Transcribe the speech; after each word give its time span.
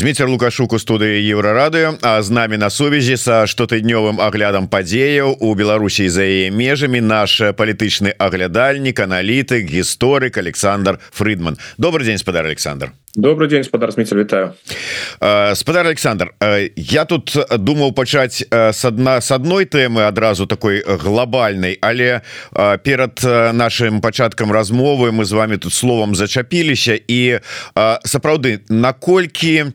Зміцер 0.00 0.30
лукашук 0.32 0.72
у 0.72 0.78
студыі 0.80 1.20
еўрарадыо 1.28 1.92
а 2.00 2.22
з 2.24 2.32
намі 2.32 2.56
на 2.56 2.70
сувязі 2.72 3.20
са 3.20 3.44
штотыднёвым 3.44 4.16
аглядам 4.16 4.64
падзеяў 4.64 5.36
у 5.44 5.52
Беларусі 5.52 6.08
за 6.08 6.24
яе 6.24 6.48
межамі 6.48 7.04
наш 7.04 7.36
палітычны 7.52 8.16
аглядальнік 8.16 8.96
аналітык 8.96 9.68
гісторык 9.68 10.40
Александр 10.40 10.96
Фридман. 11.12 11.60
Добрый 11.76 12.06
день 12.08 12.16
спадар 12.16 12.46
Александр. 12.46 12.96
Добрый 13.14 13.48
день 13.48 13.64
спадар 13.64 13.92
сміцер 13.92 14.18
вітаю 14.18 14.52
спадар 15.54 15.86
Александр 15.86 16.32
я 16.76 17.04
тут 17.04 17.36
думаў 17.58 17.92
пачаць 17.92 18.40
с 18.50 18.84
адна 18.84 19.20
с 19.20 19.32
адной 19.32 19.66
тэмы 19.66 20.06
адразу 20.06 20.46
такой 20.46 20.80
глобальной 20.86 21.76
але 21.82 22.22
перад 22.84 23.20
нашим 23.52 24.00
пачаткам 24.00 24.52
размовы 24.52 25.10
мы 25.10 25.24
з 25.24 25.32
вами 25.32 25.56
тут 25.58 25.74
словом 25.74 26.14
зачапіліся 26.14 27.00
і 27.08 27.40
сапраўды 28.06 28.60
наколькі 28.68 29.74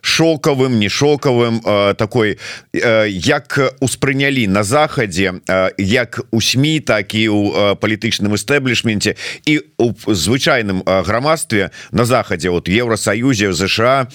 шокавым 0.00 0.78
не 0.78 0.88
шокавым 0.88 1.60
такой 1.96 2.38
як 2.72 3.58
успрынялі 3.80 4.46
на 4.46 4.62
захадзе 4.62 5.40
як 5.78 6.20
у 6.30 6.40
сМ 6.40 6.80
так 6.80 7.14
і 7.14 7.28
у 7.28 7.40
палітычным 7.76 8.34
эстэблішменце 8.34 9.16
і 9.44 9.60
у 9.78 9.92
звычайным 9.92 10.82
грамадстве 10.84 11.70
на 11.92 12.04
захадзе 12.04 12.50
от 12.50 12.68
Еўросаюзе 12.68 13.52
ЗША 13.52 14.08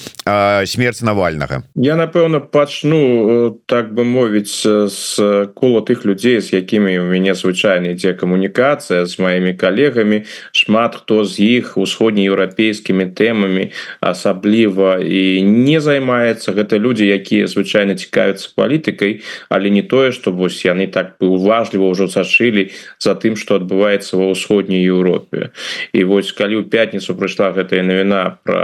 смерць 0.65 1.01
навальнага 1.01 1.63
Я 1.75 1.95
напэўна 1.95 2.39
пачну 2.39 3.61
так 3.65 3.93
бы 3.93 4.03
мовіць 4.03 4.65
з 4.65 5.47
кола 5.53 5.81
тых 5.81 6.05
людзей 6.05 6.41
з 6.41 6.53
якімі 6.53 6.99
у 6.99 7.05
мяне 7.05 7.35
звычайна 7.35 7.93
ідзе 7.93 8.13
камунікацыя 8.13 9.05
з 9.05 9.19
маімі 9.19 9.53
калегамі 9.53 10.25
шмат 10.51 10.95
хто 10.95 11.25
з 11.25 11.61
іх 11.61 11.77
усходнееўрапейскімі 11.77 13.05
тэмамі 13.13 13.71
асабліва 14.01 14.97
і 15.11 15.43
не 15.43 15.83
займаецца. 15.83 16.55
Гэта 16.55 16.79
людзі 16.79 17.11
якія 17.11 17.51
звычайна 17.51 17.99
цікавяцца 17.99 18.55
палітыкай 18.55 19.21
але 19.49 19.69
не 19.69 19.83
тое 19.83 20.11
што 20.15 20.31
вось 20.31 20.63
яны 20.63 20.87
так 20.87 21.19
бы 21.19 21.27
уважліва 21.27 21.91
ўжо 21.91 22.07
сашылі 22.07 22.71
за 22.99 23.15
тым 23.19 23.35
што 23.35 23.59
адбываецца 23.59 24.15
ва 24.15 24.31
ўсходняй 24.31 24.87
Еўропе. 24.87 25.51
І 25.91 26.07
вось 26.07 26.31
калі 26.31 26.63
ў 26.63 26.71
пятніцу 26.71 27.17
прыйшла 27.19 27.51
гэтая 27.51 27.83
навіна 27.83 28.39
про 28.47 28.61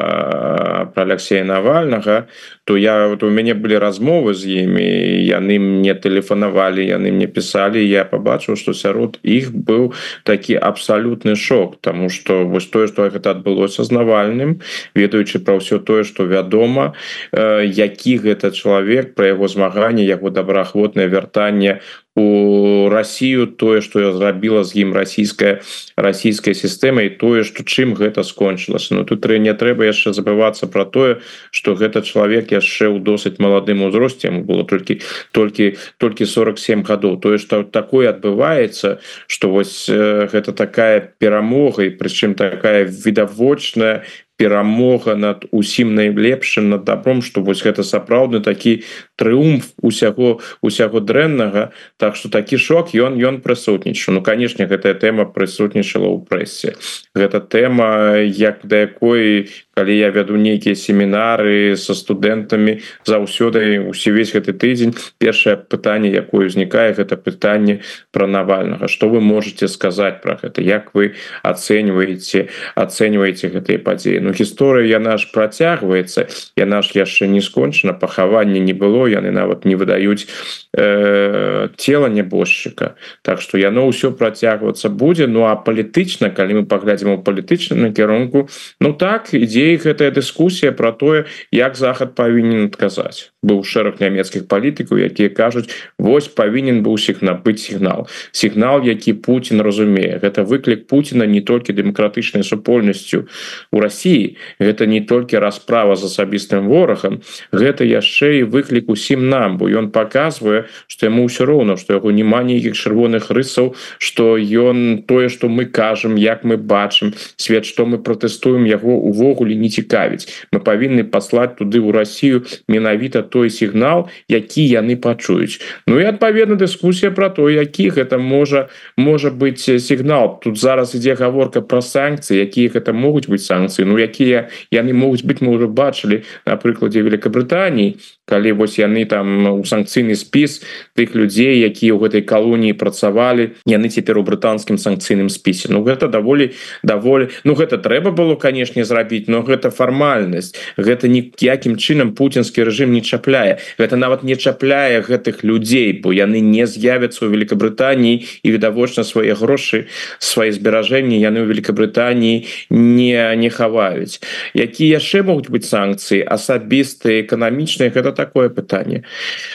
про 0.93 1.03
Алексея 1.03 1.43
навальнага 1.43 2.27
то 2.67 2.75
я 2.75 3.07
вот 3.07 3.23
у 3.23 3.29
мяне 3.29 3.53
былі 3.55 3.79
размовы 3.79 4.35
з 4.35 4.67
імі 4.67 4.83
яны 5.23 5.55
мне 5.55 5.95
тэлефанавалі 5.95 6.83
яны 6.83 7.15
мне 7.15 7.27
пісалі 7.31 7.79
я 7.79 8.03
побачыў 8.03 8.59
что 8.59 8.75
сярод 8.75 9.15
іх 9.23 9.55
быў 9.55 9.95
такі 10.27 10.59
абсалютны 10.59 11.39
шок 11.39 11.79
тому 11.79 12.09
что 12.09 12.43
вось 12.43 12.67
тое 12.67 12.91
что 12.91 13.07
гэта 13.07 13.31
адбылося 13.31 13.87
з 13.87 13.95
навальным 13.95 14.59
ведаючы 14.91 15.39
про 15.39 15.63
ўсё 15.63 15.79
тое 15.79 16.03
что 16.03 16.27
вядома 16.27 16.91
э, 17.31 17.63
які 17.63 18.19
гэта 18.19 18.51
чалавек 18.51 19.15
про 19.15 19.31
яго 19.31 19.47
змаганне 19.47 20.03
яго 20.03 20.27
добраахвотнае 20.27 21.07
вяртанне 21.07 21.79
у 22.17 22.89
Россию 22.89 23.45
тое 23.47 23.81
что 23.81 23.99
я 23.99 24.11
зрабіла 24.11 24.63
з 24.63 24.81
ім 24.81 24.93
расійская 24.93 25.61
расійская 25.95 26.57
сістэма 26.57 27.05
і 27.05 27.13
тое 27.21 27.45
что 27.45 27.61
чым 27.61 27.93
гэта 27.93 28.25
скончылася. 28.25 28.97
Ну 28.97 29.05
тут 29.05 29.29
не 29.29 29.53
трэба 29.53 29.85
яшчэ 29.85 30.17
забывацца 30.17 30.65
про 30.65 30.85
тое 30.85 31.21
что 31.51 31.77
гэта 31.77 32.01
чалавек 32.01 32.49
яшчэ 32.49 32.89
ў 32.89 33.05
досыць 33.05 33.37
маладым 33.37 33.85
узросце 33.85 34.33
было 34.33 34.65
толькі 34.65 34.97
толькі 35.31 35.77
толькі 36.01 36.25
47 36.25 36.81
гадоў. 36.81 37.21
Тое 37.21 37.37
что 37.37 37.61
такое 37.61 38.09
адбываецца 38.09 38.97
что 39.27 39.53
вось 39.53 39.85
э, 39.85 40.25
гэта 40.33 40.57
такая 40.57 41.13
перамога 41.21 41.85
і 41.85 41.93
прычым 42.01 42.33
такая 42.33 42.89
відавочная 42.89 44.09
перамога 44.37 45.17
над 45.17 45.45
усім 45.51 45.95
найлепшым 45.97 46.69
над 46.69 46.85
добром 46.85 47.21
что 47.21 47.41
вось 47.41 47.65
гэта 47.65 47.83
сапраўдны 47.83 48.39
такі 48.39 48.85
трыумф 49.17 49.73
усяго 49.81 50.39
усяго 50.61 51.01
дрэннага. 51.01 51.73
Так 51.97 52.15
что 52.15 52.29
такі 52.29 52.57
шок 52.57 52.93
ён 52.93 53.17
ён 53.17 53.41
прысутнічаў. 53.41 54.13
Ну 54.13 54.21
канешне 54.21 54.69
гэтая 54.69 54.93
тэма 54.93 55.25
прысутнічала 55.25 56.07
ў 56.07 56.21
прэсе. 56.23 56.77
Гэта 57.17 57.41
тэма 57.41 58.21
як 58.23 58.61
да 58.63 58.85
якой 58.85 59.49
калі 59.77 59.93
я 59.93 60.09
вяду 60.09 60.33
нейкія 60.41 60.73
семінары 60.73 61.77
со 61.77 61.93
студэнтамі 61.93 62.81
заўсёды 63.05 63.77
усе 63.85 64.09
весь 64.09 64.33
гэты 64.33 64.57
тыдзень 64.57 64.97
першае 65.21 65.53
пытанне 65.53 66.09
якое 66.09 66.49
ўзнікае 66.49 66.97
гэта 66.97 67.13
пытанне 67.13 67.85
про 68.09 68.25
навальнага. 68.25 68.89
Что 68.89 69.05
вы 69.05 69.21
можете 69.21 69.69
сказать 69.69 70.25
про 70.25 70.33
гэта? 70.41 70.65
Як 70.65 70.97
вы 70.97 71.13
ацэньваеце 71.45 72.49
ацэньваеце 72.73 73.53
гэтые 73.53 73.77
падзеі? 73.77 74.25
Ну 74.25 74.33
гісторыя 74.33 74.89
яна 74.89 75.21
ж 75.21 75.29
працягваецца 75.29 76.25
яна 76.57 76.81
ж 76.81 76.97
яшчэ 76.97 77.29
не 77.29 77.45
скончана 77.45 77.93
пахаванне 77.93 78.57
не 78.57 78.73
было 78.73 79.05
яны 79.05 79.29
нават 79.29 79.61
не 79.69 79.77
выдаюць 79.77 80.25
э, 80.73 81.69
тело 81.77 82.09
нябожчыка. 82.09 82.97
Так 83.21 83.45
что 83.45 83.61
яно 83.61 83.85
ўсё 83.85 84.09
працягвацца 84.09 84.89
будзе. 84.89 85.29
Ну 85.29 85.45
а 85.45 85.53
палітычна 85.53 86.33
калі 86.33 86.61
мы 86.61 86.63
паглядзім 86.65 87.13
у 87.13 87.21
палітычным 87.21 87.85
накірунку 87.85 88.49
Ну 88.81 88.93
так 88.93 89.33
ідзе 89.33 89.66
гэтая 89.75 90.11
дыскусія 90.11 90.71
про 90.71 90.91
тое 90.91 91.25
як 91.51 91.75
захад 91.75 92.15
павінен 92.15 92.71
адказаць 92.71 93.33
быў 93.43 93.61
шэраг 93.61 94.01
нямецкіх 94.01 94.47
палітыкаў 94.49 94.97
якія 94.97 95.29
кажуць 95.29 95.69
вось 96.01 96.27
павінен 96.27 96.81
быў 96.81 96.97
усіх 96.97 97.21
набыць 97.21 97.61
сігнал 97.61 98.07
сігнал 98.31 98.81
які 98.83 99.13
Путін 99.13 99.61
разумее. 99.61 100.19
Гэта 100.21 100.43
выклік 100.43 100.87
Путіна 100.87 101.25
не 101.25 101.41
толькі 101.41 101.73
дэмакратычнай 101.73 102.43
супольнасцю 102.43 103.27
у 103.71 103.79
Росіі 103.79 104.37
гэта 104.59 104.85
не 104.89 105.01
толькі 105.01 105.37
расправа 105.37 105.95
з 105.95 106.09
асабістым 106.09 106.67
ворагам 106.67 107.21
гэта 107.53 107.85
яшчэ 107.85 108.41
і 108.41 108.49
выклік 108.49 108.89
усім 108.89 109.29
нам 109.29 109.57
бо 109.57 109.69
ён 109.69 109.91
показвае 109.93 110.65
что 110.87 111.05
яму 111.05 111.29
ўсё 111.29 111.45
роўна 111.45 111.77
что 111.77 111.93
яго 111.93 112.09
няма 112.09 112.41
нейкіх 112.41 112.73
чырвоных 112.73 113.29
рысаў 113.29 113.75
что 113.99 114.37
ён 114.37 115.03
тое 115.05 115.29
что 115.29 115.45
мы 115.47 115.65
кажам 115.65 116.17
як 116.17 116.43
мы 116.43 116.57
бачым 116.57 117.13
свет 117.37 117.65
что 117.65 117.85
мы 117.85 118.01
пратэстуем 118.01 118.65
яго 118.65 118.97
увогуле 118.97 119.55
не 119.55 119.69
цікавіць. 119.69 120.27
Мы 120.51 120.59
павінны 120.59 121.03
паслаць 121.03 121.53
туды 121.59 121.77
ў 121.77 121.91
Россию 121.91 122.45
менавіта 122.67 123.26
той 123.29 123.49
сігнал 123.49 124.09
які 124.27 124.63
яны 124.67 124.95
пачуюць. 124.95 125.59
Ну 125.87 125.99
і 125.99 126.05
адпаведна 126.07 126.55
дыскусія 126.55 127.11
про 127.11 127.29
то 127.29 127.49
які 127.49 127.89
гэта 127.89 128.17
можа 128.17 128.67
можа 128.97 129.29
быть 129.29 129.59
сігнал. 129.59 130.39
Тут 130.41 130.57
зараз 130.57 130.95
ідзе 130.95 131.15
гаворка 131.15 131.61
про 131.61 131.81
санкцыі 131.81 132.39
якія 132.39 132.69
гэта 132.69 132.93
могуць 132.93 133.27
быць 133.27 133.45
санкцыі 133.45 133.85
Ну 133.85 133.97
якія 133.97 134.49
яны 134.71 134.93
могуць 134.93 135.23
быть 135.23 135.41
мы 135.41 135.55
уже 135.55 135.67
бачылі 135.67 136.23
на 136.45 136.55
прыкладзе 136.57 137.01
Великабрытаніі 137.01 137.97
калі 138.27 138.51
вось 138.51 138.79
яны 138.79 139.05
там 139.05 139.47
у 139.47 139.63
санкцыйны 139.63 140.15
спіс 140.15 140.61
тых 140.95 141.15
людзей 141.15 141.63
якія 141.63 141.95
ў 141.95 141.99
гэтай 142.03 142.21
калоніі 142.21 142.73
працавалі 142.73 143.55
яны 143.65 143.87
цяпер 143.89 144.19
у 144.19 144.23
брытанскім 144.23 144.77
санкцыйным 144.77 145.29
спісе. 145.29 145.71
Ну 145.71 145.83
гэта 145.83 146.07
даволі 146.07 146.51
даволі 146.83 147.29
Ну 147.43 147.55
гэта 147.55 147.77
трэба 147.77 148.11
было 148.11 148.35
канешне 148.35 148.83
зрабіць 148.83 149.27
но 149.27 149.41
гэта 149.41 149.71
фармальнасць. 149.71 150.55
Гэта 150.77 151.07
ніякім 151.07 151.77
чынам 151.77 152.13
пуцінскі 152.13 152.67
рэжым 152.67 152.91
не 152.91 153.01
чапляе. 153.17 153.57
Гэта 153.77 153.97
нават 153.97 154.23
не 154.23 154.37
чапляе 154.37 155.01
гэтых 155.01 155.41
людзей 155.41 155.97
бо 155.97 156.13
яны 156.13 156.39
не 156.39 156.69
з'явяцца 156.69 157.25
ў 157.25 157.33
Великабрытаніі 157.33 158.21
і 158.45 158.47
відавочна 158.53 159.01
свае 159.01 159.33
грошы 159.33 159.89
свае 160.21 160.53
зберажэнні 160.53 161.17
яны 161.17 161.41
ў 161.41 161.49
Великабрытаніі 161.49 162.45
не 162.69 163.17
не 163.35 163.49
хаваюць. 163.49 164.21
Якія 164.53 165.01
яшчэ 165.01 165.25
могуць 165.25 165.49
быць 165.49 165.65
санкцыі 165.65 166.21
асабістыя 166.21 167.25
эканамічныя 167.25 167.89
гэта 167.89 168.13
такое 168.13 168.49
пытанне 168.49 169.03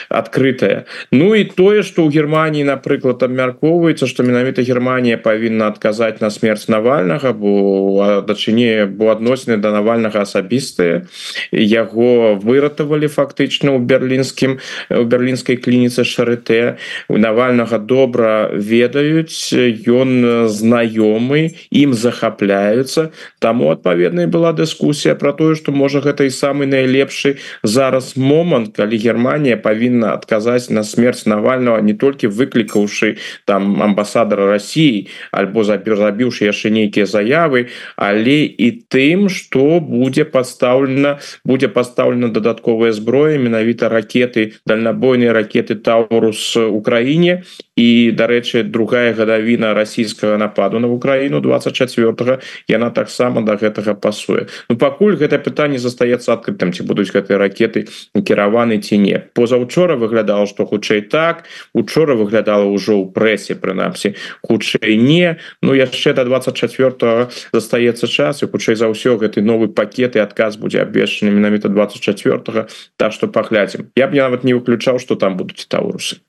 открытое 0.09 0.85
Ну 1.11 1.35
і 1.35 1.43
тое 1.45 1.83
что 1.83 2.03
у 2.03 2.11
Германии 2.11 2.63
напрыклад 2.63 3.23
абмяркоўваецца 3.23 4.07
что 4.07 4.23
менавіта 4.23 4.61
Германия 4.61 5.17
павінна 5.17 5.71
адказаць 5.71 6.19
на 6.19 6.29
смерть 6.29 6.67
навальнага 6.67 7.31
бо 7.31 8.21
дачыне 8.27 8.85
бо 8.85 9.11
адносіны 9.15 9.57
до 9.57 9.71
навальнага 9.71 10.21
асабістыя. 10.27 11.05
Яго 11.51 12.35
выратавалі 12.35 13.07
фактычна 13.07 13.52
у 13.61 13.79
берлінскім 13.79 14.57
у 14.89 15.03
берлінскай 15.03 15.57
клініцы 15.57 16.03
шарыте. 16.03 16.77
У 17.07 17.17
навальнага 17.17 17.77
добра 17.77 18.49
ведаюць 18.53 19.53
ён 19.87 20.47
знаёмы 20.49 21.55
ім 21.71 21.93
захапляюцца. 21.93 23.11
Таму 23.39 23.71
адпаведная 23.71 24.27
была 24.27 24.53
дыскусія 24.53 25.15
про 25.15 25.33
тое 25.33 25.55
что 25.55 25.71
можа 25.71 25.99
гэта 26.01 26.25
і 26.25 26.31
самы 26.31 26.65
найлепшы 26.65 27.37
зараз 27.63 28.17
момант 28.17 28.75
калі 28.75 28.97
Германія 28.97 29.57
павінна 29.57 30.13
адказаць 30.13 30.69
на 30.69 30.83
смерть 30.83 31.25
навального 31.25 31.79
не 31.79 31.93
толькі 31.93 32.27
выклікаўшы 32.27 33.17
там 33.45 33.81
амбасадара 33.81 34.47
Росіі 34.51 35.07
альбо 35.31 35.63
забіўшы 35.63 36.45
яшчэ 36.49 36.69
нейкія 36.69 37.05
заявы 37.05 37.67
але 37.95 38.47
і 38.47 38.71
тым 38.89 39.29
что 39.29 39.79
будзе 39.79 40.25
пастаўлена 40.25 41.19
будзе 41.43 41.67
пастаўлена 41.67 42.29
дадатковая 42.29 42.91
зброя 42.91 43.37
менавіта 43.43 43.91
ракеты 43.91 44.53
дальнабойныя 44.65 45.33
ракеты 45.33 45.75
таурус 45.75 46.55
Украіне. 46.57 47.43
І 47.75 48.13
дарэчы 48.13 48.63
другая 48.63 49.13
гадавіна 49.17 49.73
расійскага 49.73 50.37
нападу 50.37 50.79
на 50.79 50.87
Украіну 50.87 51.41
24 51.41 52.39
яна 52.67 52.89
таксама 52.89 53.41
до 53.41 53.53
да 53.53 53.57
гэтага 53.57 53.93
пасуе. 53.97 54.45
Ну 54.69 54.77
пакуль 54.77 55.17
гэта 55.17 55.41
пытанне 55.41 55.81
застаецца 55.81 56.37
адкрытым 56.37 56.69
ці 56.69 56.85
будуць 56.85 57.09
гэтыя 57.09 57.41
ракеты 57.41 57.89
накіраваны 58.13 58.77
ці 58.77 58.97
не. 58.97 59.17
Позаўчора 59.33 59.95
выглядала 59.97 60.45
что 60.45 60.65
хутчэй 60.65 61.01
так 61.01 61.49
учора 61.73 62.13
выглядала 62.13 62.69
ўжо 62.69 63.01
ў 63.01 63.09
прэсе 63.09 63.57
прынамсі 63.57 64.13
хутчэй 64.45 64.97
не. 64.97 65.37
Ну 65.61 65.73
яшчэ 65.73 66.13
до 66.13 66.25
24 66.29 67.29
застаецца 67.53 68.07
час 68.07 68.43
і 68.43 68.49
хутчэй 68.53 68.77
за 68.77 68.85
ўсё 68.85 69.17
гэты 69.17 69.41
новы 69.41 69.73
пакет 69.73 70.15
і 70.15 70.21
адказ 70.21 70.61
будзе 70.61 70.85
абвешчаны 70.85 71.33
менавіта 71.33 71.73
24 71.73 72.69
так 72.97 73.11
что 73.13 73.27
паглядзім. 73.33 73.89
Я 73.97 74.07
б 74.07 74.15
нават 74.15 74.45
не 74.45 74.53
выключаў 74.53 75.01
что 75.01 75.17
там 75.17 75.37
будуць 75.37 75.65
таурусы. 75.65 76.21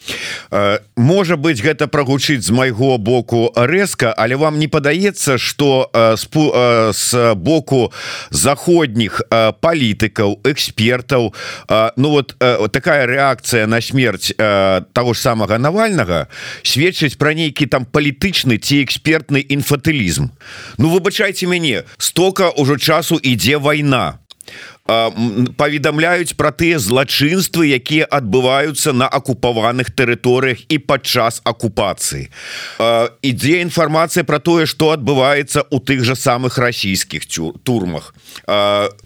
Можа 0.96 1.36
быть 1.36 1.60
гэта 1.60 1.86
прогучыць 1.86 2.42
з 2.42 2.50
майго 2.50 2.96
боку 2.98 3.52
рэзка 3.52 4.14
але 4.16 4.40
вам 4.40 4.58
не 4.58 4.68
падаецца 4.68 5.36
что 5.38 5.92
спу 6.16 6.48
с 6.92 7.34
боку 7.36 7.92
заходніх 8.32 9.20
палітыкаў 9.60 10.40
экспертаў 10.44 11.34
Ну 11.96 12.10
вот 12.10 12.36
такая 12.72 13.06
реакцыя 13.06 13.66
на 13.66 13.80
смерть 13.80 14.34
того 14.36 15.14
ж 15.14 15.18
самого 15.18 15.58
навальнага 15.58 16.28
сведчыць 16.62 17.16
про 17.16 17.34
нейкі 17.34 17.66
там 17.66 17.84
палітычны 17.84 18.58
ці 18.58 18.82
экспертны 18.84 19.44
інфатылізм. 19.44 20.30
Ну 20.78 20.88
выбачайте 20.88 21.46
мяне 21.46 21.84
стока 21.98 22.50
ўжо 22.56 22.78
часу 22.78 23.18
ідзе 23.18 23.58
вайна 23.58 24.18
паведамляюць 24.84 26.36
про 26.36 26.52
тыя 26.52 26.76
злачынствы 26.76 27.72
якія 27.72 28.04
адбываюцца 28.04 28.92
на 28.92 29.08
акупаваных 29.08 29.88
тэрыторыях 29.96 30.60
і 30.68 30.76
падчас 30.76 31.40
акупацыі. 31.40 32.28
Ідзе 33.24 33.64
інфармацыя 33.64 34.28
про 34.28 34.38
тое 34.44 34.68
что 34.68 34.92
адбываецца 34.92 35.64
у 35.72 35.80
тых 35.80 36.04
же 36.04 36.12
самых 36.12 36.60
расійскіх 36.60 37.24
турмах. 37.64 38.12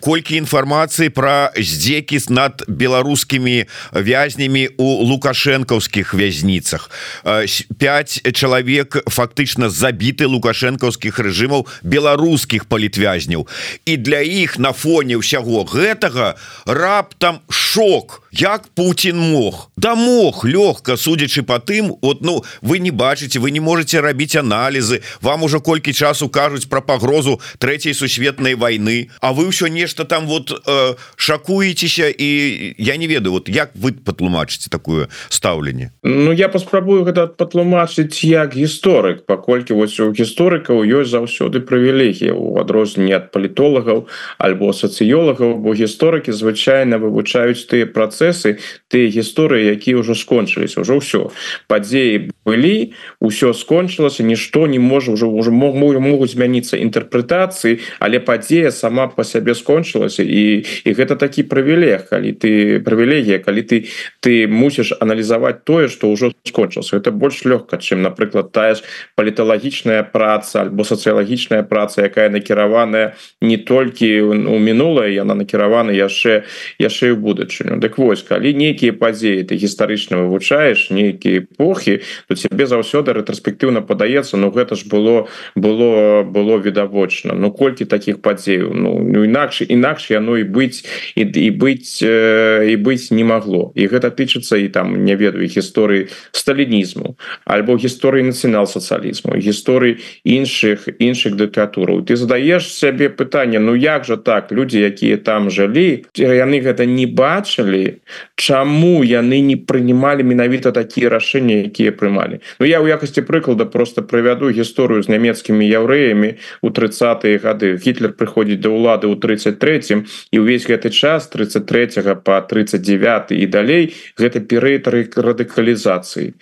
Колькі 0.03 0.43
інфармацыі 0.43 1.15
про 1.15 1.55
здзекі 1.55 2.19
над 2.35 2.67
беларускімі 2.67 3.71
вязнямі 3.95 4.75
у 4.83 5.07
лукашэнкаўскіх 5.07 6.11
вязніцах. 6.11 6.91
5 7.23 8.35
чалавек 8.35 8.99
фактычна 9.07 9.71
забіты 9.71 10.27
лукашэнкаўскіх 10.27 11.23
рэжымаў 11.23 11.71
беларускіх 11.87 12.67
палітвязняў 12.67 13.47
і 13.87 13.95
для 13.97 14.27
іх 14.27 14.59
на 14.59 14.75
фоне 14.75 15.23
ўсяго 15.23 15.68
гэтага 15.75 16.37
раптам 16.67 17.41
шок 17.49 18.23
як 18.33 18.69
Путін 18.75 19.19
мог. 19.19 19.71
Да 19.77 19.95
мог 19.95 20.45
лёгка 20.45 20.97
судзячы 20.97 21.43
по 21.43 21.59
тым 21.59 21.97
вот 22.03 22.23
ну 22.23 22.45
вы 22.63 22.79
не 22.79 22.91
бачыце 22.91 23.41
вы 23.41 23.51
не 23.51 23.61
можете 23.61 24.01
рабіць 24.01 24.37
аналізы 24.37 25.03
вам 25.23 25.43
уже 25.43 25.61
колькі 25.61 25.93
часу 25.93 26.29
кажуць 26.29 26.67
про 26.67 26.81
пагрозу 26.81 27.41
третьей 27.59 27.95
сусветной 27.95 28.55
войны 28.55 29.11
А 29.21 29.33
вы 29.33 29.49
ўсё 29.49 29.69
нешта 29.69 30.05
там 30.05 30.27
вот 30.27 30.51
э, 30.51 30.95
шакуецеся 31.17 32.09
і 32.09 32.75
я 32.79 32.97
не 32.97 33.07
ведаю 33.07 33.33
вот 33.33 33.49
як 33.49 33.71
вы 33.75 33.93
патлумачыце 33.93 34.71
такое 34.71 35.09
стаўленне? 35.29 35.93
Ну 36.03 36.33
я 36.33 36.49
паспрабую 36.49 37.05
гэта 37.05 37.27
патлумачыць 37.27 38.25
як 38.25 38.55
гісторык 38.57 39.27
паколькі 39.27 39.75
вось 39.75 39.99
у 40.01 40.13
гісторыкаў 40.13 40.85
ёсць 40.85 41.11
заўсёды 41.11 41.61
прывілегія 41.61 42.33
у 42.33 42.59
адрозненне 42.59 43.17
ад 43.17 43.31
палітолагаў 43.33 44.07
альбо 44.39 44.73
сацыёлагаў 44.73 45.58
бо 45.59 45.75
гісторыкі 45.75 46.33
звычайна 46.33 46.99
вывучаюць 47.03 47.67
тыя 47.71 47.87
працэсы 47.87 48.59
тыя 48.89 49.09
гісторыі 49.09 49.75
якія 49.75 50.01
ўжо 50.01 50.15
скончыліся 50.15 50.81
ўжо 50.81 51.01
ўсё. 51.03 51.23
Падзеі 51.69 52.31
былі 52.47 52.95
ўсё 53.21 53.53
скончылася 53.53 54.23
нішто 54.23 54.65
не 54.71 54.79
можа 54.79 55.13
ўжо 55.13 55.29
уже 55.29 55.51
мог 55.51 55.77
могуць 55.77 56.33
змяніцца 56.33 56.79
інтэрпрэтацыі 56.79 57.81
але 58.01 58.21
падзея 58.21 58.71
сама 58.71 59.09
по 59.09 59.25
сябе 59.25 59.53
скончылася 59.59 60.23
і 60.23 60.65
і 60.65 60.91
гэта 60.95 61.19
такі 61.19 61.45
прывілег 61.51 62.09
калі 62.09 62.33
ты 62.33 62.81
прывілегія 62.81 63.43
калі 63.43 63.63
ты 63.67 63.91
ты 64.23 64.47
мусіш 64.47 64.95
аналізаваць 65.01 65.65
тое 65.65 65.89
что 65.89 66.09
ўжо 66.09 66.33
скончылася. 66.47 66.97
Это 66.97 67.11
больш 67.11 67.45
лёгка 67.45 67.77
чым 67.77 68.03
напрыклад 68.07 68.53
тая 68.53 68.79
ж 68.79 68.87
паліталагічная 69.19 70.07
праца 70.07 70.63
альбо 70.63 70.87
сацыялагічная 70.87 71.67
праца 71.67 72.07
якая 72.07 72.31
накіраваная 72.31 73.19
не 73.41 73.59
толькі 73.59 74.33
у 74.33 74.57
мінулае 74.59 75.13
яна 75.13 75.35
на 75.35 75.45
накіраваны 75.49 75.97
яшчэ 75.97 76.45
яшчэ 76.79 77.15
ў 77.15 77.17
будучыню. 77.17 77.81
Дык 77.81 77.97
вось 77.99 78.23
калі 78.23 78.53
нейкія 78.79 78.95
падзеі 78.95 79.43
ты 79.43 79.59
гістарычна 79.59 80.23
вывучаеш 80.23 80.91
нейкія 80.95 81.43
эпохі 81.43 81.99
то 82.29 82.35
цябе 82.39 82.67
заўсёды 82.67 83.11
рэтраспектыўна 83.11 83.83
падаецца 83.83 84.39
Ну 84.39 84.51
гэта 84.55 84.79
ж 84.79 84.87
было 84.87 85.27
было 85.57 86.23
было 86.23 86.59
відавочна. 86.63 87.35
Ну 87.35 87.51
колькі 87.51 87.85
таких 87.85 88.23
падзеяў 88.23 88.71
Ну, 88.75 89.03
ну 89.03 89.25
інакш 89.25 89.63
інакш 89.67 90.11
яно 90.11 90.39
і 90.39 90.45
быць 90.45 90.87
і, 91.17 91.27
і 91.27 91.51
быць 91.51 91.99
э, 92.03 92.71
і 92.71 92.77
быць 92.77 93.11
не 93.11 93.25
магло. 93.25 93.73
І 93.75 93.89
гэта 93.89 94.15
тычыцца 94.15 94.57
і 94.57 94.69
там 94.69 95.05
не 95.05 95.17
ведаю 95.17 95.47
гісторыі 95.47 96.07
сталінізму 96.31 97.19
альбо 97.45 97.75
гісторыі 97.75 98.31
нацыянал-сацыялізму 98.31 99.35
гісторыі 99.35 99.99
іншых 100.23 100.87
іншых 101.03 101.35
дыктатураў. 101.35 102.07
Ты 102.07 102.15
задаеш 102.15 102.71
сябе 102.71 103.11
пытанне 103.11 103.59
Ну 103.59 103.75
як 103.75 104.05
жа 104.05 104.17
так 104.17 104.53
люди 104.53 104.79
якія 104.79 105.17
там 105.19 105.51
жылі 105.51 106.07
яны 106.15 106.63
гэта 106.63 106.87
не 106.87 107.07
бачылі 107.07 107.99
чаму 108.37 108.68
яны 109.05 109.41
не 109.41 109.57
прынималі 109.57 110.23
менавіта 110.23 110.73
такія 110.73 111.09
рашэнні 111.09 111.69
якія 111.69 111.93
прымалі? 111.93 112.41
Ну 112.61 112.67
я 112.67 112.81
ў 112.81 112.93
якасці 112.93 113.25
прыклада 113.25 113.65
просто 113.65 114.03
прывяду 114.03 114.51
гісторыю 114.53 115.03
з 115.03 115.09
нямецкімі 115.09 115.65
яўрэямі 115.65 116.37
у 116.63 116.71
30 116.71 117.25
гады. 117.43 117.81
Гітлер 117.81 118.13
прыходзіць 118.13 118.61
да 118.61 118.69
ўлады 118.69 119.09
ў 119.09 119.17
33 119.17 120.05
і 120.33 120.37
ўвесь 120.39 120.69
гэты 120.69 120.91
час 120.91 121.29
33 121.33 122.21
по 122.25 122.41
39 122.41 123.33
і 123.33 123.47
далей 123.47 123.95
гэта 124.19 124.41
перыметры 124.41 125.09
радыкалізацыі. 125.17 126.35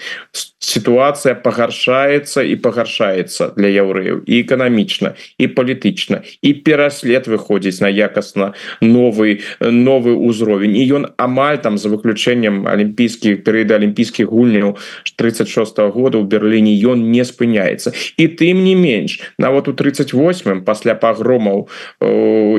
Сітуацыя 0.59 1.35
пагаршаецца 1.39 2.43
і 2.43 2.57
пагаршаецца 2.59 3.55
для 3.57 3.69
яўрэяў 3.71 4.27
і 4.27 4.35
эканамічна 4.43 5.15
і 5.39 5.47
палітычна 5.47 6.23
і 6.43 6.51
пераслед 6.67 7.29
выходзіць 7.31 7.81
на 7.81 7.89
якасна 7.93 8.53
новый 8.81 9.45
новый 9.61 10.17
узровень 10.17 10.77
і 10.77 10.83
ён 10.99 11.05
амаль 11.17 11.63
там 11.63 11.79
за 11.79 11.89
выключэннем 11.89 12.16
алімпійскіх 12.17 13.45
перыяда 13.45 13.77
алімпійскіх 13.77 14.29
гульняў 14.29 14.77
36 15.17 15.79
-го 15.79 15.91
года 15.91 16.19
у 16.19 16.25
Берліне 16.25 16.73
ён 16.85 17.11
не 17.11 17.25
спыняецца 17.25 17.93
і 18.17 18.29
тым 18.29 18.65
не 18.65 18.75
менш 18.75 19.21
нават 19.39 19.69
у 19.69 19.73
38 19.73 20.65
пасля 20.65 20.95
пагромаў 20.95 21.69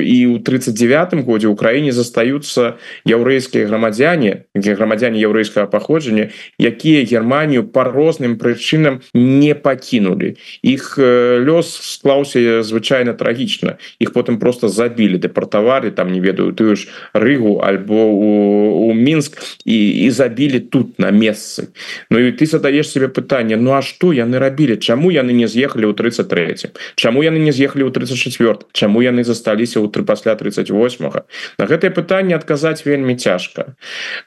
і 0.02 0.26
у 0.26 0.38
39 0.38 1.14
годзе 1.26 1.48
Украіне 1.48 1.92
застаюцца 1.92 2.78
яўрэйскія 3.06 3.66
грамадзяне 3.66 4.44
грамадзяне 4.54 5.18
яўрэйскага 5.20 5.66
паходжання 5.66 6.30
якія 6.58 7.04
Германію 7.04 7.64
по 7.68 7.84
розным 7.84 8.38
прычынам 8.38 9.00
не 9.14 9.54
пакінулі 9.54 10.36
іх 10.62 10.98
лёс 10.98 11.68
склаўся 11.82 12.62
звычайна 12.62 13.12
трагічна 13.12 13.78
іх 13.98 14.12
потым 14.12 14.38
просто 14.38 14.68
забілі 14.68 15.18
дэпартавалі 15.18 15.90
там 15.90 16.12
не 16.12 16.20
ведаю 16.20 16.52
тую 16.52 16.76
ж 16.76 16.88
рыгу 17.12 17.60
альбо 17.62 18.06
у, 18.10 18.88
у 18.88 18.94
мінск 18.94 19.42
і, 19.64 19.88
і 20.04 20.10
забілі 20.10 20.60
тут 20.60 20.98
на 20.98 21.10
месцы 21.10 21.68
Ну 22.10 22.18
і 22.18 22.32
ты 22.32 22.46
задаеш 22.46 22.90
себе 22.90 23.08
пытанне 23.08 23.56
Ну 23.56 23.72
а 23.72 23.82
что 23.82 24.12
яны 24.12 24.38
рабілі 24.38 24.76
Чаму 24.76 25.10
яны 25.10 25.32
не 25.32 25.48
з'ехалі 25.48 25.86
ў 25.86 25.94
33 25.94 26.72
Чаму 26.96 27.22
яны 27.22 27.38
не 27.38 27.52
з'ехалі 27.52 27.84
ў 27.84 27.92
34 27.92 28.72
Чаму 28.72 29.02
яны 29.02 29.24
засталіся 29.24 29.80
ў 29.80 29.90
тры 29.90 30.04
пасля 30.04 30.34
38 30.34 31.06
-го? 31.06 31.22
на 31.58 31.66
гэтае 31.66 31.90
пытанне 31.90 32.34
адказаць 32.34 32.84
вельмі 32.86 33.14
цяжка 33.16 33.74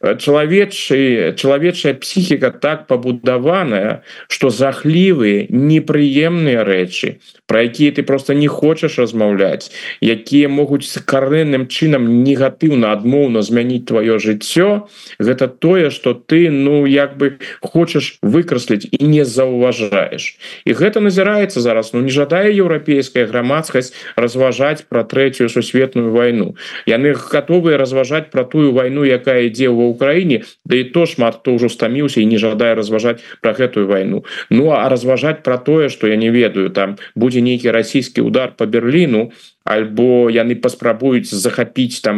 чалавечы 0.01 1.33
чалавечая 1.35 1.93
псіхіка 1.93 2.49
так 2.51 2.87
пабудаваная 2.87 4.03
что 4.27 4.49
захлівыя 4.49 5.47
непрыемныя 5.49 6.63
рэчы 6.63 7.21
про 7.45 7.63
якія 7.63 7.91
ты 7.91 8.03
просто 8.03 8.33
не 8.33 8.47
хочаш 8.47 8.99
размаўляць 8.99 9.71
якія 10.01 10.49
могуць 10.49 10.87
карэнным 11.05 11.67
чынам 11.67 12.23
негатыўна 12.23 12.91
адмоўна 12.91 13.41
змяніць 13.41 13.85
твоё 13.87 14.19
жыццё 14.19 14.87
гэта 15.19 15.47
тое 15.47 15.89
что 15.89 16.13
ты 16.13 16.49
ну 16.49 16.85
як 16.85 17.17
бы 17.17 17.39
хочаш 17.61 18.17
выкрасліць 18.21 18.87
і 18.91 19.03
не 19.07 19.25
заўважаеш 19.25 20.37
і 20.65 20.71
гэта 20.73 20.99
назіраецца 20.99 21.61
зараз 21.61 21.93
ну 21.93 22.01
не 22.01 22.11
жадае 22.11 22.51
еўрапейская 22.55 23.25
грамадскасць 23.25 23.93
разважаць 24.15 24.85
про 24.87 25.03
третью 25.03 25.49
сусветную 25.49 26.11
войну 26.11 26.55
яны 26.85 27.13
готовыя 27.13 27.77
разважаць 27.77 28.29
про 28.31 28.43
тую 28.43 28.71
войну 28.71 29.03
якая 29.03 29.47
ідзе 29.49 29.69
ва 29.69 29.91
ўкраіне 29.91 30.43
Да 30.65 30.77
і 30.77 30.83
то 30.93 31.05
шмат 31.05 31.41
хто 31.41 31.55
ўжо 31.57 31.69
стаміўся 31.69 32.21
і 32.21 32.29
не 32.29 32.37
жадае 32.37 32.75
разважаць 32.75 33.19
про 33.41 33.53
гэтую 33.53 33.87
войну 33.87 34.23
Ну 34.49 34.71
а 34.71 34.87
разважаць 34.89 35.43
про 35.43 35.57
тое 35.57 35.89
что 35.89 36.07
я 36.07 36.15
не 36.15 36.29
ведаю 36.29 36.69
там 36.69 36.97
будзе 37.15 37.41
нейкі 37.41 37.71
расійскі 37.71 38.21
удар 38.21 38.53
по 38.55 38.65
Берліну 38.65 39.31
альбо 39.63 40.29
яны 40.29 40.55
паспрабуюць 40.57 41.29
захапіць 41.29 42.01
там 42.01 42.17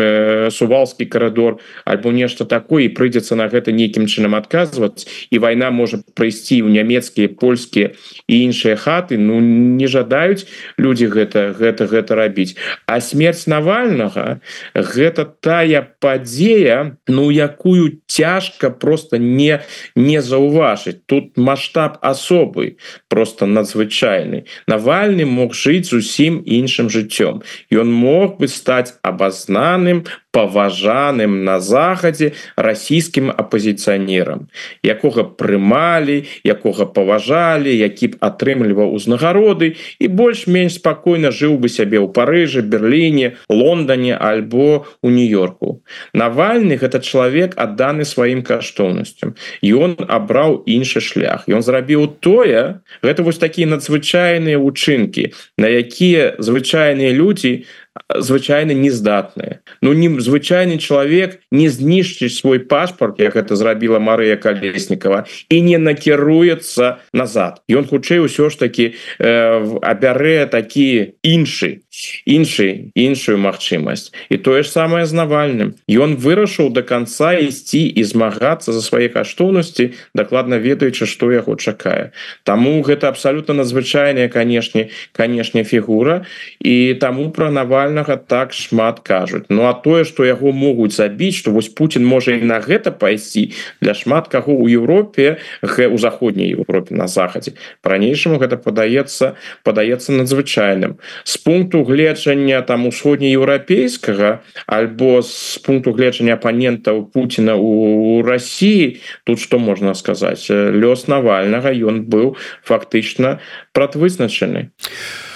э, 0.00 0.50
сувалскі 0.52 1.06
карадор 1.08 1.58
альбо 1.84 2.12
нешта 2.12 2.44
такое 2.44 2.88
прыйдзецца 2.92 3.36
на 3.36 3.48
гэта 3.48 3.72
нейкім 3.72 4.06
чынам 4.06 4.36
адказваць 4.36 5.08
і 5.30 5.38
вайна 5.40 5.72
можа 5.72 6.04
прыйсці 6.14 6.60
ў 6.60 6.68
нямецкія 6.68 7.32
польскія 7.32 7.96
і 8.28 8.34
іншыя 8.44 8.76
хаты. 8.76 9.16
Ну 9.16 9.40
не 9.40 9.88
жадаюць 9.88 10.44
людзі 10.76 11.08
гэта 11.08 11.56
гэта 11.56 11.88
гэта 11.88 12.14
рабіць. 12.14 12.56
А 12.86 13.00
смерть 13.00 13.46
навальнага 13.48 14.40
гэта 14.74 15.24
тая 15.24 15.82
падзея 16.00 16.96
ну 17.08 17.30
якую 17.30 18.04
цяжка 18.06 18.70
просто 18.70 19.16
не 19.18 19.64
не 19.96 20.20
заўважыць. 20.20 21.00
Тут 21.06 21.36
масштаб 21.36 21.98
асобы 22.02 22.76
просто 23.08 23.46
надзвычайны. 23.46 24.44
Навальны 24.68 25.24
мог 25.24 25.54
жыць 25.54 25.88
зусім 25.88 26.42
іншым 26.44 26.81
жыццём. 26.88 27.42
Ён 27.70 27.92
мог 27.92 28.38
бы 28.38 28.48
стаць 28.48 28.94
абазнаным 29.02 30.06
паважаным 30.32 31.44
на 31.44 31.60
захадзе 31.60 32.32
расійскім 32.56 33.30
апозіцыянерам 33.30 34.48
якога 34.82 35.24
прымалі 35.24 36.24
якога 36.42 36.88
паважалі 36.88 37.70
які 37.70 38.16
б 38.16 38.20
атрымліваў 38.20 38.96
узнагароды 38.96 39.76
і 40.00 40.06
больш-менш 40.08 40.80
спакойна 40.80 41.30
жыў 41.30 41.60
бы 41.60 41.68
сябе 41.68 42.00
ў 42.00 42.08
парыжы 42.16 42.64
Берліне 42.64 43.36
Лондоне 43.48 44.16
альбо 44.16 44.86
у 45.02 45.08
нью-йорку. 45.10 45.84
Навальны 46.12 46.76
гэта 46.80 47.00
чалавек 47.00 47.54
адданы 47.56 48.04
сваім 48.08 48.42
каштоўнасцям. 48.42 49.36
Ён 49.62 49.96
абраў 50.08 50.62
іншы 50.66 51.00
шлях. 51.00 51.44
Ён 51.46 51.62
зрабіў 51.62 52.08
тое 52.20 52.80
гэта 53.02 53.22
вось 53.22 53.38
такія 53.38 53.68
надзвычайныя 53.68 54.58
учынкі 54.58 55.32
на 55.58 55.68
якія 55.68 56.36
звычайныя 56.38 57.12
людзі 57.12 57.64
на 57.94 58.20
звычайна 58.20 58.72
нездатныя 58.72 59.60
Ну 59.82 59.92
не 59.92 60.08
звычайны 60.20 60.78
чалавек 60.78 61.40
не 61.50 61.68
знішчыць 61.68 62.34
свой 62.34 62.58
пашпарт 62.58 63.20
як 63.20 63.36
это 63.36 63.56
зрабіла 63.56 63.98
Марыя 63.98 64.36
калеснікова 64.36 65.24
і 65.48 65.60
не 65.62 65.78
накіруецца 65.78 67.04
назад. 67.12 67.60
Ён 67.68 67.84
хутчэй 67.88 68.24
усё 68.24 68.50
ж 68.50 68.58
таки 68.58 68.94
э, 69.18 69.78
абярэ 69.82 70.46
такі 70.46 71.16
іншы 71.22 71.84
іншы 72.24 72.92
іншую 72.94 73.38
магчымасць 73.38 74.12
і 74.30 74.36
тое 74.36 74.62
ж 74.62 74.68
самае 74.70 75.04
з 75.06 75.12
навальным. 75.12 75.74
Ён 75.88 76.16
вырашыў 76.16 76.72
до 76.72 76.82
конца 76.82 77.36
ісці 77.36 77.84
і 77.84 78.02
змагацца 78.04 78.72
за 78.72 78.80
свае 78.80 79.08
каштоўнасці 79.08 79.92
дакладна 80.14 80.56
ведаючы 80.56 81.06
што 81.06 81.32
яго 81.32 81.56
чакае 81.56 82.12
Таму 82.44 82.80
гэта 82.82 83.08
абсалютна 83.08 83.54
надзвычайная 83.54 84.28
канешне 84.28 84.88
канешне 85.12 85.64
фігура. 85.64 86.24
І 86.60 86.96
таму 87.00 87.30
пра 87.30 87.50
навальным 87.50 87.81
навальнага 87.82 88.16
так 88.16 88.52
шмат 88.52 89.00
кажуць. 89.00 89.44
Ну 89.48 89.66
а 89.66 89.72
тое 89.74 90.04
что 90.04 90.24
яго 90.24 90.52
могуць 90.52 90.94
забіць 90.94 91.34
что 91.34 91.50
вось 91.50 91.68
Путін 91.68 92.06
можа 92.06 92.32
і 92.32 92.42
на 92.42 92.60
гэта 92.60 92.90
пайсці 92.90 93.52
для 93.80 93.94
шмат 93.94 94.28
каго 94.28 94.52
у 94.52 94.68
Европе 94.68 95.38
у 95.62 95.98
заходняй 95.98 96.54
Европе 96.54 96.94
на 96.94 97.06
захадзе 97.08 97.54
по-ранейшаму 97.82 98.38
гэта 98.38 98.56
падаецца 98.56 99.34
падаецца 99.64 100.12
надзвычайным. 100.12 100.98
З 101.24 101.36
пункту 101.38 101.84
гледжання 101.84 102.62
там 102.62 102.86
усходнееўрапейскага 102.86 104.42
альбо 104.66 105.22
з 105.22 105.58
пункту 105.58 105.92
гледжання 105.92 106.34
апанентаў 106.34 107.10
Путина 107.10 107.56
у 107.56 108.22
России 108.22 109.00
тут 109.24 109.40
что 109.40 109.58
можна 109.58 109.94
сказаць? 109.94 110.50
Лёс 110.50 111.08
навальнага 111.08 111.72
ён 111.72 112.06
быў 112.06 112.36
фактычна 112.62 113.40
прадвызначаны. 113.72 114.70
а 114.70 115.31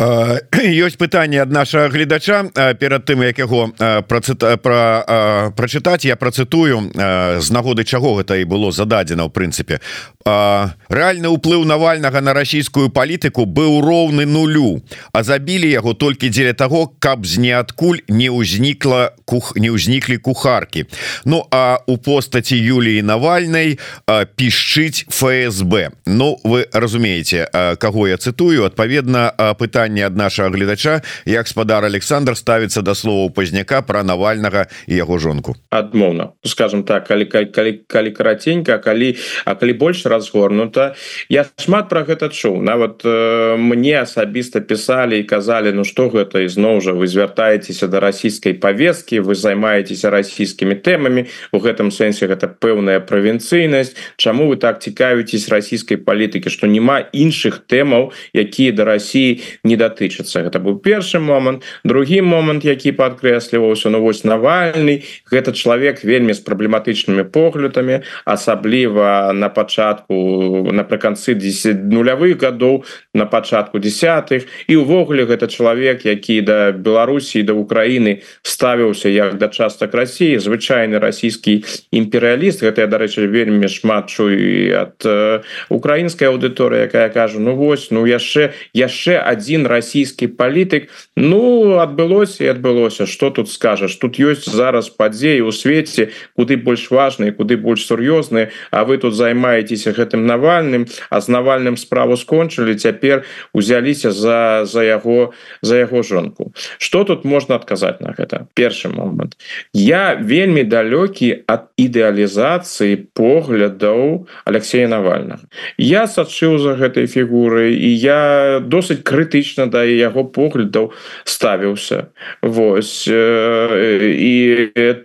ёсць 0.86 0.96
пытанне 0.96 1.42
ад 1.42 1.52
нашага 1.52 1.92
гледача 1.92 2.48
перад 2.80 3.04
тым 3.04 3.20
як 3.20 3.36
яго 3.38 3.68
працыта 4.08 4.56
пра 4.56 5.52
прачытаць 5.56 6.08
я 6.08 6.16
працытую 6.16 6.88
з 6.96 7.48
нагоды 7.52 7.84
чаго 7.84 8.16
гэта 8.16 8.40
і 8.40 8.48
было 8.48 8.72
зададзена 8.72 9.28
ў 9.28 9.30
прынцыпе. 9.30 9.80
Рэальны 10.24 11.28
ўплыў 11.36 11.68
навальнага 11.68 12.24
на 12.24 12.32
расійскую 12.32 12.88
палітыку 12.88 13.44
быў 13.44 13.84
роўны 13.84 14.24
нулю 14.24 14.80
а 15.12 15.22
забілі 15.22 15.68
яго 15.68 15.92
толькі 15.92 16.32
дзеля 16.32 16.56
таго 16.56 16.88
каб 16.98 17.28
з 17.28 17.36
ніадкуль 17.36 18.00
не 18.08 18.32
ўзнікла 18.32 19.12
кух 19.28 19.52
не 19.60 19.68
ўзніклі 19.68 20.16
кухаркі 20.16 20.88
Ну 21.24 21.44
а 21.50 21.80
у 21.86 21.98
постаці 21.98 22.56
Юліі 22.56 23.02
навальнай 23.02 23.78
пішчыць 24.08 25.04
ФСБ. 25.12 25.90
Ну 26.06 26.40
вы 26.44 26.66
разумееце 26.72 27.48
каго 27.76 28.08
я 28.08 28.16
цытую. 28.16 28.64
Адпаведна 28.64 29.32
пытанне 29.58 29.89
пытанне 29.90 30.06
ад 30.06 30.16
нашага 30.16 30.50
гледача 30.50 31.02
як 31.26 31.48
спадар 31.48 31.84
Александр 31.84 32.36
ставіцца 32.36 32.82
да 32.82 32.94
словаў 32.94 33.30
пазняка 33.34 33.82
пра 33.82 34.02
навальнага 34.02 34.66
і 34.86 34.94
яго 34.94 35.18
жонку. 35.18 35.56
Адмоўна. 35.70 36.32
Скажем 36.44 36.84
так 36.84 37.08
калі 37.08 37.24
калі, 37.26 37.82
калі 37.86 38.10
караценька 38.10 38.78
калі 38.78 39.16
а 39.44 39.54
калі 39.54 39.72
больш 39.72 40.06
разгорнута. 40.06 40.94
Я 41.28 41.46
шмат 41.58 41.88
про 41.88 42.04
гэта 42.04 42.30
чуў. 42.30 42.62
Нават 42.62 43.02
э, 43.04 43.56
мне 43.56 44.00
асабіста 44.00 44.60
пісалі 44.60 45.18
і 45.18 45.24
казалі 45.24 45.72
Ну 45.72 45.84
что 45.84 46.08
гэта 46.08 46.46
ізноў 46.46 46.80
жа 46.80 46.92
вы 46.92 47.06
звяртаецеся 47.06 47.88
да 47.88 48.00
расійскай 48.00 48.54
повесткі 48.54 49.20
вы 49.20 49.34
займаецеся 49.34 50.10
расійскімі 50.10 50.74
тэмамі 50.74 51.26
у 51.52 51.58
гэтым 51.58 51.90
сэнсе 51.90 52.26
гэта 52.26 52.46
пэўная 52.46 53.00
правінцыйнасць. 53.00 53.96
Чаму 54.16 54.46
вы 54.46 54.56
так 54.56 54.82
цікавіцесь 54.82 55.48
расійскай 55.48 55.96
палітыкі 55.96 56.50
што 56.50 56.66
няма 56.66 57.02
іншых 57.12 57.66
тэмаў 57.66 58.12
якія 58.34 58.72
да 58.72 58.84
Росіі 58.84 59.40
не 59.70 59.78
датычыцца. 59.78 60.42
Гэта 60.42 60.58
быў 60.58 60.82
першы 60.82 61.22
момант. 61.22 61.62
Другі 61.86 62.20
момант 62.26 62.66
які 62.66 62.92
падкрэсліваўся 62.98 63.94
ну 63.94 64.02
вось 64.02 64.26
навальны. 64.26 65.06
Гэта 65.30 65.54
чалавек 65.54 66.02
вельмі 66.02 66.34
з 66.34 66.42
праблематычнымі 66.42 67.24
поглядамі 67.30 68.02
асабліва 68.26 69.30
на 69.32 69.48
пачатку 69.48 70.66
напрыканцы 70.74 71.38
10 71.38 71.86
нулявых 71.86 72.42
гадоў 72.42 72.84
на 73.14 73.26
пачатку 73.30 73.78
десятых 73.78 74.50
і 74.66 74.82
увогуле 74.82 75.24
гэта 75.30 75.46
чалавек 75.46 76.04
які 76.04 76.40
да 76.42 76.58
Беларусі 76.72 77.42
да 77.46 77.54
Украіны 77.54 78.26
ставіўся 78.42 79.08
як 79.08 79.38
да 79.38 79.48
частак 79.48 79.94
Росіі 79.94 80.42
звычайны 80.42 80.98
расійскі 80.98 81.62
імперыяліст. 81.94 82.66
Гэта 82.66 82.90
дарэчы 82.90 83.30
вельмі 83.30 83.70
шмат 83.70 84.10
чую 84.10 84.74
ад 84.74 84.98
э, 85.06 85.42
украінскай 85.70 86.28
аўдыторыі 86.28 86.90
якая 86.90 87.08
кажа 87.14 87.38
ну 87.38 87.54
вось 87.54 87.90
ну 87.94 88.02
яшчэ 88.06 88.50
яшчэ 88.74 89.20
один 89.60 89.66
расійскі 89.66 90.26
палітык 90.26 90.88
ну 91.16 91.76
адбылося 91.78 92.44
і 92.44 92.48
адбылося 92.48 93.06
что 93.06 93.30
тут 93.30 93.50
скажаш 93.50 93.96
тут 94.00 94.16
ёсць 94.16 94.48
зараз 94.48 94.88
падзеі 94.88 95.44
у 95.44 95.52
свеце 95.52 96.10
куды 96.36 96.56
больш 96.56 96.90
важные 96.90 97.32
куды 97.32 97.56
больш 97.56 97.84
сур'ёзныя 97.84 98.50
А 98.70 98.84
вы 98.84 98.98
тут 98.98 99.14
займаецеся 99.14 99.92
гэтым 99.92 100.26
навальным. 100.26 100.86
А 101.10 101.20
з 101.20 101.28
навальным 101.28 101.76
справу 101.76 102.16
скончылі 102.16 102.74
цяпер 102.74 103.24
узяліся 103.52 104.10
за 104.12 104.64
за 104.64 104.82
яго 104.84 105.32
за 105.62 105.76
яго 105.76 106.02
жонку 106.02 106.52
что 106.78 107.04
тут 107.04 107.24
можна 107.24 107.56
адказаць 107.56 108.00
на 108.00 108.14
гэта 108.16 108.46
першы 108.54 108.88
момант 108.88 109.36
я 109.72 110.14
вельмі 110.14 110.64
далёкі 110.64 111.44
ад 111.46 111.68
ідэалізацыі 111.76 113.12
поглядаў 113.12 114.28
Алексея 114.44 114.88
навальна 114.88 115.40
я 115.76 116.06
сачыў 116.06 116.58
за 116.58 116.76
гэтай 116.80 117.06
фігуры 117.06 117.74
і 117.74 117.90
я 117.90 118.60
досыць 118.62 119.02
крытычна 119.02 119.49
крытычна 119.50 119.70
да 119.70 119.84
яго 119.84 120.24
поглядаў 120.24 120.92
ставіўся. 121.24 122.10
Вось 122.42 123.08
і 123.08 124.34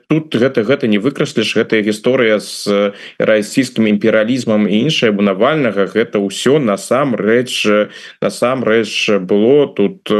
тут 0.09 0.35
гэта 0.35 0.63
гэта 0.63 0.87
не 0.87 0.97
выкрасліш 0.97 1.55
гэтая 1.57 1.81
гісторыя 1.81 2.39
з 2.39 2.93
расійскім 3.19 3.87
імперыялізмам 3.87 4.67
і 4.67 4.89
іншае 4.89 5.11
бо 5.11 5.21
навальнага 5.21 5.85
гэта 5.85 6.19
ўсё 6.19 6.59
насамрэч 6.59 7.89
насамрэч 8.21 9.19
было 9.25 9.67
тут 9.67 10.11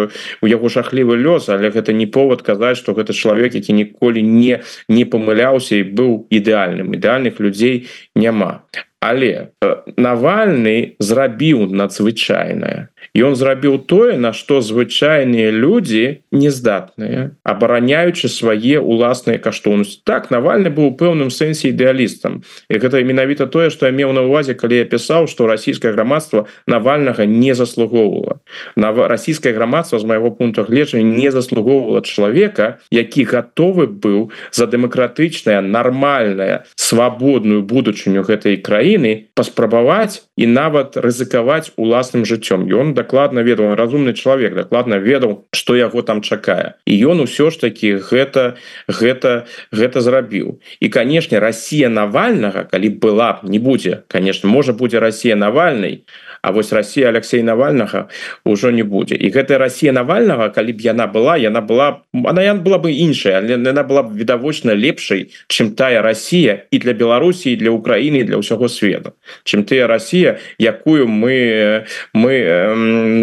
у 0.41 0.46
яго 0.48 0.70
жахлівы 0.70 1.17
лёс 1.17 1.50
але 1.50 1.70
гэта 1.70 1.94
не 1.94 2.08
повод 2.08 2.41
казаць 2.41 2.77
что 2.77 2.94
гэта 2.94 3.13
чалавек 3.13 3.55
які 3.55 3.74
ніколі 3.74 4.22
не 4.22 4.62
не 4.89 5.05
памыляўся 5.05 5.75
і 5.75 5.84
быў 5.84 6.27
ідэальным. 6.29 6.94
Ідэальных 6.96 7.39
людзей 7.39 7.88
няма 8.15 8.65
але 9.06 9.54
навальны 9.98 10.98
зрабіў 11.00 11.70
надзвычайнае. 11.70 12.90
Ён 13.16 13.36
зрабіў 13.38 13.86
тое 13.86 14.18
на 14.18 14.34
што 14.34 14.60
звычайныя 14.66 15.54
людзі 15.54 16.25
нездатныя 16.34 17.38
абараняючы 17.46 18.28
свае 18.28 18.82
уласныя 18.82 19.38
каштоўнасці. 19.38 20.02
Так 20.04 20.32
навальны 20.34 20.74
быў 20.74 20.98
пэўным 20.98 21.30
сэнсе 21.30 21.70
ідэалістам. 21.70 22.42
І 22.68 22.82
гэта 22.82 23.04
менавіта 23.06 23.46
тое 23.46 23.70
што 23.70 23.86
я 23.86 23.94
меў 23.94 24.12
на 24.18 24.25
увазе 24.25 24.58
калі 24.58 24.82
я 24.82 24.86
пісаў 24.90 25.30
што 25.30 25.48
расійскае 25.48 25.94
грамадства 25.94 26.50
навальнага 26.68 27.30
не 27.30 27.54
заслугоўвала. 27.54 28.42
На 28.75 28.92
расійскае 28.92 29.54
грамадства 29.54 30.00
з 30.00 30.06
майго 30.06 30.32
пункту 30.32 30.66
гледжання 30.66 31.06
не 31.06 31.30
заслугоўвала 31.32 32.02
чалавека 32.02 32.82
які 32.90 33.24
гатовы 33.24 33.88
быў 33.88 34.34
за 34.52 34.66
дэмакратычная 34.66 35.62
нармальная 35.62 36.66
свабодную 36.75 37.62
будучыню 37.62 38.25
гэтай 38.25 38.58
краіны 38.58 38.85
краіны 38.86 39.34
паспрабаваць 39.34 40.30
і 40.38 40.46
нават 40.46 40.94
рызыкаваць 40.98 41.74
уласным 41.75 42.22
жыццём. 42.22 42.70
Ён 42.70 42.94
дакладна 42.94 43.42
ведаў 43.42 43.74
разумны 43.74 44.13
чалавек 44.13 44.54
дакладна 44.54 45.01
ведаў 45.01 45.50
что 45.51 45.75
яго 45.75 46.06
там 46.06 46.22
чакае 46.22 46.77
і 46.86 46.94
ён 46.94 47.25
усё 47.25 47.50
ж 47.50 47.58
таки 47.65 47.98
гэта 47.98 48.62
гэта 48.86 49.50
гэта 49.74 50.01
зрабіў. 50.01 50.62
І 50.80 50.89
канешне 50.89 51.39
Россия 51.39 51.89
навальнага 51.89 52.70
калі 52.70 52.89
была 53.01 53.42
не 53.42 53.58
будзе 53.58 54.06
конечно 54.08 54.50
можа 54.50 54.74
будзе 54.74 55.00
Россия 55.00 55.36
навальнай 55.36 56.06
А 56.46 56.52
вось 56.52 56.72
Россия 56.72 57.10
Алексей 57.10 57.42
навальнага 57.42 58.08
ўжо 58.46 58.70
не 58.70 58.84
будзе. 58.86 59.18
І 59.18 59.34
гэтая 59.34 59.58
Россия 59.58 59.90
навальнага 59.90 60.54
калі 60.54 60.78
б 60.78 60.80
яна 60.86 61.10
была 61.10 61.42
яна 61.42 61.66
была 61.66 62.06
она 62.14 62.46
ян 62.46 62.62
была 62.62 62.78
бы 62.78 62.94
іншая 62.94 63.42
она 63.42 63.84
была 63.84 64.04
б 64.06 64.14
відавочна 64.14 64.78
лепшай 64.78 65.34
чым 65.50 65.74
тая 65.74 66.06
Россия 66.06 66.70
і 66.70 66.78
для 66.78 66.94
Беларусі 66.94 67.56
для 67.58 67.74
Украіны 67.74 68.22
для 68.24 68.38
ўсяго 68.38 68.70
света 68.70 69.18
чым 69.42 69.66
тыя 69.66 69.90
Россия 69.90 70.38
якую 70.62 71.10
мы 71.10 71.90
мы 72.14 72.34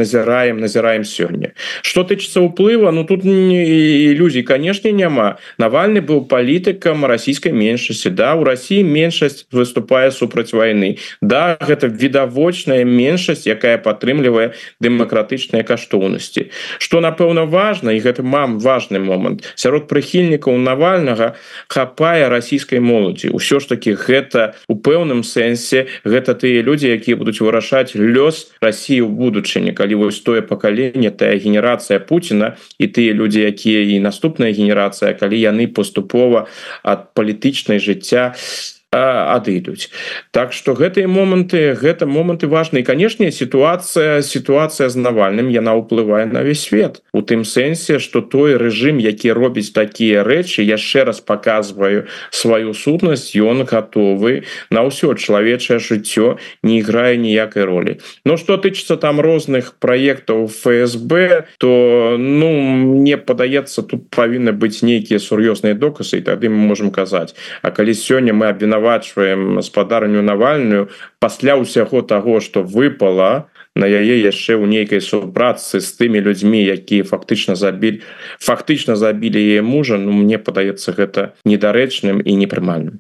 назіраем 0.03 0.59
назіраем 0.59 1.05
сёння. 1.05 1.55
Что 1.83 2.03
тычыцца 2.03 2.43
ўплыва 2.43 2.91
Ну 2.91 3.05
тут 3.05 3.23
ілюзій 3.23 4.43
канешне 4.43 4.91
няма. 4.91 5.39
Навальны 5.63 6.03
быў 6.03 6.27
палітыкам 6.27 7.07
расійскай 7.07 7.53
меншасці. 7.55 8.11
Да 8.11 8.35
у 8.35 8.43
России 8.43 8.83
меншасць 8.83 9.47
выступае 9.53 10.11
супраць 10.11 10.51
войны 10.53 10.99
да 11.23 11.57
гэта 11.61 11.87
відавочная 11.87 12.83
менш 12.85 13.12
меншасць 13.13 13.45
якая 13.45 13.77
падтрымлівае 13.77 14.57
дэмакратычныя 14.81 15.63
каштоўнасці. 15.69 16.49
Что 16.81 17.05
напэўна 17.05 17.45
важно 17.45 17.93
і 17.93 18.01
гэты 18.01 18.25
мам 18.25 18.57
важный 18.59 19.05
момант 19.05 19.45
сярод 19.55 19.89
прыхільнікаў 19.93 20.57
навальнага 20.57 21.37
хапае 21.69 22.33
расійскай 22.33 22.81
моладзі. 22.81 23.37
Ўсё 23.37 23.61
ж 23.61 23.77
таки 23.77 23.93
гэта 23.93 24.57
у 24.69 24.81
пэўным 24.81 25.21
сэнсе 25.21 25.87
гэта 26.09 26.35
тыя 26.35 26.65
людзі 26.65 26.89
якія 26.97 27.21
будуць 27.21 27.45
вырашаць 27.45 27.93
лёс 27.93 28.49
ў 28.63 29.05
будучыні 29.05 29.77
калі 29.77 30.01
вось 30.07 30.21
тое 30.25 30.41
пакаленне 30.41 31.11
тая 31.11 31.37
генерацыя 31.37 32.01
Пуціна 32.01 32.57
і 32.79 32.87
тыя 32.89 33.13
людзі 33.13 33.45
якія 33.45 33.85
і 33.93 34.01
наступная 34.01 34.53
генерацыя 34.53 35.13
калі 35.13 35.37
яны 35.37 35.69
паступова 35.69 36.47
ад 36.83 37.13
палітычнай 37.15 37.83
жыцця 37.83 38.33
з 38.37 38.82
адыдуць 38.93 39.89
так 40.31 40.53
что 40.53 40.75
гэтыя 40.77 41.09
моманты 41.09 41.73
гэта 41.73 42.05
моманты 42.05 42.47
важные 42.47 42.85
канешне 42.85 43.33
ситуация 43.33 44.21
ситуация 44.21 44.89
з 44.93 44.97
навальным 44.97 45.49
яна 45.49 45.73
ўплывае 45.81 46.27
на 46.29 46.43
весь 46.45 46.69
свет. 46.69 47.01
У 47.13 47.23
тым 47.23 47.45
сэнсе 47.45 47.99
что 47.99 48.21
той 48.21 48.57
рэжым 48.61 49.01
які 49.01 49.33
робіць 49.33 49.73
такія 49.73 50.21
рэчы 50.21 50.61
яшчэ 50.61 51.09
раз 51.09 51.25
показваю 51.25 52.05
сваю 52.31 52.75
сутнасць 52.77 53.33
ён 53.33 53.65
готовы 53.65 54.45
на 54.69 54.85
ўсё. 54.85 55.17
Чалавечае 55.17 55.81
жыццё 55.81 56.37
не 56.63 56.85
іграе 56.85 57.17
ніякай 57.17 57.65
ролі. 57.65 57.97
Но 58.25 58.37
что 58.37 58.57
тычыцца 58.61 58.97
там 59.01 59.21
розных 59.21 59.81
проектаў 59.81 60.53
ФСБ 60.53 61.49
то 61.57 62.17
ну 62.19 62.53
мне 62.61 63.17
падаецца 63.17 63.83
тут 63.89 64.13
павінны 64.13 64.53
быць 64.53 64.85
нейкія 64.85 65.17
сур'ёзныя 65.17 65.73
доказы 65.73 66.21
і 66.21 66.29
тады 66.29 66.53
мы 66.53 66.61
можем 66.61 66.93
казаць. 66.93 67.33
А 67.63 67.73
калі 67.73 67.97
сёння 67.97 68.37
мы 68.37 68.53
абвінаваем 68.53 68.82
абвінавачваем 68.83 69.63
спадарню 69.63 70.23
навальную 70.23 70.91
пасля 71.21 71.57
ўсяго 71.57 72.03
того 72.03 72.41
что 72.41 72.63
выпала 72.63 73.47
на 73.75 73.87
яе 73.87 74.19
яшчэ 74.21 74.59
ў 74.59 74.67
нейкай 74.67 75.01
супрацы 75.01 75.81
з 75.81 75.89
тымі 75.95 76.19
людзьмі 76.21 76.61
якія 76.67 77.07
фактычна 77.07 77.55
забілі 77.55 78.03
фактычна 78.43 78.97
забілі 78.97 79.39
яе 79.39 79.63
мужа 79.63 79.97
Ну 79.99 80.13
мне 80.13 80.39
падаецца 80.39 80.93
гэта 80.93 81.35
недарэчным 81.45 82.21
і 82.21 82.33
непрымальным. 82.35 82.99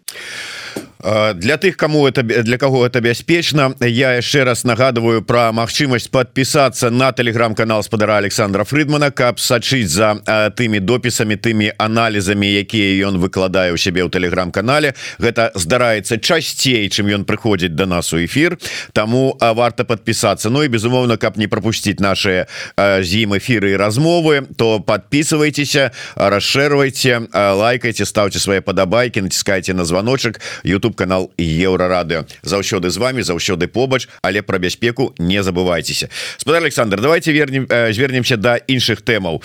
а 0.77 0.92
для 1.02 1.56
тых 1.56 1.76
кому 1.76 2.06
это 2.06 2.23
для 2.23 2.59
кого 2.59 2.87
это 2.87 3.00
бяспечна 3.00 3.75
я 3.80 4.14
яшчэ 4.14 4.44
раз 4.44 4.64
нагадываю 4.64 5.23
про 5.23 5.50
магчымасць 5.52 6.06
подпісацца 6.09 6.90
на 6.90 7.12
телеграм-канал 7.12 7.82
спадара 7.82 8.16
Александра 8.16 8.64
Фридмана 8.64 9.11
каб 9.11 9.40
сачыць 9.40 9.90
за 9.90 10.14
тымі 10.54 10.78
допісамі 10.80 11.37
тымі 11.37 11.73
аналізамі 11.78 12.47
якія 12.47 13.09
ён 13.09 13.18
выкладае 13.18 13.73
у 13.75 13.76
сябе 13.76 14.06
ў 14.06 14.11
телеграм-канале. 14.14 14.94
Гэта 15.18 15.50
здараецца 15.54 16.23
часцей 16.23 16.87
чым 16.88 17.11
ён 17.11 17.26
прыходзіць 17.26 17.75
до 17.75 17.87
нас 17.87 18.12
у 18.12 18.23
эфир 18.23 18.59
тому 18.92 19.37
варта 19.40 19.85
подпісацца 19.85 20.50
Ну 20.50 20.62
і 20.62 20.68
безумоўно 20.68 21.18
каб 21.18 21.38
не 21.38 21.49
пропусціць 21.49 21.99
наши 21.99 22.47
з 22.78 23.11
ім 23.26 23.35
эфиры 23.35 23.75
і 23.75 23.76
размовы 23.76 24.47
то 24.56 24.78
подписывайтеся 24.78 25.90
расшэрвайте 26.14 27.26
лайкайте 27.35 28.06
ставьте 28.06 28.38
свои 28.38 28.61
падабайки 28.61 29.18
націскайте 29.23 29.75
на 29.75 29.85
звоночек 29.85 30.40
YouTube 30.64 30.92
YouTube 30.93 30.97
канал 30.97 31.31
еўрарадыо 31.39 32.25
заўсёды 32.43 32.91
з 32.91 32.97
вами 32.99 33.23
заўсёды 33.23 33.67
побач 33.67 34.09
але 34.23 34.43
про 34.43 34.59
бяспеку 34.59 35.15
не 35.19 35.43
забывайтеся 35.43 36.09
спадар 36.39 36.63
Александр 36.63 37.00
давайте 37.00 37.33
вернем 37.33 37.67
звернемся 37.93 38.37
до 38.37 38.57
іншых 38.57 39.02
тэмаў. 39.02 39.43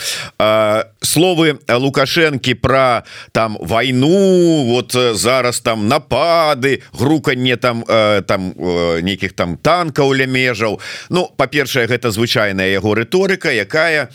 Словы 1.02 1.60
лукашэнкі 1.68 2.54
про 2.56 3.04
там 3.32 3.58
войну 3.62 4.66
вот 4.66 4.92
зараз 4.92 5.60
там 5.60 5.88
напады 5.88 6.82
груканне 6.94 7.58
там 7.58 7.84
там 8.28 8.54
нейкіх 9.02 9.34
там 9.34 9.58
танкаў 9.58 10.14
ля 10.14 10.26
межаў. 10.26 10.80
Ну 11.10 11.32
па-першае 11.38 11.88
гэта 11.88 12.12
звычайная 12.12 12.70
яго 12.70 12.94
рыторыка 12.96 13.52
якая 13.52 14.10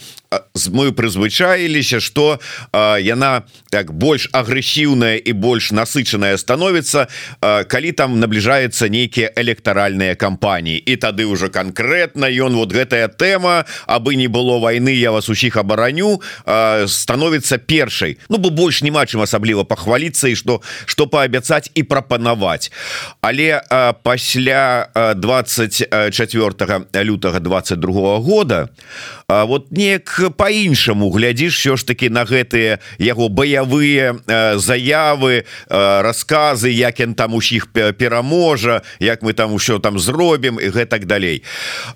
мы 0.72 0.92
прызвычаіліся 0.92 2.00
что 2.00 2.40
яна 2.72 3.42
так 3.70 3.92
больш 3.92 4.28
агрэсіўная 4.32 5.16
і 5.16 5.32
больш 5.32 5.72
насычаная 5.72 6.36
становіцца 6.36 7.08
калі 7.40 7.92
там 7.92 8.20
набліжаецца 8.20 8.88
нейкія 8.88 9.32
электаральныя 9.36 10.14
кампаніі. 10.14 10.78
І 10.78 10.96
тады 10.96 11.26
уже 11.26 11.48
конкретно 11.48 12.26
ён 12.26 12.56
вот 12.56 12.72
гэтая 12.72 13.08
тэма 13.08 13.64
абы 13.86 14.16
не 14.16 14.28
было 14.28 14.58
войны 14.58 14.94
я 14.94 15.12
вас 15.12 15.28
усіх 15.28 15.56
абараню 15.56 16.20
становіцца 16.86 17.58
першай. 17.58 18.18
Ну 18.28 18.38
бо 18.38 18.50
больш 18.50 18.82
няма 18.82 19.06
чым 19.06 19.22
асабліва 19.22 19.64
пахваліцца 19.64 20.28
і 20.28 20.36
что 20.36 20.60
что 20.86 21.06
паабяцаць 21.06 21.70
і 21.74 21.82
прапанаваць. 21.82 22.72
Але 23.20 23.60
пасля 24.02 24.88
24 25.16 26.86
лютага 27.04 27.40
22 27.40 28.18
года 28.18 28.68
вот 29.46 29.72
неяк 29.72 30.20
по-іншаму 30.36 31.10
глядзіш 31.10 31.58
все 31.58 31.76
ж 31.76 31.86
таки 31.86 32.10
на 32.10 32.24
гэтыя 32.24 32.78
яго 32.98 33.28
баявыя 33.28 34.16
заявы 34.58 35.44
рассказы 35.68 36.68
як 36.70 37.00
ён 37.00 37.14
там 37.14 37.34
усіх 37.34 37.72
пераможа 37.72 38.82
як 39.00 39.22
мы 39.22 39.32
там 39.32 39.52
усё 39.54 39.78
там 39.78 39.98
зробім 39.98 40.60
і 40.60 40.68
гэтак 40.68 41.06
далей. 41.06 41.42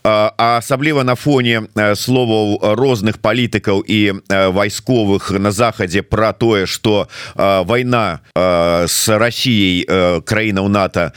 А 0.05 0.59
асабліва 0.59 1.05
на 1.05 1.15
фоне 1.15 1.69
словаў 1.75 2.77
розных 2.77 3.19
палітыкаў 3.19 3.85
і 3.87 4.23
вайсковых 4.29 5.31
на 5.39 5.51
захадзе 5.51 6.03
про 6.03 6.33
тое 6.33 6.67
что 6.67 7.09
война 7.35 8.21
с 8.35 9.09
Россией 9.09 9.85
краінаў 10.25 10.69
НАТО 10.69 11.13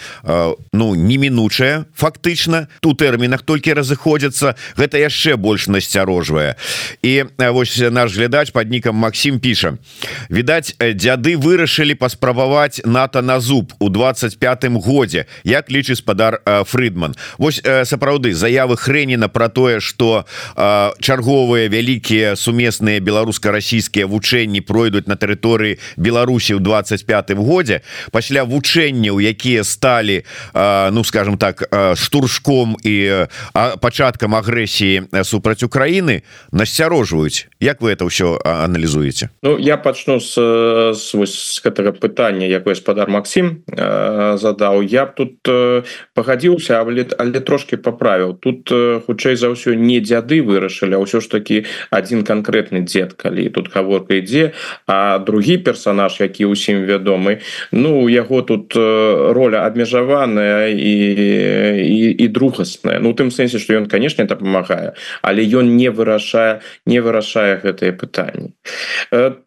ну 0.74 0.96
немінучая 0.96 1.86
фактычна 1.96 2.68
ту 2.82 2.94
тэрмінах 2.94 3.42
толькі 3.44 3.74
разыходзяцца. 3.74 4.56
Гэта 4.76 4.98
яшчэ 4.98 5.36
больш 5.36 5.68
насцярожвае 6.10 6.56
і 7.02 7.24
вось 7.38 7.78
наш 7.92 8.18
глядач 8.18 8.52
под 8.52 8.70
нікам 8.70 8.96
Макссім 8.96 9.40
піша 9.40 9.78
відаць 10.30 10.76
дзяды 10.80 11.38
вырашылі 11.38 11.96
паспрабаваць 11.96 12.82
НАТО 12.86 13.22
на 13.22 13.40
зуб 13.40 13.74
у 13.80 13.90
25 13.90 14.66
годзе 14.82 15.26
як 15.44 15.70
лічы 15.70 15.96
спадар 15.96 16.42
Фридман 16.66 17.16
Вось 17.38 17.62
сапраўды 17.62 18.34
заявы 18.34 18.78
хрэніна 18.78 19.30
про 19.30 19.50
тое 19.50 19.80
что 19.80 20.26
чарговыя 21.00 21.70
вялікія 21.70 22.36
сумесныя 22.36 23.00
беларуска-расійскія 23.00 24.08
вучэнні 24.08 24.62
пройдуць 24.62 25.08
на 25.08 25.16
тэрыторыі 25.16 25.78
Беларусі 25.98 26.58
ў 26.58 26.60
25 26.60 27.38
годзе 27.38 27.82
пасля 28.12 28.44
вучэнняў 28.44 29.20
якія 29.20 29.64
сталі 29.64 30.24
ну 30.92 31.04
скажем 31.04 31.38
так 31.38 31.64
штуршком 31.96 32.78
і 32.84 33.28
пачаткам 33.54 34.36
агрэсіі 34.36 35.24
супраць 35.24 35.64
Украіны 35.64 35.89
насцярожваюць 36.52 37.48
Як 37.60 37.82
вы 37.82 37.92
это 37.92 38.06
ўсё 38.06 38.40
аналізуеце 38.44 39.30
Ну 39.44 39.58
я 39.60 39.78
пачну 39.78 40.20
з, 40.20 40.36
з, 40.94 41.26
з 41.26 41.60
гэтага 41.66 41.92
пытання 41.92 42.46
якое 42.46 42.76
спадар 42.76 43.10
Макссім 43.10 43.64
э, 43.68 44.38
задаў 44.38 44.84
я 44.84 45.06
б 45.06 45.16
тут 45.16 45.34
э, 45.48 45.84
пагадзіўся 46.14 46.80
але, 46.80 47.06
але 47.18 47.40
трошки 47.40 47.78
паправіў 47.78 48.38
тут 48.40 48.72
э, 48.72 49.02
хутчэй 49.06 49.36
за 49.36 49.50
ўсё 49.50 49.74
не 49.76 50.00
дзяды 50.00 50.42
вырашылі 50.46 51.02
ўсё 51.02 51.20
ж 51.20 51.28
таки 51.30 51.66
один 51.90 52.24
конкретны 52.24 52.86
дзед 52.86 53.14
калі 53.14 53.50
тут 53.50 53.74
гаворка 53.74 54.20
ідзе 54.22 54.54
а 54.88 55.20
другі 55.20 55.58
персонаж 55.58 56.20
які 56.20 56.46
ўсім 56.52 56.86
вядомы 56.86 57.42
Ну 57.72 58.08
яго 58.10 58.42
тут 58.42 58.76
э, 58.76 59.34
роля 59.34 59.66
абмежаваная 59.66 60.70
і 60.70 60.94
і, 61.80 62.00
і 62.24 62.26
другасная 62.28 63.00
Ну 63.00 63.14
тым 63.14 63.32
сэнсе 63.32 63.60
что 63.60 63.74
ён 63.74 63.90
конечно 63.90 64.26
дапамагае 64.26 64.94
але 65.22 65.44
ён 65.44 65.79
не 65.80 65.90
вырашае 65.90 66.60
не 66.86 67.00
вырашае 67.00 67.60
гэтые 67.64 67.96
пытанні. 67.96 68.52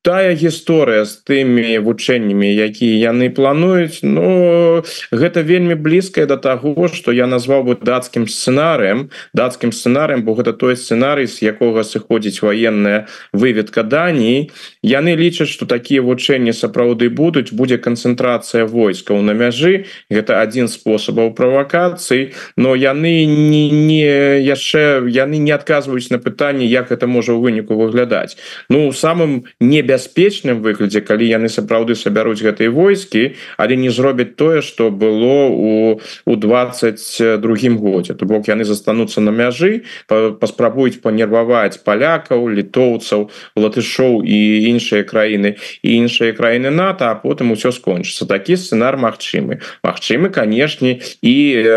Тая 0.03 0.33
гісторыя 0.33 1.05
з 1.05 1.21
тымі 1.29 1.79
вучэннямі 1.85 2.49
якія 2.49 3.12
яны 3.12 3.29
плануюць 3.29 4.01
но 4.03 4.83
гэта 5.12 5.45
вельмі 5.45 5.77
блізкая 5.77 6.27
до 6.27 6.37
таго 6.37 6.88
что 6.88 7.12
я 7.12 7.27
назваў 7.27 7.64
бы 7.68 7.77
дацкім 7.77 8.27
сцэнарыем. 8.27 9.11
Дацкім 9.35 9.73
сцэнарыем 9.73 10.25
бо 10.25 10.35
гэта 10.35 10.53
той 10.53 10.77
сцэнарый 10.77 11.29
з 11.29 11.53
якога 11.53 11.85
сыходзіць 11.85 12.42
военная 12.42 13.07
выведка 13.33 13.83
Даніі 13.83 14.51
яны 14.83 15.16
лічаць 15.16 15.53
что 15.53 15.66
такія 15.66 16.03
вучэнні 16.03 16.57
сапраўды 16.57 17.11
будуць 17.11 17.53
будзе 17.53 17.79
канцэнтрацыя 17.79 18.64
войскаў 18.64 19.21
на 19.21 19.37
мяжы. 19.37 19.85
Гэта 20.11 20.40
один 20.40 20.68
спосабаў 20.68 21.35
правакацыі 21.37 22.33
но 22.57 22.75
яны 22.75 23.27
не 23.27 23.68
не 23.71 24.40
яшчэ 24.40 25.05
яны 25.09 25.38
не 25.38 25.53
адказваюць 25.53 26.11
на 26.11 26.18
пытанне 26.23 26.67
як 26.67 26.93
это 26.95 27.07
можа 27.11 27.35
ў 27.35 27.43
выніку 27.43 27.75
выглядаць. 27.75 28.39
Ну 28.71 28.93
самым 28.95 29.45
небяспечным 29.61 30.63
выглядзе 30.63 31.03
калі 31.03 31.27
яны 31.27 31.51
сапраўды 31.51 31.99
сабяруць 31.99 32.41
гэтыя 32.41 32.71
войскі 32.71 33.35
але 33.59 33.77
не 33.77 33.91
зробяць 33.91 34.39
тое 34.39 34.63
что 34.63 34.91
было 34.91 35.51
у 35.51 36.01
у 36.25 36.37
22 36.37 37.71
годзе. 37.77 38.15
То 38.15 38.27
бок 38.27 38.49
яны 38.49 38.65
застануцца 38.65 39.21
на 39.21 39.31
мяжы 39.31 39.85
паспрабуюць 40.09 41.03
панерваваць 41.03 41.83
палякаў 41.83 42.49
літоўцаў 42.49 43.31
латышоў 43.57 44.23
і 44.23 44.39
іншыя 44.71 45.03
краіны 45.03 45.57
і 45.83 45.89
іншыя 46.07 46.33
краіны 46.33 46.71
нато 46.71 47.11
а 47.11 47.15
потым 47.15 47.53
усё 47.53 47.73
скончыцца. 47.73 48.27
Такі 48.27 48.57
сцэнар 48.57 48.97
магчымы. 48.97 49.61
Магчымы 49.83 50.31
канешне 50.31 51.01
і 51.23 51.35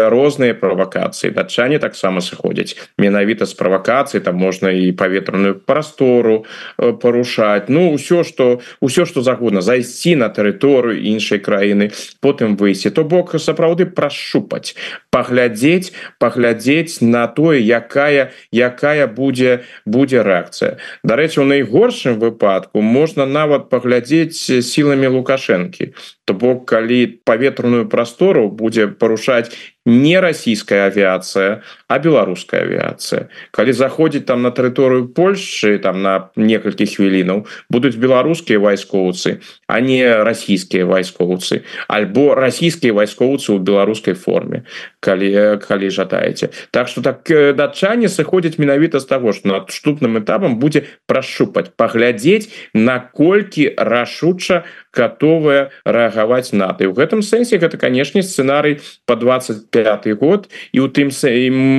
розныя 0.10 0.54
правакацыі. 0.54 1.32
Датчане 1.32 1.80
таксама 1.80 2.22
сыходзяць. 2.22 2.78
Менавіта 2.98 3.46
з 3.46 3.54
правакацыі 3.54 4.22
там 4.22 4.35
можна 4.36 4.72
і 4.72 4.92
паветраную 4.92 5.56
прастору 5.56 6.46
парушаць 6.78 7.68
ну 7.70 7.96
ўсё 7.96 8.24
что 8.28 8.62
ўсё 8.84 9.06
что 9.10 9.22
загодна 9.22 9.62
зайсці 9.62 10.16
на 10.16 10.30
тэрыторыю 10.30 11.02
іншай 11.02 11.40
краіны 11.40 11.92
потым 12.22 12.56
выйсці 12.60 12.92
то 12.92 13.04
бок 13.04 13.36
сапраўды 13.40 13.86
прашупаць 13.86 14.76
паглядзець 15.10 15.92
паглядзець 16.20 17.02
на 17.02 17.28
тое 17.28 17.64
якая 17.64 18.32
якая 18.52 19.08
будзе 19.08 19.64
будзе 19.86 20.22
рэакцыя 20.22 20.78
дарэчы 21.04 21.42
у 21.42 21.48
найгоршым 21.48 22.20
выпадку 22.20 22.82
можна 22.82 23.26
нават 23.26 23.70
паглядзець 23.70 24.36
сіламі 24.36 25.08
лукашэнкі 25.18 25.94
то 26.26 26.34
бок 26.34 26.66
калі 26.70 27.22
паветраную 27.24 27.88
прастору 27.88 28.50
будзе 28.50 28.88
парушаць 28.88 29.50
не 29.86 30.20
расійская 30.20 30.90
авіяцыя 30.90 31.62
а 31.88 32.00
беларуская 32.02 32.66
авіяцыя 32.66 33.30
калі 33.54 33.72
заходзіць 33.74 34.26
там 34.26 34.42
на 34.42 34.50
тэрыторыю 34.50 35.14
Польшчы 35.14 35.78
там 35.78 36.02
на 36.02 36.30
некалькі 36.36 36.90
хвілінаў 36.90 37.46
будуць 37.70 37.96
беларускія 38.02 38.60
вайскоўцы 38.60 39.40
а 39.68 39.80
не 39.80 40.02
расійскія 40.02 40.90
вайскоўцы 40.90 41.62
альбо 41.88 42.34
расійскія 42.34 42.98
вайскоўцы 42.98 43.54
ў 43.54 43.62
беларускай 43.62 44.18
форме 44.18 44.66
калі 45.06 45.62
калі 45.62 45.88
жадаеце 45.94 46.50
так 46.72 46.90
что 46.90 47.06
так 47.06 47.24
датчане 47.30 48.10
сыходзяць 48.10 48.58
менавіта 48.58 49.00
з 49.00 49.06
таго 49.06 49.34
что 49.38 49.54
над 49.54 49.70
штутным 49.70 50.18
этапам 50.20 50.58
будзе 50.60 50.86
прашупаць 51.06 51.70
паглядзець 51.78 52.50
наколькі 52.74 53.70
рашуча 53.78 54.64
готовая 54.96 55.70
рэагаваць 55.86 56.56
наты 56.56 56.90
у 56.90 56.96
гэтым 56.98 57.22
сэнсе 57.22 57.60
гэта 57.62 57.78
канешне 57.78 58.24
сцэнарый 58.24 58.80
по 59.06 59.16
25 59.16 60.18
год. 60.18 60.50
І 60.72 60.80
у 60.80 60.88
тым 60.88 61.12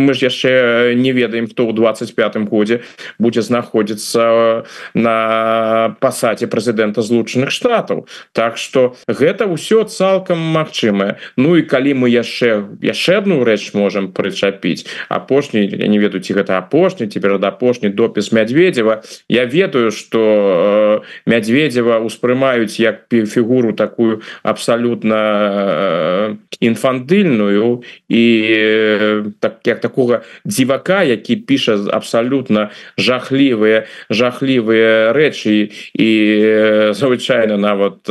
мы 0.06 0.14
ж 0.14 0.28
яшчэ 0.28 0.94
не 0.94 1.12
ведаем 1.12 1.48
хто 1.48 1.66
ў 1.66 1.72
25 1.72 2.48
годзе 2.48 2.82
будзе 3.18 3.42
знаходзіцца 3.42 4.64
на 4.94 5.16
пасаце 6.00 6.46
прэзідэнта 6.46 7.02
злучаных 7.02 7.50
штатаў 7.50 8.06
Так 8.32 8.58
что 8.58 8.96
гэта 9.08 9.46
ўсё 9.46 9.84
цалкам 9.84 10.38
магчымае 10.38 11.18
Ну 11.36 11.56
і 11.56 11.62
калі 11.62 11.94
мы 11.94 12.10
яшчэ 12.10 12.78
яшчэ 12.82 13.15
одну 13.16 13.42
рэч 13.44 13.74
можемм 13.74 14.12
прычапіць 14.12 14.86
апошні 15.08 15.66
я 15.66 15.88
не 15.88 15.98
ведаю 15.98 16.20
ці 16.20 16.36
гэта 16.36 16.58
апошні 16.60 17.08
ці 17.08 17.20
перад 17.20 17.44
апошні 17.44 17.88
допіс 17.88 18.32
мядзведзева 18.32 19.02
я 19.28 19.44
ведаю 19.44 19.90
что 19.90 21.02
э, 21.02 21.30
мядзведзева 21.30 21.98
успрымаюць 22.04 22.78
як 22.80 23.08
фігуру 23.08 23.72
такую 23.72 24.22
абсалютна 24.42 26.36
інфантыльную 26.60 27.82
і 28.08 28.24
так 29.40 29.60
як 29.64 29.80
такого 29.80 30.20
дзівака 30.44 31.02
які 31.02 31.36
піша 31.36 31.78
абсалютна 31.92 32.70
жахлівыя 32.96 33.86
жахлівыя 34.10 35.12
рэчы 35.12 35.72
і 35.94 36.10
звычайна 36.92 37.56
нават 37.56 38.08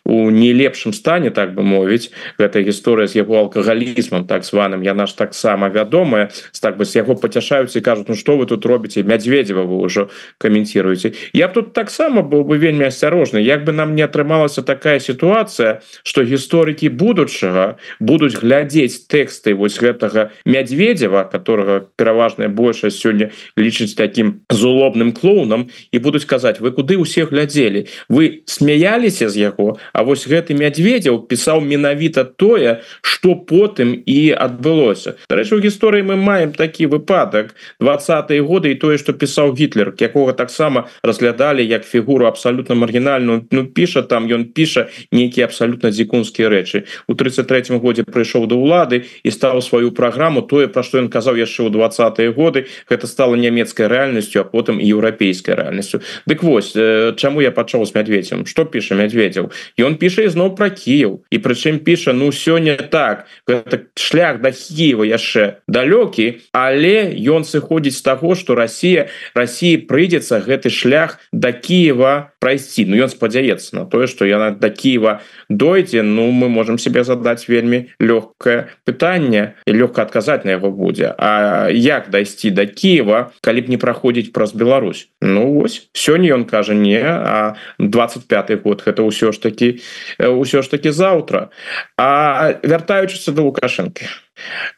у 0.11 0.29
не 0.29 0.51
лепшым 0.51 0.91
стане 0.93 1.31
так 1.31 1.55
бы 1.55 1.63
мовіць 1.63 2.11
гэта 2.35 2.59
гісторыя 2.59 3.07
з 3.07 3.23
яго 3.23 3.39
алкагалізмам 3.47 4.27
так 4.27 4.43
званым. 4.43 4.83
Яна 4.83 5.07
ж 5.07 5.15
таксама 5.15 5.71
вядомая 5.71 6.29
так 6.59 6.75
бы 6.75 6.83
з 6.83 6.99
яго 6.99 7.15
пацяшаюцца 7.15 7.79
і 7.79 7.81
кажуць 7.81 8.09
Ну 8.11 8.15
что 8.15 8.35
вы 8.35 8.45
тут 8.45 8.65
робіце? 8.65 9.03
Мядзведзева 9.07 9.63
вы 9.63 9.87
ўжо 9.87 10.09
каменціруеце 10.37 11.15
я 11.31 11.47
б 11.47 11.53
тут 11.53 11.71
таксама 11.71 12.27
быў 12.27 12.43
бы 12.43 12.57
вельмі 12.59 12.91
асцярожны 12.91 13.39
як 13.39 13.63
бы 13.63 13.71
нам 13.71 13.95
не 13.95 14.03
атрымалася 14.03 14.61
такая 14.67 14.99
сітуацыя 14.99 15.79
что 16.03 16.27
гісторыкі 16.27 16.91
будучага 16.91 17.79
будуць 17.99 18.35
глядзець 18.35 19.07
тэксты 19.07 19.55
вось 19.55 19.79
гэтага 19.79 20.35
мядзведзева 20.43 21.23
которого 21.31 21.87
пераважная 21.95 22.49
большасць 22.49 22.99
сёння 22.99 23.31
лічыць 23.55 23.95
таким 23.95 24.43
злобным 24.51 25.15
клоунам 25.15 25.71
і 25.91 25.97
будуць 25.99 26.27
казаць 26.27 26.59
вы 26.59 26.75
куды 26.75 26.97
усе 26.99 27.23
глядзелі? 27.23 27.87
Вы 28.09 28.43
смяяліся 28.45 29.29
з 29.29 29.37
яго 29.37 29.79
А 29.93 30.00
вось 30.03 30.27
гэты 30.27 30.57
мядзведзяў 30.57 31.27
пісаў 31.27 31.61
менавіта 31.61 32.23
тое 32.23 32.81
что 33.01 33.35
потым 33.35 33.93
і 33.93 34.33
адбылося. 34.33 35.15
Дарэчы 35.29 35.55
у 35.57 35.61
гісторыі 35.61 36.01
мы 36.01 36.15
маем 36.15 36.53
такі 36.53 36.89
выпадак. 36.89 37.53
Двадцатые 37.79 38.41
годы 38.41 38.71
і 38.71 38.75
тое 38.75 38.97
что 38.97 39.13
пісаў 39.13 39.53
гітлер 39.53 39.93
якога 39.99 40.33
таксама 40.33 40.89
разглядалі 41.03 41.61
як 41.65 41.85
фігуру 41.85 42.25
абсалютна 42.25 42.75
маргінальную. 42.75 43.45
Ну 43.51 43.65
піша 43.65 44.01
там 44.01 44.25
ён 44.25 44.45
піша 44.45 44.89
нейкія 45.11 45.45
абсалютна 45.45 45.91
дзікунскія 45.91 46.49
рэчы. 46.49 46.83
У 47.07 47.13
33 47.13 47.77
годзе 47.77 48.03
прыйшоў 48.03 48.47
да 48.47 48.55
ўлады 48.55 49.05
і 49.23 49.29
стаў 49.29 49.61
сваю 49.61 49.91
праграму 49.91 50.41
тое 50.41 50.67
пра 50.67 50.83
што 50.83 50.97
ён 50.97 51.09
казаў 51.09 51.37
яшчэ 51.37 51.67
ў 51.67 51.69
двадцатые 51.69 52.33
годы 52.33 52.65
гэта 52.89 53.07
стала 53.07 53.35
нямецкай 53.35 53.85
рэальнасцю 53.85 54.41
а 54.41 54.43
потым 54.43 54.81
еўрапейскай 54.81 55.55
рэальнасцю. 55.55 56.01
Дык 56.25 56.41
вось 56.41 56.73
чаму 57.17 57.41
я 57.41 57.51
пачаў 57.51 57.85
з 57.85 57.93
мядведзем 57.93 58.45
что 58.49 58.65
піша 58.65 58.95
мядведзяў 58.95 59.51
ён 59.81 59.97
піша 59.97 60.29
ізноў 60.29 60.55
пра 60.55 60.69
Кіев 60.69 61.25
і 61.31 61.37
прычым 61.41 61.81
піша 61.81 62.13
ну 62.13 62.31
сёння 62.31 62.77
так. 62.77 63.25
Гэта 63.47 63.89
шлях 63.95 64.41
да 64.41 64.51
Киева 64.51 65.03
яшчэ 65.03 65.63
далёкі 65.67 66.41
але 66.53 67.11
ён 67.25 67.43
сыходзіць 67.43 67.97
з 67.97 68.01
таго 68.01 68.35
что 68.35 68.55
Россия 68.55 69.09
России 69.33 69.77
прыйдзецца 69.77 70.41
гэты 70.45 70.69
шлях 70.69 71.19
до 71.31 71.51
Киева 71.51 72.33
прайсці 72.39 72.85
Ну 72.85 72.97
ён 72.97 73.09
спадзяецца 73.09 73.75
на 73.75 73.85
тое 73.85 74.07
что 74.07 74.25
яна 74.25 74.51
до 74.51 74.69
Киева 74.69 75.21
дойдзе. 75.49 76.01
Ну 76.01 76.31
мы 76.31 76.49
можем 76.49 76.77
себе 76.77 77.03
задать 77.03 77.47
вельмі 77.47 77.89
лёгкае 77.99 78.69
пытанне. 78.85 79.55
І 79.65 79.71
лёгка 79.71 80.01
адказаць 80.01 80.45
на 80.45 80.51
яго 80.51 80.71
будзе. 80.71 81.13
А 81.17 81.69
як 81.71 82.09
дайсці 82.09 82.51
до 82.51 82.65
Киева 82.65 83.31
калі 83.41 83.61
б 83.61 83.67
не 83.69 83.77
праходзіць 83.77 84.31
праз 84.31 84.53
Беларусь? 84.53 85.09
Ну 85.21 85.53
вось. 85.53 85.89
Сёння 85.93 86.35
ён 86.35 86.45
кажа 86.45 86.73
не 86.73 87.01
а 87.01 87.55
25 87.79 88.61
год 88.63 88.83
гэта 88.85 89.03
ўсё 89.03 89.31
ж 89.31 89.41
таки 89.41 89.70
ўсё 90.19 90.61
ж 90.61 90.67
таки 90.71 90.91
заўтра 90.91 91.49
а 91.97 92.57
вяртаючыся 92.63 93.31
до 93.31 93.47
лукашэнкі 93.47 94.07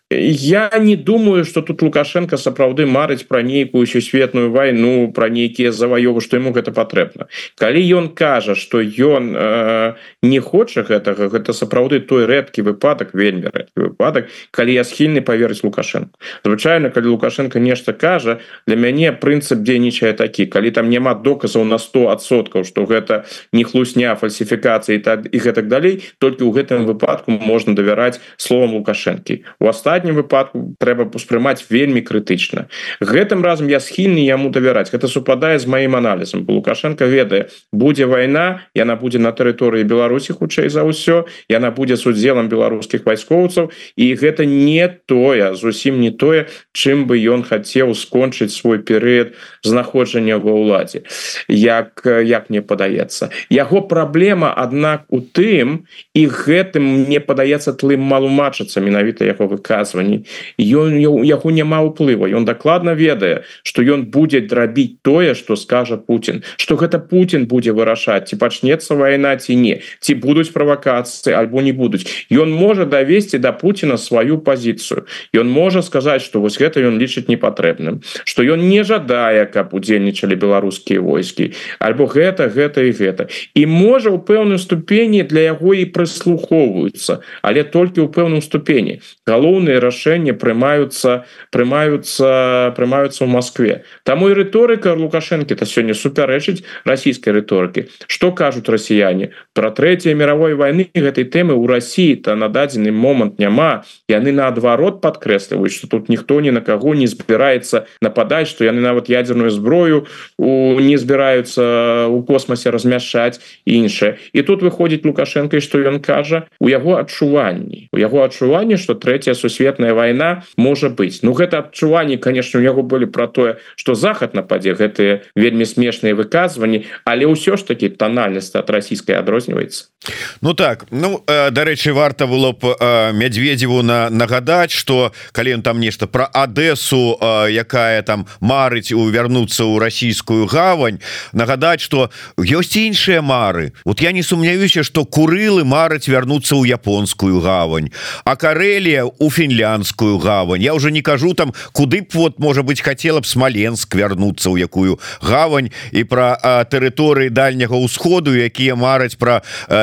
я 0.09 0.69
не 0.79 0.95
думаю 0.95 1.45
что 1.45 1.61
тут 1.61 1.81
лукашенко 1.81 2.37
сапраўды 2.37 2.85
марыць 2.85 3.23
про 3.27 3.41
нейкую 3.41 3.87
сусветную 3.87 4.51
войну 4.51 5.11
про 5.11 5.29
нейкія 5.29 5.71
заваёвы 5.71 6.21
что 6.21 6.37
ему 6.37 6.51
гэта 6.51 6.71
патрэбна 6.71 7.27
калі 7.55 7.81
ён 7.97 8.09
кажа 8.09 8.55
что 8.55 8.81
ён 8.81 9.33
э, 9.35 9.93
не 10.21 10.39
хоча 10.39 10.83
гэтага 10.83 11.29
гэта 11.29 11.53
сапраўды 11.53 11.99
той 11.99 12.25
рэдкі 12.25 12.61
выпадак 12.61 13.13
вельмі 13.13 13.49
выпадак 13.75 14.29
калі 14.51 14.73
я 14.73 14.83
схільны 14.83 15.21
поверыць 15.21 15.63
лукашенко. 15.63 16.13
Звычайно 16.45 16.89
калі 16.89 17.07
лукашенко 17.17 17.59
нешта 17.59 17.93
кажа 17.93 18.39
для 18.67 18.75
мяне 18.75 19.11
прынцып 19.11 19.63
дзейнічае 19.63 20.13
такі 20.13 20.45
калі 20.45 20.71
там 20.71 20.89
няма 20.89 21.13
доказаў 21.15 21.65
на 21.65 21.77
100соткаў 21.77 22.63
что 22.63 22.85
гэта 22.85 23.25
не 23.51 23.63
хлусня 23.63 24.15
фальсіфікацыі 24.15 24.99
так 24.99 25.27
і 25.31 25.37
гэтак 25.37 25.67
далей 25.67 26.03
толькі 26.19 26.43
ў 26.45 26.51
гэтым 26.53 26.85
выпадку 26.85 27.31
можна 27.31 27.75
давяраць 27.75 28.19
словам 28.37 28.77
лукашэнкі 28.77 29.43
у 29.59 29.67
астатнім 29.67 30.15
выпадку 30.15 30.75
трэба 30.79 31.09
успрымаць 31.13 31.65
вельмі 31.69 32.01
крытычна. 32.01 32.67
Гэтым 33.01 33.43
разам 33.43 33.67
я 33.67 33.79
схільны 33.79 34.23
яму 34.23 34.49
давяраць. 34.49 34.91
Гэта 34.91 35.07
супадае 35.07 35.59
з 35.59 35.67
маім 35.67 35.95
аналізам. 35.95 36.45
Лукашенко 36.47 37.05
ведае 37.05 37.49
будзе 37.71 38.05
вайна 38.05 38.65
яна 38.73 38.95
будзе 38.95 39.19
на 39.19 39.31
тэрыторыі 39.31 39.83
беларусі 39.83 40.33
хутчэй 40.33 40.69
за 40.69 40.85
ўсё 40.85 41.25
яна 41.49 41.71
будзе 41.71 41.95
з 41.97 42.05
удзелам 42.09 42.49
беларускіх 42.49 43.05
вайскоўцаў 43.05 43.71
і 43.97 44.05
гэта 44.15 44.45
не 44.45 44.87
тое 44.87 45.55
зусім 45.55 45.99
не 46.01 46.11
тое 46.11 46.47
чым 46.71 47.05
бы 47.09 47.17
ён 47.17 47.43
хацеў 47.43 47.93
скончыць 47.97 48.53
свой 48.53 48.79
перыяд 48.79 49.33
знаходжання 49.63 50.37
ва 50.37 50.53
ўладзе. 50.53 51.03
Як 51.47 52.05
як 52.05 52.49
мне 52.49 52.61
падаецца. 52.61 53.29
Яго 53.49 53.81
праблема 53.81 54.53
аднак 54.53 55.05
у 55.09 55.19
тым 55.21 55.85
і 56.13 56.23
гэтым 56.27 56.83
мне 57.05 57.19
падаецца 57.19 57.73
тлым 57.73 58.01
малумачыцца 58.01 58.83
менавіта 58.83 59.25
яго 59.33 59.49
выказванні 59.51 60.23
ён 60.61 60.97
яго 61.25 61.51
няма 61.51 61.81
ўплыва 61.89 62.29
ён 62.29 62.45
дакладна 62.45 62.93
ведае 62.93 63.43
что 63.63 63.81
ён 63.81 64.07
будзе 64.13 64.45
драбіць 64.45 65.01
тое 65.01 65.33
что 65.33 65.55
скажа 65.55 65.97
Путін 65.97 66.43
что 66.57 66.77
гэта 66.77 66.99
Путін 66.99 67.45
будзе 67.49 67.73
вырашаць 67.73 68.29
ці 68.29 68.37
пачнецца 68.37 68.95
вайна 68.95 69.35
ці 69.37 69.57
не 69.57 69.81
ці 69.99 70.15
будуць 70.15 70.53
правакацыі 70.53 71.33
альбо 71.33 71.61
не 71.61 71.73
будуць 71.73 72.05
ён 72.31 72.53
можа 72.53 72.85
давесці 72.85 73.37
до 73.37 73.49
да 73.49 73.51
Путина 73.51 73.97
сваю 73.97 74.37
пазіцыю 74.39 75.05
ён 75.35 75.49
можа 75.49 75.81
сказаць 75.81 76.21
что 76.21 76.41
вось 76.41 76.57
гэта 76.59 76.81
ён 76.81 76.97
лічыць 77.01 77.27
непатрэбным 77.27 78.01
что 78.25 78.43
ён 78.43 78.67
не 78.69 78.83
жадае 78.83 79.45
каб 79.45 79.73
удзельнічалі 79.73 80.35
беларускія 80.35 81.01
войскі 81.01 81.51
альбо 81.79 82.07
гэта 82.07 82.47
гэта 82.47 82.85
і 82.87 82.91
гэта 82.91 83.27
і 83.53 83.65
можа 83.65 84.09
у 84.09 84.19
пэўным 84.19 84.57
ступені 84.57 85.23
для 85.23 85.49
яго 85.53 85.73
і 85.73 85.85
прыслухоўваюцца 85.85 87.19
але 87.41 87.63
толькі 87.63 88.05
ў 88.05 88.09
пэўным 88.13 88.41
ступені 88.41 88.99
галоўныя 89.27 89.79
рашэнні 89.79 90.35
прымаюцца 90.35 91.23
прымаюцца 91.51 92.73
прымаюцца 92.75 93.19
ў 93.23 93.29
Москве 93.29 93.73
таму 94.03 94.29
і 94.29 94.35
рыторыка 94.35 94.95
лукашэнкі 94.99 95.55
то 95.55 95.65
сёння 95.65 95.95
супярэчыць 95.95 96.63
расійскай 96.83 97.33
рыторыкі. 97.33 97.87
Что 98.07 98.31
кажуць 98.31 98.67
расіяне? 98.67 99.31
Про 99.53 99.71
трэцяй 99.71 100.13
мировой 100.13 100.55
войны 100.55 100.89
гэтай 100.91 101.23
тэмы 101.23 101.55
у 101.55 101.67
Росіі 101.67 102.19
то 102.19 102.35
на 102.35 102.49
дадзены 102.49 102.91
момант 102.91 103.39
няма. 103.39 103.83
Яны 104.11 104.35
наадварот 104.35 104.99
подкрэсліваюць 104.99 105.71
что 105.71 105.87
тут 105.87 106.09
ніхто 106.09 106.39
ні 106.41 106.51
на 106.51 106.61
каго 106.61 106.93
не 106.93 107.07
збіраецца 107.07 107.87
нападаць 108.01 108.51
что 108.51 108.67
яны 108.67 108.83
нават 108.83 109.07
ядерную 109.07 109.49
зброю 109.49 110.05
у 110.37 110.79
не 110.79 110.97
збіраюцца 110.97 112.07
у 112.11 112.23
космосе 112.23 112.69
размяшаць 112.75 113.39
іншае. 113.63 114.19
І 114.33 114.43
тут 114.43 114.61
выходзіць 114.61 115.07
лукашенко 115.07 115.59
что 115.63 115.79
ён 115.79 116.03
кажа? 116.03 116.47
У 116.59 116.67
яго 116.67 116.99
адчуванні. 116.99 117.87
У 117.91 117.97
яго 117.97 118.23
адчуванні 118.27 118.77
что 118.77 118.95
третья 119.13 119.35
сусветная 119.35 119.93
война 119.93 120.43
можа 120.57 120.89
быть 120.89 121.19
ну 121.21 121.33
гэта 121.33 121.59
адчуванні 121.59 122.17
конечно 122.17 122.59
у 122.59 122.63
яго 122.63 122.81
былі 122.81 123.05
про 123.05 123.27
тое 123.27 123.57
что 123.75 123.93
захад 123.93 124.33
нападзе 124.33 124.73
гэтые 124.73 125.29
вельмі 125.35 125.69
смешныя 125.69 126.17
выказванні 126.17 126.89
але 127.05 127.29
ўсё 127.29 127.53
ж 127.53 127.61
таки 127.61 127.93
тональнасць 127.93 128.57
от 128.57 128.69
расійскай 128.73 129.13
адрозніваецца. 129.21 129.93
Ну 130.41 130.53
так 130.53 130.85
ну 130.91 131.23
э, 131.27 131.51
дарэчы 131.51 131.93
варта 131.93 132.27
было 132.27 132.51
б 132.51 132.75
э, 132.75 133.13
мядзведзеву 133.13 133.81
на 133.83 134.09
нагадаць 134.09 134.71
что 134.71 135.13
калі 135.31 135.55
ён 135.55 135.61
там 135.61 135.79
нешта 135.79 136.07
про 136.07 136.25
Адесу 136.25 137.17
э, 137.21 137.51
якая 137.51 138.01
там 138.01 138.25
марыць 138.41 138.91
у 138.91 139.07
вярнуцца 139.07 139.63
ў 139.63 139.79
расійскую 139.79 140.45
гавань 140.47 140.99
нагадаць 141.31 141.81
что 141.81 142.09
ёсць 142.37 142.75
іншыя 142.75 143.21
мары. 143.21 143.73
Вот 143.85 144.01
я 144.01 144.11
не 144.11 144.23
сумняюся 144.23 144.83
что 144.83 145.05
курылы 145.05 145.63
марыць 145.63 146.09
вярнуцца 146.09 146.55
ў 146.55 146.67
японскую 146.67 147.39
гавань. 147.39 147.91
А 148.25 148.35
карелія 148.35 149.02
у 149.05 149.29
фінляндскую 149.29 150.17
гавань. 150.17 150.61
Я 150.61 150.73
уже 150.73 150.91
не 150.91 151.01
кажу 151.01 151.33
там 151.33 151.53
куды 151.71 152.01
б 152.01 152.07
вот 152.13 152.39
можа 152.39 152.61
быть 152.61 152.81
хотела 152.81 153.19
б 153.19 153.25
смоленск 153.25 153.95
вярнуцца 153.95 154.49
ў 154.49 154.65
якую 154.67 154.99
гавань 155.21 155.69
і 155.91 156.03
про 156.03 156.37
тэрыторыі 156.69 157.29
дальняга 157.29 157.75
ўсходу 157.77 158.33
якія 158.33 158.75
мараць 158.75 159.15
про 159.15 159.41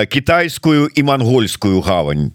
китайскую 0.09 0.89
і 0.95 1.03
монгольскую 1.03 1.81
гавань 1.81 2.33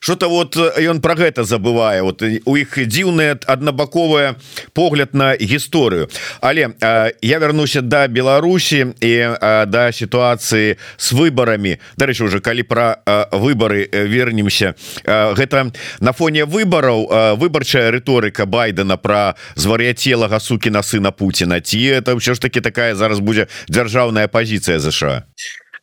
что-то 0.00 0.28
вот 0.28 0.56
ён 0.56 1.00
про 1.00 1.14
гэта 1.14 1.44
забывае. 1.44 2.02
Вот 2.02 2.22
у 2.22 2.56
іх 2.56 2.78
дзіўная 2.78 3.38
аднабаковая 3.46 4.36
погляд 4.72 5.14
на 5.14 5.34
гісторыю. 5.34 6.08
Але 6.40 6.74
э, 6.80 7.12
я 7.22 7.38
вярнуся 7.38 7.80
до 7.80 7.88
да 7.88 8.08
Беларусі 8.08 8.94
і 9.00 9.12
э, 9.34 9.66
да 9.66 9.92
сітуацыі 9.92 10.76
с 10.96 11.12
выборами 11.12 11.78
дарэчы 11.96 12.24
уже 12.24 12.40
калі 12.40 12.62
про 12.62 12.98
э, 13.04 13.26
выборы 13.32 13.88
вернемся. 13.92 14.74
Э, 15.04 15.34
гэта 15.34 15.72
на 16.00 16.12
фоне 16.12 16.44
выбораў 16.44 17.08
э, 17.10 17.34
выбарчая 17.34 17.90
рыторыка 17.90 18.46
байдена 18.46 18.96
про 18.96 19.34
звар'яцелага 19.54 20.40
сукіна 20.40 20.82
сына 20.82 21.10
Путина 21.10 21.60
ці 21.60 21.78
это 21.78 22.14
ўсё 22.14 22.34
ж 22.34 22.40
таки 22.40 22.60
такая 22.60 22.94
зараз 22.94 23.20
будзе 23.20 23.48
дзяржаўная 23.68 24.28
позиция 24.28 24.78
ЗША 24.78 25.24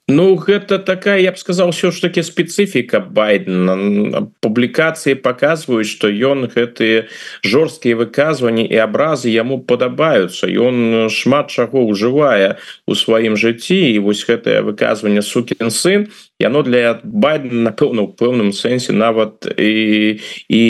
Ну 0.08 0.36
гэта 0.36 0.78
такая 0.78 1.20
я 1.20 1.32
б 1.32 1.38
сказал 1.38 1.72
все 1.72 1.90
ж 1.90 2.02
таки 2.02 2.22
спецыфіка 2.22 3.00
байдена. 3.00 4.30
Публікацыі 4.40 5.18
показваюць 5.18 5.90
что 5.90 6.14
ён 6.14 6.46
гэтые 6.46 7.10
жорсткія 7.42 7.98
выказванні 7.98 8.70
і 8.70 8.78
абразы 8.86 9.34
яму 9.34 9.58
падабаюцца. 9.66 10.46
Ён 10.46 11.10
шмат 11.10 11.50
чаго 11.50 11.90
ўжывае 11.90 12.62
у 12.86 12.94
сваім 12.94 13.34
жыцці 13.34 13.82
і 13.98 14.06
вось 14.06 14.22
гэтае 14.30 14.62
выказванне 14.62 15.26
сукін 15.26 15.74
сын 15.74 16.14
яно 16.40 16.64
для 16.64 17.00
байдена 17.04 17.72
напэўна 17.72 18.04
у 18.04 18.12
пэўным 18.12 18.52
сэнсе 18.52 18.92
нават 18.92 19.48
і 19.58 20.20
і 20.50 20.64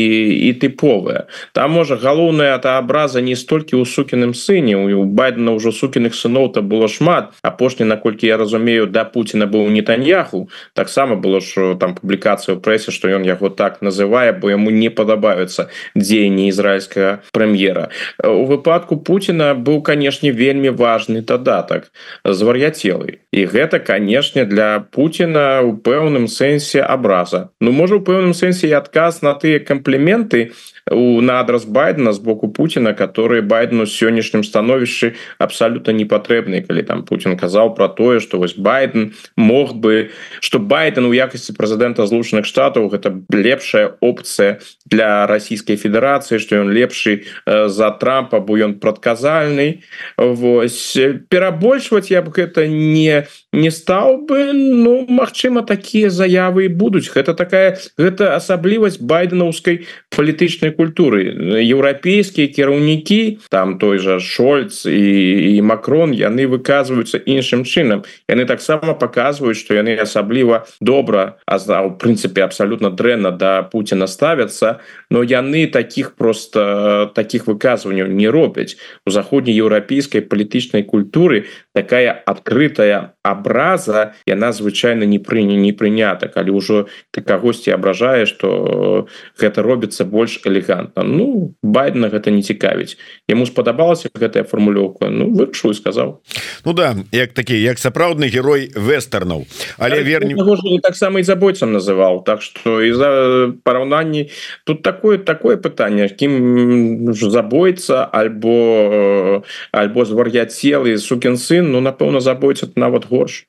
і 0.49 0.49
тыповая 0.61 1.25
там 1.53 1.71
можа 1.71 1.97
галоўная 1.97 2.57
та 2.61 2.77
абраза 2.77 3.21
не 3.21 3.35
столькі 3.35 3.81
ў 3.81 3.89
сукіным 3.89 4.37
сыне 4.37 4.77
у 4.77 5.05
байдена 5.09 5.57
ўжо 5.57 5.73
сукіных 5.73 6.13
сыноў 6.13 6.53
то 6.53 6.61
было 6.61 6.87
шмат 6.87 7.33
апошні 7.41 7.89
наколькі 7.89 8.27
я 8.27 8.37
разумею 8.37 8.85
да 8.85 9.05
Путина 9.05 9.45
быў 9.45 9.69
нетаньяху. 9.69 10.49
Таксама 10.73 11.15
было 11.15 11.41
що 11.41 11.75
там 11.75 11.95
публікацыю 11.95 12.59
прэсе 12.59 12.91
что 12.91 13.09
ён 13.09 13.25
яго 13.25 13.49
так 13.49 13.81
называе 13.81 14.33
бо 14.37 14.49
яму 14.53 14.69
не 14.69 14.89
падабаюцца 14.89 15.69
дзеянні 15.95 16.49
ізраильскага 16.49 17.25
прэм'ера 17.33 17.89
у 18.23 18.45
выпадку 18.45 18.97
Путина 18.97 19.53
быў 19.55 19.81
канешне 19.81 20.31
вельмі 20.31 20.69
важный 20.69 21.21
дадатак 21.21 21.89
звар'яцелы 22.23 23.25
і 23.31 23.45
гэта 23.45 23.79
канешне 23.79 24.45
для 24.45 24.79
Путина 24.79 25.54
у 25.61 25.75
пэўным 25.77 26.27
сэнсе 26.27 26.81
абраза. 26.81 27.49
Ну 27.61 27.71
можа 27.71 27.99
у 27.99 28.03
пэўным 28.03 28.33
сэнсе 28.33 28.67
і 28.71 28.77
адказ 28.79 29.21
на 29.21 29.35
тыя 29.39 29.59
кампліменты 29.59 30.51
у 30.91 31.21
на 31.21 31.39
адрас 31.39 31.65
байдена 31.65 32.13
з 32.13 32.19
боку 32.19 32.49
Путина 32.49 32.93
которые 32.93 33.41
байдену 33.41 33.85
сённяшнім 33.85 34.43
становішчы 34.43 35.15
абсолютно 35.39 35.91
не 35.91 36.05
патрэбны 36.05 36.61
калі 36.61 36.83
там 36.83 37.03
Путин 37.03 37.37
казаў 37.37 37.75
про 37.75 37.87
тое 37.87 38.19
что 38.19 38.37
вось 38.37 38.55
байден 38.55 39.13
мог 39.35 39.75
бы 39.75 40.11
что 40.39 40.59
байден 40.59 41.05
у 41.05 41.13
якасці 41.13 41.57
прэзідэнта 41.57 42.05
злучаных 42.05 42.45
штатаў 42.45 42.89
гэта 42.93 43.17
лепшая 43.33 43.97
опцыя 43.99 44.61
для 44.85 45.25
расійскай 45.27 45.75
федерацыі 45.75 46.39
что 46.39 46.55
ён 46.55 46.69
лепшы 46.69 47.25
э, 47.45 47.67
за 47.67 47.91
трампа 47.91 48.39
бо 48.39 48.57
ён 48.57 48.79
прадказальны. 48.79 49.81
Вось 50.17 50.97
перабольшваць 51.29 52.11
я 52.11 52.21
б 52.21 52.29
гэта 52.29 52.67
не 52.67 53.25
не 53.51 53.71
стаў 53.71 54.27
бы. 54.27 54.51
Ну 54.53 55.05
Мачыма 55.09 55.63
такія 55.63 56.09
заявы 56.09 56.69
будуць. 56.69 57.09
Гэта 57.09 57.33
такая 57.33 57.79
гэта 57.97 58.35
асаблівасць 58.35 58.99
байденаўскай 58.99 59.87
палітычнай 60.11 60.74
культуры. 60.75 61.31
Еўрапейскія 61.63 62.47
кіраўнікі 62.51 63.39
там 63.49 63.77
той 63.79 63.97
жа 63.97 64.19
шольц 64.19 64.85
і, 64.85 65.57
і 65.57 65.61
макрон 65.65 66.11
яны 66.11 66.45
выказваюцца 66.51 67.17
іншым 67.17 67.63
чынам 67.63 68.03
яны 68.29 68.45
таксама 68.45 68.93
показваюць 68.93 69.57
что 69.57 69.73
яны 69.73 69.95
асабліва 69.95 70.67
добра 70.79 71.39
а 71.47 71.57
у 71.81 71.95
прынцыпе 71.97 72.43
абсолютно 72.43 72.91
дрэнна 72.91 73.31
да 73.31 73.63
Путина 73.63 74.07
ставятся 74.07 74.81
но 75.09 75.23
яны 75.23 75.67
таких 75.67 76.15
просто 76.15 77.11
таких 77.15 77.47
выказванняў 77.47 78.07
не 78.07 78.29
робяць 78.29 78.77
у 79.05 79.09
заходнееўрапейскай 79.09 80.21
палітычнай 80.21 80.83
культуры 80.83 81.45
такая 81.73 82.11
открытая 82.11 83.14
абраза 83.25 84.13
яна 84.29 84.53
звычайно 84.53 85.09
не 85.09 85.17
прыня 85.17 85.57
не 85.57 85.73
прынята 85.73 86.29
калі 86.29 86.53
ўжо 86.61 86.85
ты 87.09 87.25
кагосьці 87.25 87.73
абражае 87.73 88.29
что 88.29 89.07
гэта 89.41 89.65
робіцца 89.65 90.05
больш 90.05 90.45
элегантна. 90.45 91.03
Ну 91.03 91.55
байдена 91.63 92.13
гэта 92.13 92.29
не 92.29 92.45
цікавіць. 92.45 92.97
Яму 93.27 93.45
спадабалася 93.49 94.13
гэтая 94.13 94.45
формулёўка 94.45 95.09
Ну 95.09 95.33
вырашыў 95.33 95.73
сказаў. 95.73 96.21
Ну 96.65 96.73
да 96.73 96.95
як 97.11 97.33
такі 97.33 97.57
як 97.57 97.79
сапраўдны 97.79 98.29
герой 98.29 98.69
вестернаў. 98.75 99.45
Але 99.77 100.03
вернем 100.03 100.37
таксама 100.81 101.19
і 101.19 101.23
забойцам 101.23 101.73
называў 101.73 102.23
так 102.25 102.41
что 102.41 102.81
из-за 102.81 103.53
параўнанні 103.63 104.29
тут 104.63 104.81
такое 104.83 105.17
такое 105.17 105.57
пытанне 105.57 106.09
кім 106.09 107.13
забойца 107.13 108.05
альбо 108.05 109.43
альбо 109.71 110.05
звар'я 110.05 110.45
целы 110.45 110.97
сукін 110.97 111.37
сын 111.37 111.71
Ну 111.71 111.81
напэўна 111.81 112.19
забойца 112.19 112.69
нават 112.75 113.09
горш 113.15 113.41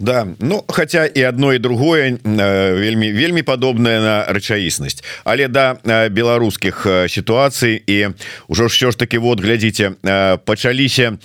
Да. 0.00 0.26
Ну 0.38 0.64
хотя 0.66 1.06
і 1.06 1.24
одно 1.26 1.52
і 1.54 1.58
другое 1.58 2.18
вельмі 2.24 3.12
вельмі 3.12 3.42
падобная 3.42 4.00
на 4.00 4.16
рэчаіснасць 4.32 5.04
але 5.24 5.48
да 5.48 5.76
беларускіх 6.08 6.86
сітуацый 7.04 7.82
і 7.86 8.16
ўжо 8.48 8.68
що 8.68 8.90
ж 8.90 8.96
таки 8.96 9.18
вот 9.18 9.44
глядзіце 9.44 10.00
пачаліся 10.44 11.20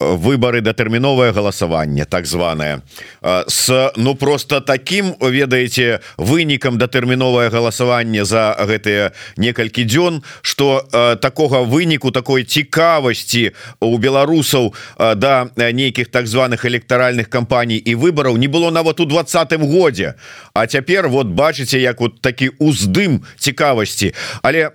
выборы 0.00 0.64
датэрміновае 0.64 1.36
галасаванне 1.36 2.08
так 2.08 2.24
званое 2.26 2.80
с 3.48 3.92
ну 3.96 4.14
просто 4.14 4.60
таким 4.60 5.12
ведаеце 5.20 6.00
вынікам 6.16 6.80
датэрміновае 6.80 7.52
галасаванне 7.52 8.24
за 8.24 8.56
гэтыя 8.56 9.12
некалькі 9.36 9.84
дзён 9.84 10.24
что 10.40 10.80
такога 11.20 11.60
выніку 11.60 12.08
такой 12.10 12.48
цікавасці 12.48 13.52
у 13.80 13.98
беларусаў 13.98 14.72
да 14.96 15.52
нейкіх 15.56 16.08
так 16.08 16.24
званых 16.26 16.64
электаральных 16.64 17.28
кампаній 17.28 17.65
і 17.74 17.94
выбораў 17.94 18.36
не 18.36 18.46
было 18.46 18.70
нават 18.70 19.00
у 19.00 19.04
двадцатым 19.04 19.66
годзе. 19.66 20.14
А 20.54 20.66
цяпер 20.66 21.08
вот 21.08 21.26
бачыце 21.26 21.78
як 21.82 22.00
вот 22.00 22.20
такі 22.20 22.54
уздым 22.60 23.26
цікавасці. 23.38 24.14
Але 24.42 24.70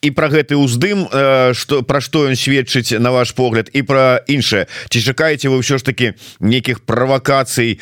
і 0.00 0.10
про 0.10 0.28
гэты 0.28 0.56
уздым 0.56 1.04
что 1.52 1.82
про 1.82 2.00
што 2.00 2.24
ён 2.24 2.36
сведчыць 2.36 2.96
на 2.98 3.10
ваш 3.10 3.32
погляд 3.32 3.68
і 3.72 3.82
про 3.82 4.24
іншае. 4.26 4.66
Ці 4.88 5.02
чакаеце 5.02 5.48
вы 5.52 5.60
ўсё 5.60 5.76
ж 5.76 5.84
таки 5.84 6.14
нейкіх 6.40 6.80
правакацый 6.88 7.80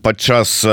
падчас 0.00 0.64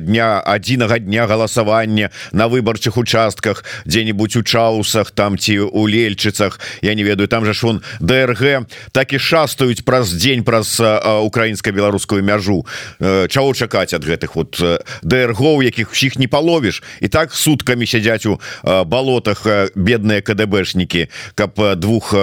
дня 0.00 0.42
адзінага 0.42 0.98
дня 0.98 1.26
галасавання 1.26 2.10
на 2.32 2.48
выбарчых 2.48 2.98
участках 2.98 3.64
дзе-нибудь 3.86 4.36
у 4.36 4.42
чаусах 4.42 5.10
там 5.10 5.38
ці 5.38 5.70
у 5.70 5.86
лельчыцах? 5.86 6.58
Я 6.82 6.94
не 6.94 7.04
ведаю 7.04 7.28
там 7.28 7.44
же 7.44 7.54
ж 7.54 7.66
он 7.66 7.82
дрг 8.00 8.66
так 8.92 9.12
і 9.12 9.18
шастаюць 9.18 9.84
праз 9.84 10.10
дзень 10.10 10.42
праз 10.42 10.80
украінска-беларускую 10.80 12.22
мяжу 12.22 12.63
чаго 13.00 13.54
чакаць 13.54 13.94
ад 13.94 14.04
гэтых 14.04 14.36
вот 14.36 14.60
дргоў 15.02 15.62
якіх 15.62 15.92
усіх 15.92 16.18
не 16.18 16.28
паловіш? 16.28 16.82
І 17.00 17.08
так 17.08 17.34
суткамі 17.34 17.86
сядзяць 17.86 18.26
у 18.26 18.38
балотах 18.62 19.46
бедныя 19.74 20.20
кДбшнікі 20.20 21.08
каб 21.34 21.58
двух 21.76 22.14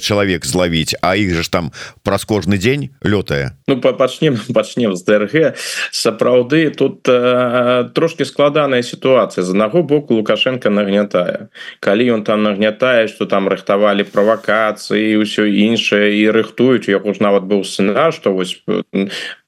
чалавек 0.00 0.46
злавіць. 0.46 0.94
А 1.00 1.16
іх 1.16 1.34
же 1.34 1.42
ж 1.42 1.50
там 1.50 1.72
праз 2.02 2.24
кожны 2.24 2.58
дзень 2.58 2.90
лётае. 3.04 3.56
Ну 3.66 3.80
пачнем 3.80 4.38
пачнем 4.54 4.96
з 4.96 5.02
дрг. 5.04 5.54
Сапраўды 5.90 6.70
тут 6.70 7.08
э, 7.08 7.90
трошки 7.94 8.24
складаная 8.24 8.82
сітуацыя. 8.82 9.44
З 9.44 9.50
аднаго 9.50 9.82
боку 9.82 10.14
лукашенко 10.14 10.70
нагнятае. 10.70 11.48
Калі 11.80 12.20
ён 12.20 12.24
там 12.24 12.42
нагнятае 12.42 13.08
что 13.08 13.26
там 13.26 13.48
рыхтавалі 13.48 14.04
правакацыі 14.04 15.20
ўсё 15.22 15.46
іншае 15.46 16.14
і 16.20 16.30
рыхтуюць 16.30 16.88
яго 16.88 17.14
ж 17.14 17.20
нават 17.20 17.44
быў 17.44 17.64
сцена 17.64 18.12
что 18.12 18.32
вось 18.32 18.62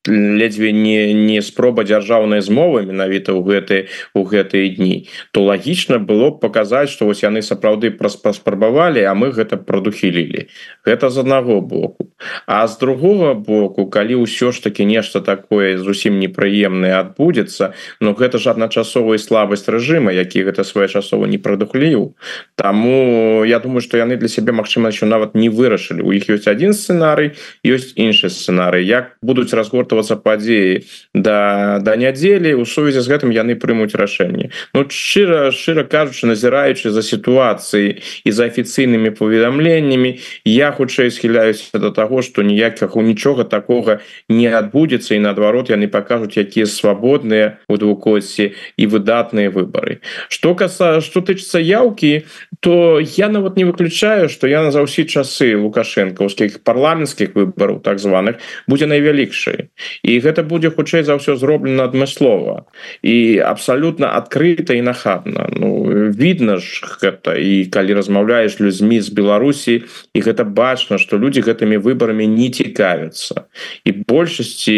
ледзьве 0.06 0.72
не 0.72 1.14
не 1.14 1.42
спроба 1.42 1.84
дзяржаўнай 1.84 2.42
змовы 2.42 2.82
менавіта 2.82 3.30
ў 3.38 3.40
гэты 3.46 3.76
у 4.18 4.26
гэтыя 4.26 4.74
дні 4.74 5.06
то 5.30 5.46
лагічна 5.46 6.02
было 6.02 6.34
паказаць 6.34 6.90
што 6.90 7.06
вось 7.06 7.22
яны 7.22 7.38
сапраўды 7.38 7.94
праспрабавалі 7.94 9.06
а 9.06 9.14
мы 9.14 9.30
гэта 9.30 9.56
прадухілілі. 9.56 10.50
Гэта 10.82 11.10
з 11.10 11.22
аднаго 11.22 11.60
боку. 11.60 12.10
А 12.46 12.66
з 12.66 12.78
другого 12.78 13.34
боку 13.34 13.86
калі 13.86 14.26
ўсё 14.26 14.50
ж 14.50 14.62
таки 14.62 14.82
нешта 14.84 15.22
такое 15.22 15.78
зусім 15.78 16.18
непрыемнае 16.18 16.98
адбудзецца 16.98 17.74
но 18.00 18.14
гэта 18.18 18.42
ж 18.42 18.50
адначасовая 18.50 19.22
слабасць 19.22 19.70
рэжыма 19.70 20.10
які 20.10 20.42
гэта 20.50 20.66
своечасова 20.66 21.30
не 21.30 21.38
прадухліў. 21.38 22.18
Таму 22.58 23.46
я 23.46 23.62
думаю 23.62 23.80
что 23.80 24.02
яны 24.02 24.18
для 24.18 24.28
сябе 24.28 24.50
Мачыма 24.50 24.90
еще 24.90 25.06
нават 25.06 25.38
не 25.38 25.48
вырашылі. 25.48 26.02
У 26.02 26.10
іх 26.10 26.26
ёсць 26.26 26.50
один 26.50 26.74
сцэнарый 26.74 27.38
ёсць 27.62 27.94
іншы 27.94 28.34
сцэнарый. 28.34 28.82
Як 28.82 29.14
будуць 29.22 29.54
разгорты 29.54 29.91
разгортвацца 29.92 30.16
падзеі 30.16 30.84
да 31.14 31.78
да 31.82 31.96
нядзелі 31.96 32.54
у 32.54 32.64
сувязі 32.64 33.00
з 33.00 33.08
гэтым 33.08 33.30
яны 33.32 33.54
прымуць 33.56 33.94
рашэнне 33.94 34.50
Ну 34.74 34.88
шчыра 34.88 35.52
шчыра 35.52 35.84
кажучы 35.84 36.26
назіраючы 36.26 36.90
за 36.90 37.02
сітуацыі 37.02 38.00
і 38.24 38.30
за 38.32 38.48
афіцыйнымі 38.48 39.12
паведамленнямі 39.12 40.18
я 40.44 40.72
хутчэй 40.72 41.10
схіляюся 41.10 41.78
до 41.78 41.90
таго 41.90 42.22
что 42.22 42.42
ніякіх 42.42 42.96
у 42.96 43.02
нічога 43.02 43.44
такога 43.44 44.00
не 44.28 44.48
адбудзецца 44.48 45.14
і 45.14 45.20
наадварот 45.20 45.70
яны 45.70 45.88
пакажуць 45.88 46.36
якія 46.36 46.66
свабодныя 46.66 47.58
у 47.68 47.76
двукоці 47.76 48.52
і 48.76 48.84
выдатныя 48.86 49.50
выборы. 49.50 50.00
Что 50.28 50.54
каса 50.54 51.00
что 51.00 51.20
тычыцца 51.20 51.60
яўкі 51.60 52.24
то 52.60 53.00
я 53.00 53.28
нават 53.28 53.56
не 53.56 53.64
выключаю 53.64 54.28
что 54.28 54.46
я 54.46 54.62
на 54.62 54.70
за 54.72 54.82
ўсе 54.82 55.04
часы 55.04 55.56
лукашэнкаўскіх 55.56 56.62
парламенцкіх 56.62 57.34
выбораў 57.34 57.80
так 57.80 57.98
званых 57.98 58.40
будзе 58.66 58.86
найвялікшай 58.86 59.68
і 60.02 60.12
гэта 60.20 60.42
будзе 60.42 60.70
хутчэй 60.74 61.06
за 61.06 61.16
ўсё 61.16 61.36
зроблена 61.38 61.86
адмыслова 61.88 62.66
і 63.02 63.38
абсалютна 63.38 64.12
адкрыта 64.18 64.74
і 64.74 64.82
нахабна. 64.82 65.48
Ну 65.52 65.86
видно 66.10 66.58
ж 66.58 66.82
гэта 67.00 67.36
і 67.38 67.68
калі 67.70 67.94
размаўляеш 67.94 68.58
людзьмі 68.60 69.00
з 69.00 69.08
Беларусі 69.12 69.84
і 70.14 70.18
гэта 70.20 70.44
бачна 70.44 70.98
что 70.98 71.18
людзі 71.18 71.46
гэтымі 71.46 71.78
выбарамі 71.78 72.26
не 72.26 72.50
цікавяцца. 72.50 73.46
І 73.84 73.91
большасці 74.12 74.76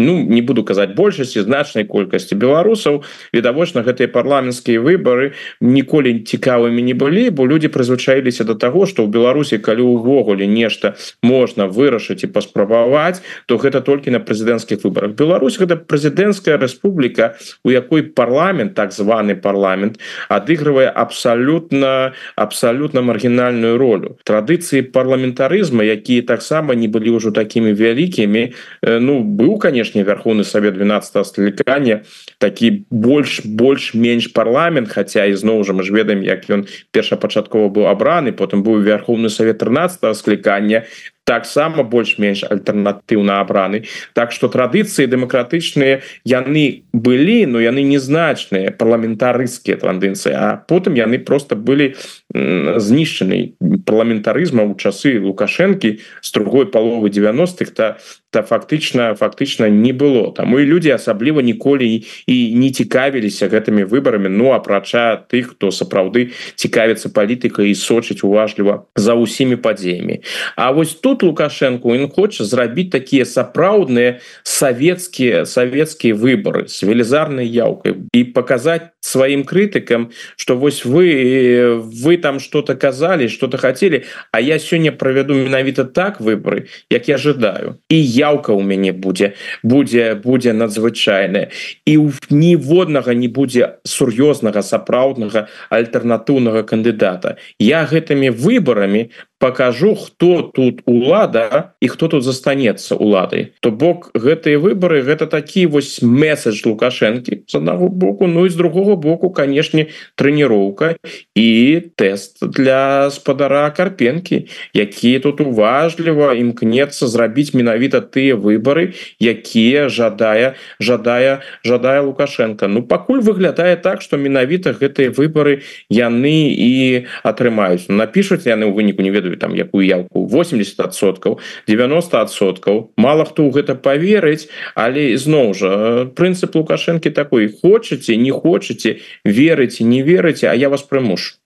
ну 0.00 0.14
не 0.24 0.40
буду 0.40 0.64
казаць 0.64 0.96
большасці 0.96 1.44
значнай 1.44 1.84
колькасці 1.84 2.38
беларусаў 2.40 3.02
відавочна 3.36 3.84
гэтыя 3.84 4.08
парламенцкія 4.08 4.80
выборы 4.80 5.32
ніколі 5.60 6.24
цікавымі 6.24 6.82
не 6.88 6.96
былі 6.96 7.28
бо 7.30 7.44
люди 7.44 7.68
прызвычаіліся 7.68 8.48
до 8.48 8.56
того 8.56 8.88
что 8.88 9.04
ў 9.04 9.12
Беларусі 9.12 9.60
калі 9.60 9.84
увогуле 9.84 10.48
нешта 10.48 10.96
можна 11.22 11.68
вырашыць 11.68 12.24
і 12.24 12.32
паспрабаваць 12.32 13.20
то 13.46 13.60
гэта 13.60 13.84
толькі 13.84 14.16
на 14.16 14.20
прэзідэнцкіх 14.24 14.84
выборах 14.88 15.12
Беларусь 15.20 15.60
гэта 15.60 15.76
прэзідэнцкая 15.76 16.56
рэспубліка 16.56 17.36
у 17.64 17.70
якой 17.70 18.02
парламент 18.02 18.74
так 18.74 18.92
званы 18.96 19.36
парламент 19.36 20.00
адыгрывае 20.28 20.88
абсалютна 20.88 22.14
абсалютна 22.36 23.02
маргінальную 23.02 23.78
ролю. 23.78 24.16
Традыцыі 24.24 24.86
парламентарызма 24.94 25.84
якія 25.84 26.22
таксама 26.22 26.74
не 26.74 26.88
былі 26.88 27.18
ўжо 27.18 27.34
такімі 27.34 27.74
вялікімі 27.74 28.37
Ну 28.82 29.20
быў 29.22 29.58
канешне 29.58 30.02
Верховны 30.02 30.44
Савет 30.44 30.74
12 30.74 31.26
склікання 31.26 32.00
такі 32.38 32.86
больш 32.90 33.40
больш-менш 33.44 34.32
парламент 34.32 34.88
Хаця 34.92 35.26
ізноў 35.26 35.64
жа 35.64 35.76
мы 35.76 35.82
ж 35.82 35.92
ведаем 35.92 36.22
як 36.22 36.48
ён 36.50 36.66
першапачаткова 36.92 37.68
быў 37.68 37.90
абраны 37.90 38.32
потым 38.32 38.62
быў 38.62 38.82
Верховны 38.82 39.30
Савет 39.30 39.58
13 39.58 40.16
склікання 40.16 40.84
таксама 41.28 41.84
больш-менш 41.84 42.40
альтэрнатыўна 42.48 43.40
абраны. 43.44 43.84
Так 44.16 44.32
что 44.32 44.48
традыцыі 44.48 45.04
дэмакратычныя 45.12 46.00
яны 46.24 46.88
былі 46.96 47.44
но 47.52 47.60
яны 47.60 47.84
незначныя 47.84 48.72
парламентарыскія 48.72 49.76
традыцыі 49.76 50.32
а 50.32 50.56
потым 50.56 50.96
яны 50.96 51.20
просто 51.20 51.52
былі 51.52 51.92
знішчаны 52.32 53.60
парламентарызма 53.84 54.64
ў 54.64 54.80
часы 54.80 55.20
лукашэнкі 55.20 56.00
з 56.00 56.28
другой 56.32 56.72
паловы 56.72 57.12
90-х 57.12 57.76
то 57.76 58.00
то 58.30 58.42
фактычна 58.42 59.14
фактычна 59.14 59.70
не 59.70 59.92
было 59.92 60.32
там. 60.32 60.58
І 60.58 60.64
люди 60.64 60.90
асабліва 60.90 61.42
ніколі 61.42 62.04
і 62.26 62.54
не 62.54 62.70
цікавіліся 62.70 63.48
гэтымі 63.48 63.88
выбарамі 63.88 64.28
Ну 64.28 64.52
апрача 64.52 65.24
тых 65.32 65.56
хто 65.56 65.70
сапраўды 65.72 66.36
цікавіцца 66.54 67.08
палітыка 67.08 67.64
і 67.64 67.72
сочыць 67.72 68.20
уважліва 68.20 68.84
за 68.96 69.14
усімі 69.14 69.56
падзеямі 69.56 70.20
А 70.56 70.72
вось 70.72 70.94
тут 70.94 71.22
лукашенко 71.22 71.88
ён 71.88 72.12
хоча 72.12 72.44
зрабіць 72.44 72.92
такія 72.92 73.24
сапраўдныя 73.24 74.20
савецкія 74.44 75.48
савецкія 75.48 76.12
выборы 76.14 76.68
с 76.68 76.82
велізарнай 76.82 77.48
яўкай 77.48 77.96
і 78.12 78.24
паказаць 78.36 78.92
сваім 79.00 79.44
крытыкам 79.48 80.12
что 80.36 80.56
вось 80.56 80.84
вы 80.84 81.80
вы 81.80 82.18
там 82.18 82.40
что-то 82.40 82.76
казалі 82.76 83.28
что-то 83.28 83.56
хотели 83.56 84.04
А 84.32 84.40
я 84.40 84.58
сёння 84.58 84.92
правяду 84.92 85.32
менавіта 85.32 85.84
так 85.84 86.20
выборы 86.20 86.68
як 86.90 87.08
я 87.08 87.14
ожидаю 87.14 87.80
і 87.88 87.96
я 88.04 88.17
яўка 88.18 88.52
у 88.52 88.62
мяне 88.62 88.92
будзе 88.92 89.32
будзе 89.62 90.14
будзе 90.14 90.52
надзвычайная. 90.52 91.48
І 91.86 91.96
у 92.02 92.10
ніводнага 92.30 93.14
не 93.14 93.28
будзе 93.28 93.78
сур'ёзнага 93.86 94.62
сапраўднага 94.62 95.46
альтэрнатыўнага 95.70 96.66
кандыдата. 96.66 97.36
Я 97.58 97.86
гэтымі 97.86 98.30
выбарамі 98.34 99.10
покажу 99.38 99.94
хто 99.94 100.42
тут 100.42 100.82
улада 100.84 101.72
і 101.80 101.88
хто 101.88 102.08
тут 102.08 102.24
застанецца 102.24 102.96
уладай 102.96 103.52
то 103.60 103.70
бок 103.70 104.10
гэтыя 104.14 104.58
выборы 104.58 105.02
гэта 105.02 105.26
такі 105.26 105.66
вось 105.66 106.02
месседж 106.02 106.66
лукашэнкі 106.66 107.44
з 107.46 107.54
аднаго 107.54 107.88
боку 107.88 108.26
Ну 108.26 108.46
і 108.46 108.50
з 108.50 108.56
другого 108.56 108.96
боку 108.96 109.30
канешне 109.30 109.86
трэніроўка 110.16 110.96
і 111.34 111.48
тест 111.94 112.42
для 112.42 113.10
спадара 113.10 113.70
карпенкі 113.70 114.46
які 114.74 115.18
тут 115.18 115.40
уважліва 115.40 116.34
імкнецца 116.34 117.06
зрабіць 117.06 117.54
менавіта 117.54 118.00
тыя 118.00 118.34
выборы 118.34 118.94
якія 119.20 119.88
жадае 119.88 120.54
жадае 120.80 121.40
жадае 121.64 122.00
лукашенко 122.00 122.68
Ну 122.68 122.82
пакуль 122.82 123.20
выглядае 123.20 123.76
так 123.76 124.02
что 124.02 124.16
менавіта 124.16 124.72
гэтыя 124.72 125.10
выборы 125.10 125.62
яны 125.88 126.50
і 126.52 127.06
атрымаюць. 127.22 127.88
Напишуць 127.88 128.46
яны 128.46 128.66
ў 128.66 128.72
выніку 128.74 129.02
не 129.02 129.10
ведаю 129.10 129.27
ведаю 129.28 129.38
там 129.38 129.54
якую 129.54 129.86
явку 129.86 130.26
80соткаў 130.26 131.38
90соткаў 131.68 132.90
мало 132.96 133.24
хто 133.24 133.44
ў 133.44 133.52
гэта 133.52 133.74
поверыць 133.74 134.48
але 134.74 135.16
зноў 135.16 135.54
жа 135.54 135.70
прынцып 136.16 136.54
лукашэнкі 136.56 137.10
такой 137.10 137.52
хочаце 137.52 138.16
не 138.16 138.30
хочаце 138.30 139.00
верыце 139.24 139.84
не 139.84 140.02
верыце 140.02 140.48
А 140.48 140.54
я 140.54 140.68
вас 140.68 140.82
прымуш 140.82 141.38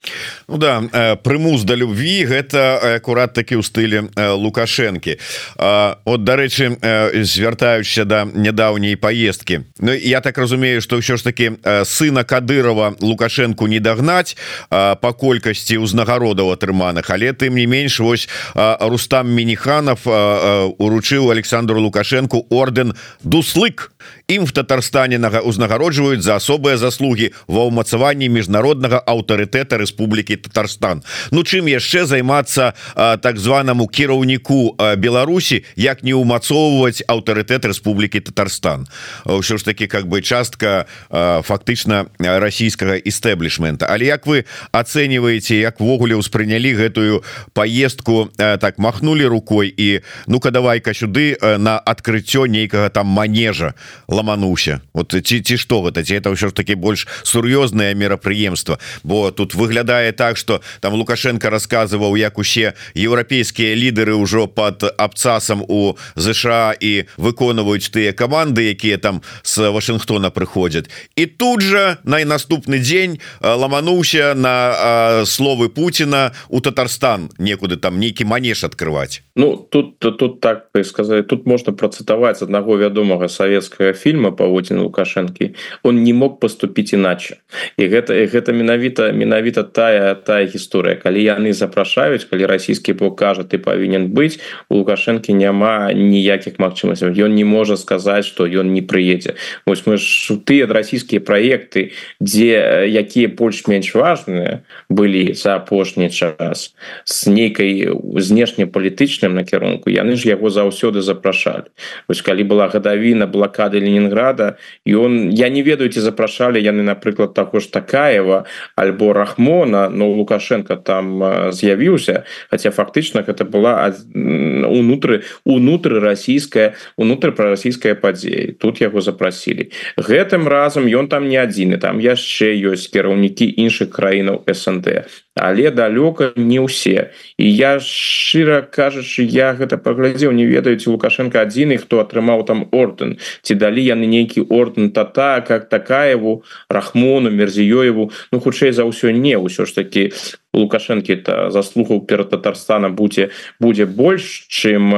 Ну 0.49 0.59
да 0.59 1.17
прымус 1.23 1.65
да 1.65 1.75
любви 1.75 2.25
гэта 2.25 2.99
акурат 2.99 3.35
такі 3.35 3.59
ў 3.59 3.63
стылі 3.63 3.99
лукашэнкі 4.17 5.19
от 5.59 6.21
дарэчы 6.25 6.79
звяртаючся 7.23 8.05
да 8.05 8.25
нядаўняй 8.25 8.97
поездки. 8.97 9.65
Ну 9.79 9.93
я 9.93 10.21
так 10.21 10.39
разумею 10.39 10.81
что 10.83 10.99
ўсё 10.99 11.17
ж 11.17 11.23
таки 11.23 11.53
сына 11.85 12.25
кадырова 12.25 12.97
лукашенко 13.01 13.67
не 13.67 13.81
дагнаць 13.81 14.37
по 14.71 15.13
колькасці 15.13 15.79
узнагародаў 15.79 16.53
атрыманых 16.53 17.11
але 17.11 17.33
тым 17.33 17.55
не 17.57 17.67
менш 17.73 17.99
вось 18.05 18.29
рустам 18.55 19.33
міниханов 19.33 20.05
уручыў 20.07 21.31
александру 21.33 21.81
лукашенко 21.81 22.45
орден 22.51 22.95
дуслык 23.25 23.91
ім 24.33 24.47
в 24.49 24.53
татарстане 24.53 25.19
нага 25.19 25.45
узнагароджваюць 25.45 26.25
за 26.25 26.41
асобыя 26.41 26.81
заслуги 26.81 27.33
ва 27.45 27.69
ўмацаванні 27.69 28.33
міжнароднага 28.33 29.03
аўтарытэта 29.05 29.77
Республікі 29.77 30.41
Татарстан. 30.41 31.05
Ну 31.31 31.45
чым 31.45 31.69
яшчэ 31.69 32.09
займацца 32.09 32.73
так 32.97 33.37
званаму 33.37 33.89
кіраўніку 33.89 34.81
Беларусі 34.97 35.65
як 35.77 36.01
не 36.03 36.17
ўмацоўваць 36.17 37.05
аўтарытэт 37.05 37.69
Республікі 37.69 38.25
Татарстан? 38.25 38.89
Ўсё 39.29 39.61
ж 39.61 39.65
таки 39.65 39.87
как 39.87 40.09
бы 40.09 40.23
частка 40.23 40.89
фактычна 41.11 42.09
расійскага 42.19 42.97
істэблішмента. 42.97 43.85
Але 43.85 44.09
як 44.09 44.25
вы 44.27 44.49
ацэньваеце 44.73 45.61
яквогуле 45.61 46.17
ўспрынялі 46.17 46.73
гэтую 46.73 47.21
поездку 47.53 48.33
так 48.37 48.79
махнули 48.79 49.29
рукой 49.29 49.69
і 49.69 50.01
ну-ка 50.27 50.51
давай-ка 50.51 50.95
сюды 50.97 51.37
на 51.43 51.77
адкрыццё 51.77 52.49
нейкага 52.49 52.89
там 52.89 53.13
манежа 53.13 53.75
ламануўся 54.23 54.81
вот 54.95 55.11
ці 55.11 55.41
ці 55.43 55.57
што 55.59 55.83
гэта 55.83 56.07
ці 56.07 56.23
это 56.23 56.31
ўсё 56.31 56.49
ж 56.49 56.55
таки 56.55 56.79
больш 56.79 57.07
сур'ёзнае 57.27 57.95
мерапрыемства 57.99 58.79
бо 59.03 59.31
тут 59.35 59.55
выглядае 59.55 60.13
так 60.13 60.39
что 60.39 60.63
там 60.81 60.95
лукашенко 60.95 61.51
рассказываў 61.51 62.15
як 62.17 62.39
усе 62.39 62.75
еўрапейскія 62.95 63.75
лідары 63.75 64.15
ўжо 64.15 64.47
под 64.47 64.87
абцасам 64.97 65.67
у 65.67 65.99
ЗША 66.15 66.79
і 66.79 67.11
выконваюць 67.19 67.91
тыя 67.91 68.15
каманды 68.15 68.71
якія 68.71 68.99
там 68.99 69.23
с 69.43 69.59
Вашингтона 69.59 70.31
прыходзяць 70.31 70.87
і 71.17 71.27
тут 71.27 71.61
же 71.61 71.99
на 72.05 72.23
наступны 72.23 72.79
дзень 72.79 73.19
ламануўся 73.43 74.35
на 74.39 75.25
словы 75.27 75.69
Путина 75.69 76.33
у 76.49 76.61
Татарстан 76.61 77.31
некуды 77.39 77.77
там 77.77 77.99
нейкі 77.99 78.25
манеж 78.25 78.65
открывать. 78.65 79.23
Ну 79.35 79.57
тут 79.57 79.99
тут 79.99 80.41
так 80.41 80.71
сказать. 80.85 81.27
Тут 81.27 81.47
можно 81.47 81.73
процытаваць 81.73 82.43
аднаго 82.43 82.77
вядомага 82.77 83.29
советского 83.29 83.93
фильма 84.13 84.29
паводзіны 84.37 84.85
лукашэнкі 84.85 85.57
он 85.83 86.05
не 86.05 86.13
мог 86.13 86.39
поступить 86.39 86.93
иначе 86.93 87.41
і 87.81 87.89
гэта 87.89 88.13
гэта 88.29 88.53
менавіта 88.53 89.09
менавіта 89.13 89.65
тая 89.65 90.15
тая 90.15 90.45
гісторыя. 90.45 91.01
Калі 91.01 91.17
яны 91.25 91.57
запрашаюць 91.57 92.29
калі 92.29 92.45
расійскі 92.45 92.93
бок 92.93 93.17
кажа 93.17 93.49
ты 93.49 93.57
павінен 93.57 94.13
быць 94.13 94.37
у 94.69 94.85
лукашэнкі 94.85 95.33
няма 95.33 95.93
ніякіх 95.97 96.61
магчымасцяў. 96.61 97.17
Ён 97.17 97.33
не 97.33 97.45
можа 97.45 97.77
сказаць 97.81 98.29
что 98.29 98.45
ён 98.45 98.77
не 98.77 98.83
прыедзе. 98.85 99.41
Вось 99.65 99.87
мы 99.87 99.97
ж 99.97 100.37
ты 100.45 100.67
расійскія 100.69 101.25
проекты 101.25 101.97
дзе 102.21 102.85
якія 102.85 103.33
больш-менш 103.33 103.97
важныя 103.97 104.61
былі 104.93 105.33
за 105.33 105.57
апошні 105.57 106.11
час 106.13 106.77
с 107.05 107.27
нейкай 107.27 107.89
знешнепалітычным 108.21 109.33
накірунку 109.33 109.89
яны 109.89 110.21
ж 110.21 110.29
яго 110.29 110.53
заўсёды 110.53 111.01
запрашалі. 111.01 111.73
Вось 112.09 112.21
калі 112.21 112.45
была 112.45 112.69
гадавіна 112.69 113.27
блокады 113.27 113.81
ленинграда 113.93 114.57
і 114.85 114.95
он 114.95 115.31
я 115.31 115.49
не 115.49 115.63
ведаю 115.63 115.91
ці 115.93 116.01
запрашалі 116.01 116.63
яны 116.63 116.83
напрыклад 116.83 117.35
таго 117.35 117.61
ж 117.61 117.69
такаева 117.73 118.45
альбо 118.77 119.13
рахмона 119.13 119.89
но 119.89 120.09
лукашенко 120.09 120.77
там 120.77 121.53
з'явіўся 121.53 122.25
хотя 122.51 122.71
фактычна 122.71 123.23
гэта 123.23 123.45
была 123.45 123.93
унутры 124.15 125.23
унутры 125.45 126.01
расійская 126.01 126.75
унутры 126.97 127.33
прарасійская 127.33 127.95
падзея 127.95 128.55
тут 128.59 128.81
яго 128.81 129.01
запрасілі 129.01 129.71
гэтым 129.97 130.49
разам 130.49 130.87
ён 130.87 131.09
там 131.09 131.29
не 131.29 131.37
адзіны 131.37 131.77
там 131.77 132.01
яшчэ 132.01 132.57
ёсць 132.73 132.89
кіраўнікі 132.89 133.47
іншых 133.47 133.91
краінаў 133.91 134.45
СНД 134.49 135.07
але 135.35 135.71
далёка 135.71 136.33
не 136.37 136.61
ўсе. 136.61 137.13
І 137.39 137.49
я 137.49 137.81
шчыра 137.81 138.63
кажучы 138.63 139.25
я 139.25 139.53
гэта 139.57 139.79
паглядзеў 139.81 140.33
не 140.33 140.45
ведаеце 140.45 140.91
лукашенко 140.91 141.41
адзіны 141.41 141.79
хто 141.81 142.01
атрымаў 142.05 142.45
там 142.45 142.69
орден 142.73 143.17
ці 143.43 143.55
далі 143.55 143.81
яны 143.81 144.07
нейкі 144.07 144.45
орден 144.49 144.93
тата 144.93 145.41
как 145.41 145.69
такаеву 145.69 146.45
рахмону 146.69 147.31
мерзіёеву. 147.31 148.13
Ну 148.33 148.41
хутчэй 148.41 148.73
за 148.73 148.85
ўсё 148.85 149.13
не 149.13 149.37
ўсё 149.41 149.65
ж 149.65 149.75
таки 149.75 150.13
лукашэнкі 150.53 151.13
это 151.13 151.51
заслугаў 151.51 152.05
перад 152.05 152.31
татарстана 152.31 152.91
будзе 152.91 153.31
будзе 153.61 153.87
больш 153.87 154.45
чым 154.49 154.93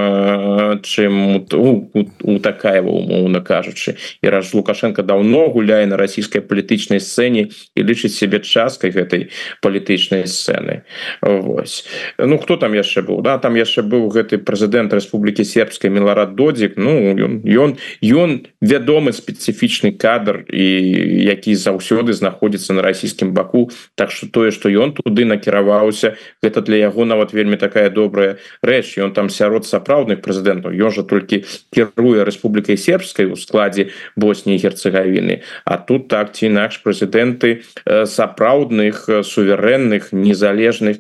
чым 0.83 1.47
у 1.47 2.39
такая 2.43 2.83
умоўна 2.83 3.41
кажучы 3.41 3.95
і 4.23 4.27
раз 4.35 4.55
лукашенко 4.55 5.03
даўно 5.03 5.47
гуляе 5.55 5.87
на 5.87 5.97
расійскай 5.97 6.43
палітычнай 6.43 6.99
сцэне 6.99 7.55
і 7.75 7.81
лічыць 7.87 8.19
себе 8.19 8.43
часткай 8.43 8.91
гэтай 8.91 9.31
палітычнай 9.63 10.27
сцэны 10.27 10.83
Вось 11.23 11.87
ну 12.19 12.39
хто 12.39 12.57
там 12.57 12.75
яшчэ 12.75 13.07
быў 13.07 13.23
да 13.23 13.39
там 13.39 13.55
яшчэ 13.55 13.87
быў 13.87 14.11
гэты 14.11 14.43
прэзідэнт 14.43 14.91
Рэспублікі 14.91 15.47
сербскай 15.47 15.91
меларад 15.91 16.35
додзік 16.35 16.75
Ну 16.77 17.15
ён 17.15 17.47
ён 17.47 17.79
ён 18.03 18.31
вядомы 18.59 19.15
спецыфічны 19.15 19.95
кадр 19.95 20.43
і 20.51 20.67
які 21.31 21.55
заўсёды 21.55 22.11
знаходзіцца 22.11 22.75
на 22.75 22.83
расійскім 22.83 23.31
баку 23.31 23.71
Так 23.95 24.11
что 24.11 24.27
тое 24.27 24.51
что 24.51 24.67
ён 24.67 24.99
туды 24.99 25.25
на 25.25 25.39
накіраваўся. 25.45 26.17
Гэта 26.43 26.61
для 26.65 26.77
яго 26.89 27.05
нават 27.05 27.33
вельмі 27.33 27.57
такая 27.57 27.91
добрая 27.91 28.39
рэч. 28.63 28.97
Ён 28.99 29.13
там 29.13 29.29
сярод 29.29 29.67
сапраўдных 29.67 30.25
прэзідэнтаў. 30.25 30.73
Ён 30.73 30.91
жа 30.91 31.03
толькі 31.05 31.45
кіруе 31.71 32.25
Рэспублікай 32.25 32.77
сербскай 32.77 33.27
у 33.27 33.37
складзе 33.37 33.91
Босніі 34.17 34.59
герцегавіны 34.59 35.43
А 35.65 35.77
тут 35.77 36.09
так 36.09 36.33
ці 36.33 36.47
інакш 36.47 36.81
прэзідэнты 36.85 37.63
сапраўдных 37.85 39.09
суверэнных 39.25 40.13
незалежных 40.13 40.99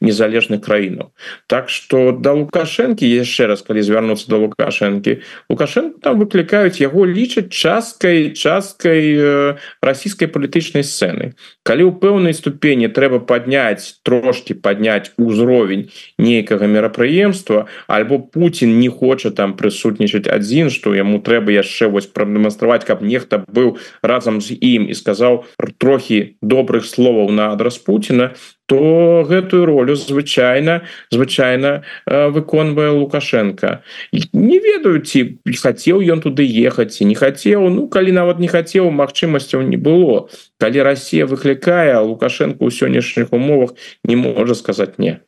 незалежных 0.00 0.60
краінаў. 0.60 1.12
Так 1.46 1.70
что 1.70 2.12
да 2.12 2.32
лукашэнкі 2.32 3.06
яшчэ 3.06 3.46
раз 3.46 3.62
калі 3.62 3.82
звярнуцца 3.82 4.28
до 4.28 4.44
лукашэнкі 4.44 5.22
лукашенко 5.48 6.00
там 6.02 6.18
выклікаюць 6.18 6.80
яго 6.80 7.06
лічаць 7.06 7.50
часткай 7.50 8.34
часткай 8.34 9.56
расійскай 9.80 10.28
палітычнай 10.28 10.84
сцэны. 10.84 11.32
Калі 11.62 11.88
ў 11.88 11.92
пэўнай 12.00 12.34
ступені 12.34 12.88
трэба 12.88 13.22
падняць 13.22 13.85
трошки 14.02 14.54
падняць 14.54 15.12
узровень 15.18 15.90
нейкага 16.18 16.66
мерапрыемства 16.66 17.66
альбо 17.86 18.18
Путін 18.18 18.78
не 18.78 18.88
хоча 18.88 19.30
там 19.30 19.54
прысутнічаць 19.56 20.26
адзін 20.26 20.70
што 20.70 20.94
яму 20.94 21.20
трэба 21.20 21.52
яшчэ 21.52 21.88
вось 21.92 22.06
прадэманстраваць 22.06 22.84
каб 22.84 23.02
нехта 23.02 23.44
быў 23.46 23.76
разам 24.02 24.40
з 24.40 24.56
ім 24.58 24.88
і 24.90 24.94
сказаў 24.94 25.44
трохі 25.78 26.36
добрых 26.42 26.86
словаў 26.86 27.30
на 27.30 27.52
адрас 27.52 27.78
Путина 27.78 28.32
то 28.66 29.24
гэтую 29.28 29.64
ролю 29.66 29.94
звычайна 29.94 30.82
звычайна 31.10 31.84
выконвае 32.06 32.90
лукашенко. 32.90 33.82
Не 34.12 34.58
ведаю 34.58 35.02
ці 35.02 35.38
хацеў 35.46 36.02
ён 36.02 36.20
туды 36.20 36.42
ехаць 36.42 36.98
і 37.00 37.06
не 37.06 37.14
хацеў. 37.14 37.70
Ну 37.70 37.86
калі 37.88 38.12
нават 38.12 38.38
не 38.42 38.48
хацеў 38.48 38.90
магчымасцяў 38.90 39.62
не 39.62 39.78
было. 39.78 40.28
Калі 40.58 40.82
Россия 40.82 41.26
выклікае 41.26 41.94
лукашенко 42.02 42.66
ў 42.66 42.70
сённяшніх 42.74 43.32
умовах 43.32 43.78
не 44.04 44.16
можа 44.18 44.54
сказаць 44.54 44.98
не 44.98 45.22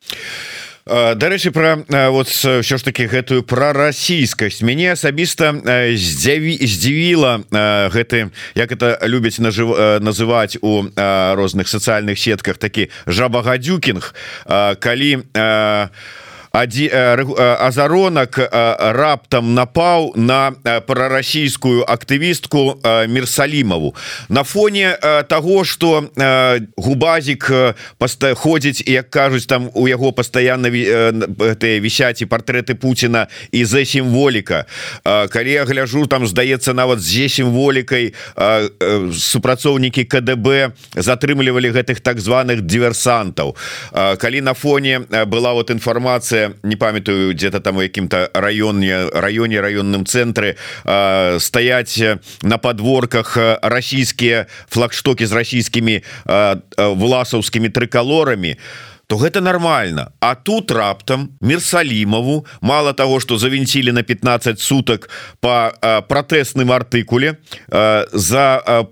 дарэчы 0.89 1.51
про 1.51 1.85
вот 2.09 2.27
все 2.27 2.61
ж 2.61 2.81
таки 2.83 3.05
гэтую 3.05 3.43
прарасійскасць 3.43 4.61
мяне 4.65 4.93
асабіста 4.97 5.53
здзяві 5.93 6.57
здзівіла 6.65 7.45
гэты 7.93 8.31
як 8.55 8.71
это 8.71 8.97
любяць 9.05 9.37
нажыв 9.37 10.01
называть 10.01 10.57
у 10.61 10.89
розных 10.95 11.67
сацыяльных 11.69 12.17
сетках 12.17 12.57
такі 12.57 12.89
жабагадзюкінг. 13.05 14.13
Калі 14.79 15.11
у 15.15 16.19
азаронак 16.51 18.39
раптам 18.51 19.53
напаў 19.53 20.13
на 20.15 20.51
прарасійскую 20.87 21.85
актывістку 21.85 22.79
мирсалімову 23.07 23.95
на 24.29 24.43
фоне 24.43 24.97
того 25.29 25.63
что 25.63 26.09
губазик 26.77 27.51
ходзіць 28.35 28.83
як 28.87 29.09
кажуць 29.09 29.45
там 29.45 29.69
у 29.73 29.87
яго 29.87 30.11
постоянно 30.11 30.69
вісяць 30.69 32.21
і 32.21 32.25
портреты 32.25 32.73
Путина 32.73 33.27
і 33.51 33.65
за 33.65 33.85
сімволіка 33.85 34.65
калі 35.03 35.51
я 35.51 35.65
гляжу 35.65 36.07
там 36.07 36.27
здаецца 36.27 36.73
нават 36.73 36.99
з 36.99 37.29
сімволікай 37.29 38.13
супрацоўнікі 39.13 40.03
КДБ 40.03 40.71
затрымлівалі 40.95 41.69
гэтых 41.71 42.01
так 42.01 42.19
званых 42.19 42.61
діверсантаў 42.61 43.55
калі 44.17 44.41
на 44.41 44.53
фоне 44.53 45.05
была 45.25 45.53
вот 45.53 45.69
інфармацыя 45.69 46.38
не 46.63 46.75
памятаю 46.75 47.33
где-то 47.33 47.59
там 47.59 47.77
у 47.77 47.81
якім-то 47.81 48.31
раёне 48.33 49.09
раёне 49.13 49.61
раённым 49.61 50.05
цэнтры 50.05 50.55
стаять 51.39 52.03
на 52.43 52.57
подворках 52.57 53.37
расійскія 53.61 54.45
флагштоки 54.69 55.27
з 55.27 55.31
расійскімі 55.31 56.01
власаўскімі 56.77 57.69
трыкалорамі 57.69 58.57
то 59.09 59.17
гэта 59.17 59.41
нормально 59.41 60.13
А 60.19 60.35
тут 60.35 60.71
раптам 60.71 61.31
мирсалимову 61.41 62.45
мало 62.61 62.93
того 62.93 63.19
что 63.19 63.37
завинтили 63.37 63.89
на 63.91 64.03
15 64.03 64.59
суток 64.59 65.09
по 65.39 65.73
протэсным 66.07 66.71
артыкуле 66.71 67.37
за 67.71 68.85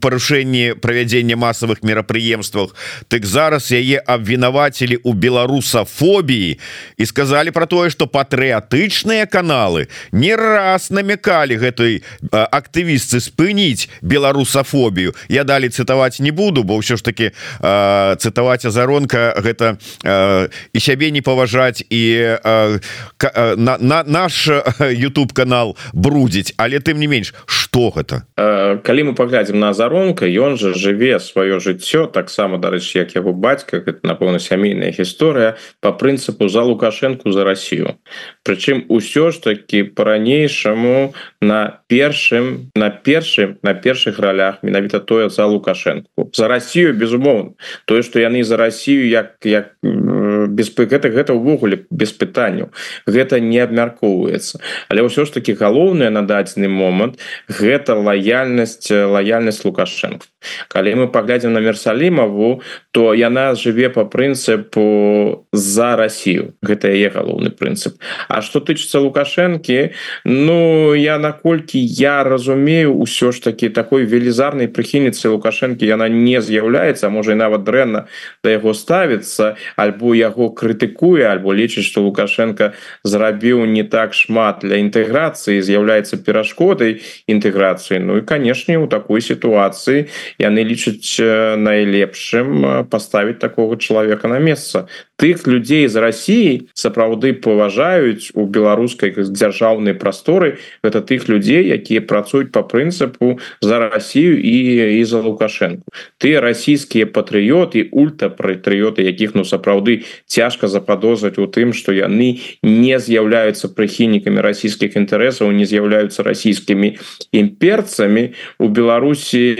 парушэнне 0.00 0.74
правядзення 0.76 1.36
массовых 1.36 1.82
мерапрыемствах 1.82 2.76
так 3.08 3.26
зараз 3.26 3.72
яе 3.72 3.98
обвінавацілі 4.06 4.96
у 5.02 5.12
беларусафобіі 5.12 6.58
і 6.96 7.06
сказали 7.06 7.50
про 7.50 7.66
тое 7.66 7.90
что 7.90 8.06
патрыятычныя 8.06 9.26
каналы 9.26 9.88
не 10.12 10.36
раз 10.36 10.90
намякалі 10.90 11.58
гэтай 11.58 12.02
актывісцы 12.30 13.18
спыніць 13.20 13.88
беларусафобію. 14.02 15.14
Я 15.28 15.44
далі 15.44 15.68
цытаваць 15.68 16.22
не 16.22 16.30
буду 16.30 16.62
бо 16.62 16.78
ўсё 16.78 16.96
ж 16.96 17.02
таки 17.02 17.32
цытаваць 17.58 18.62
азаронка 18.62 19.34
гэта 19.34 19.55
гэта 19.56 19.78
э, 20.04 20.48
і 20.72 20.78
сябе 20.80 21.10
не 21.10 21.22
паважаць 21.22 21.82
і 21.88 22.36
э, 22.44 22.80
э, 23.24 23.56
на, 23.56 23.78
на 23.80 24.04
наш 24.04 24.48
YouTube 24.80 25.32
канал 25.32 25.76
брудзіць 25.92 26.52
але 26.56 26.80
тым 26.80 27.00
не 27.00 27.06
менш 27.06 27.34
что 27.46 27.90
гэта 27.90 28.22
э, 28.36 28.78
калі 28.84 29.10
мы 29.10 29.14
паглядзім 29.14 29.58
на 29.58 29.70
азаронка 29.70 30.26
ён 30.26 30.58
же 30.58 30.74
жыве 30.74 31.18
сваё 31.18 31.60
жыццё 31.60 32.06
таксама 32.06 32.58
дарэчы 32.58 32.98
як 32.98 33.16
яго 33.16 33.32
бацька 33.32 33.80
гэта 33.80 34.04
напэўна 34.04 34.38
сямейная 34.38 34.92
гісторыя 34.92 35.56
по 35.80 35.92
прынцыпу 35.92 36.48
за 36.48 36.62
лукашенко 36.62 37.32
за 37.32 37.44
Россию 37.44 37.96
Прычым 38.44 38.84
усё 38.88 39.30
ж 39.30 39.38
таки 39.38 39.82
по-ранейшаму 39.82 41.14
на 41.40 41.80
першым 41.88 42.70
на 42.74 42.90
першым 42.90 43.58
на 43.62 43.74
першых 43.74 44.18
ролях 44.18 44.62
менавіта 44.62 45.00
тое 45.00 45.30
за 45.30 45.46
лукашенко 45.46 46.08
за 46.32 46.48
Россию 46.48 46.94
безумоўно 46.94 47.54
тое 47.86 48.02
что 48.02 48.20
яны 48.20 48.44
за 48.44 48.56
Россию 48.56 49.08
як 49.08 49.45
як 49.46 49.78
без 49.82 50.74
гэта 50.74 51.08
гэта 51.08 51.32
ўвогуле 51.32 51.86
без 51.90 52.12
пытанняў. 52.12 52.74
Гэта 53.06 53.40
не 53.40 53.62
абмяркоўваецца. 53.62 54.60
Але 54.90 55.06
ўсё 55.06 55.24
ж 55.24 55.38
таки 55.38 55.54
галоўнае 55.54 56.10
на 56.10 56.26
дадзены 56.26 56.68
момант 56.68 57.22
гэта 57.48 57.94
лаяльнасць 57.94 58.90
лаяльнасць 58.90 59.64
лукашенко 59.64 60.26
калі 60.68 60.94
мы 60.94 61.06
паглядзім 61.08 61.52
на 61.52 61.60
мерсалімаву 61.60 62.62
то 62.92 63.14
яна 63.14 63.54
жыве 63.54 63.90
по 63.90 64.04
прынцыпу 64.04 65.46
за 65.52 65.96
Россию 65.96 66.54
гэта 66.62 66.88
яе 66.88 67.10
галоўны 67.10 67.50
прынцып. 67.50 67.98
А 68.28 68.42
что 68.42 68.60
тычыцца 68.60 69.00
лукашэнкі 69.00 69.90
Ну 70.24 70.94
я 70.94 71.18
наколькі 71.18 71.78
я 71.78 72.24
разумею 72.24 72.96
ўсё 72.96 73.32
ж 73.32 73.40
таки 73.40 73.68
такой 73.68 74.04
велізарнай 74.04 74.68
прыхільніцы 74.68 75.28
лукашэнкі 75.28 75.86
яна 75.86 76.08
не 76.08 76.40
з'яўляецца 76.40 77.10
можа 77.10 77.32
і 77.32 77.40
нават 77.42 77.64
дрэнна 77.64 78.06
да 78.42 78.48
яго 78.50 78.74
ставіцца 78.74 79.35
займаецца 79.36 79.56
альбо 79.76 80.14
яго 80.14 80.50
крытыкуе 80.50 81.26
альбо 81.28 81.52
лічыць 81.52 81.84
что 81.84 82.02
лукашенко 82.02 82.72
зрабіў 83.04 83.64
не 83.66 83.84
так 83.84 84.14
шмат 84.14 84.60
для 84.62 84.80
інтэграцыі 84.80 85.60
з'яўляецца 85.60 86.16
перашкодай 86.24 87.02
інтэграцыі. 87.26 88.00
Ну 88.00 88.18
і 88.18 88.22
канешне 88.22 88.78
у 88.78 88.86
такой 88.86 89.20
сітуацыі 89.20 90.08
яны 90.38 90.64
лічаць 90.64 91.20
найлепшым 91.56 92.88
паставіць 92.90 93.38
такого 93.38 93.76
чалавека 93.76 94.28
на 94.28 94.38
месца 94.38 94.88
тых 95.16 95.46
людзей 95.46 95.88
з 95.88 95.96
Росіі 95.96 96.68
сапраўды 96.76 97.32
паважаюць 97.32 98.36
у 98.36 98.44
беларускай 98.44 99.16
дзяржаўнай 99.16 99.96
прасторы. 99.96 100.60
Гэта 100.84 101.00
тых 101.00 101.28
людзей 101.28 101.64
якія 101.72 102.04
працуюць 102.04 102.52
по 102.52 102.60
прынцыпу 102.60 103.40
за 103.60 103.88
Россию 103.88 104.36
і 104.36 105.00
і 105.00 105.04
за 105.04 105.24
лукашенко 105.24 105.88
ты 106.20 106.36
расійскія 106.40 107.08
патрыёты 107.08 107.88
ультапатрыёты 107.92 109.02
якіх 109.08 109.34
ну 109.34 109.44
сапраўды 109.44 110.04
цяжка 110.26 110.68
заподозраць 110.68 111.38
у 111.38 111.48
тым 111.48 111.72
что 111.72 111.92
яны 111.92 112.40
не 112.62 112.98
з'яўляюцца 113.00 113.72
прыхільнікамі 113.72 114.44
расійскіх 114.44 114.96
інтарэсаў 115.00 115.50
не 115.50 115.64
з'яўляюцца 115.64 116.22
расійскімі 116.22 116.98
імперцамі. 117.32 118.36
У 118.58 118.68
Беларусі 118.68 119.56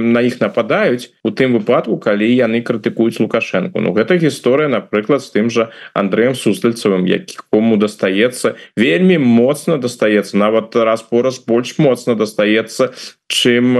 на 0.00 0.20
іх 0.24 0.40
нападаюць 0.40 1.12
у 1.22 1.30
тым 1.30 1.60
выпадку 1.60 2.00
калі 2.00 2.24
яны 2.24 2.64
крытыкуюць 2.64 3.20
лукашенко 3.20 3.80
Ну 3.80 3.92
гэта 3.92 4.16
гісторыя 4.16 4.69
напрыклад 4.70 5.22
з 5.24 5.34
тым 5.34 5.50
жа 5.50 5.68
Андреем 5.94 6.34
сустальцавым 6.38 7.04
якому 7.10 7.76
дастаецца 7.76 8.54
вельмі 8.78 9.18
моцна 9.18 9.76
дастаецца 9.82 10.38
нават 10.38 10.76
раз-пораз 10.76 11.42
больш 11.44 11.76
моцна 11.78 12.14
дастаецца 12.14 12.94
чым 13.30 13.74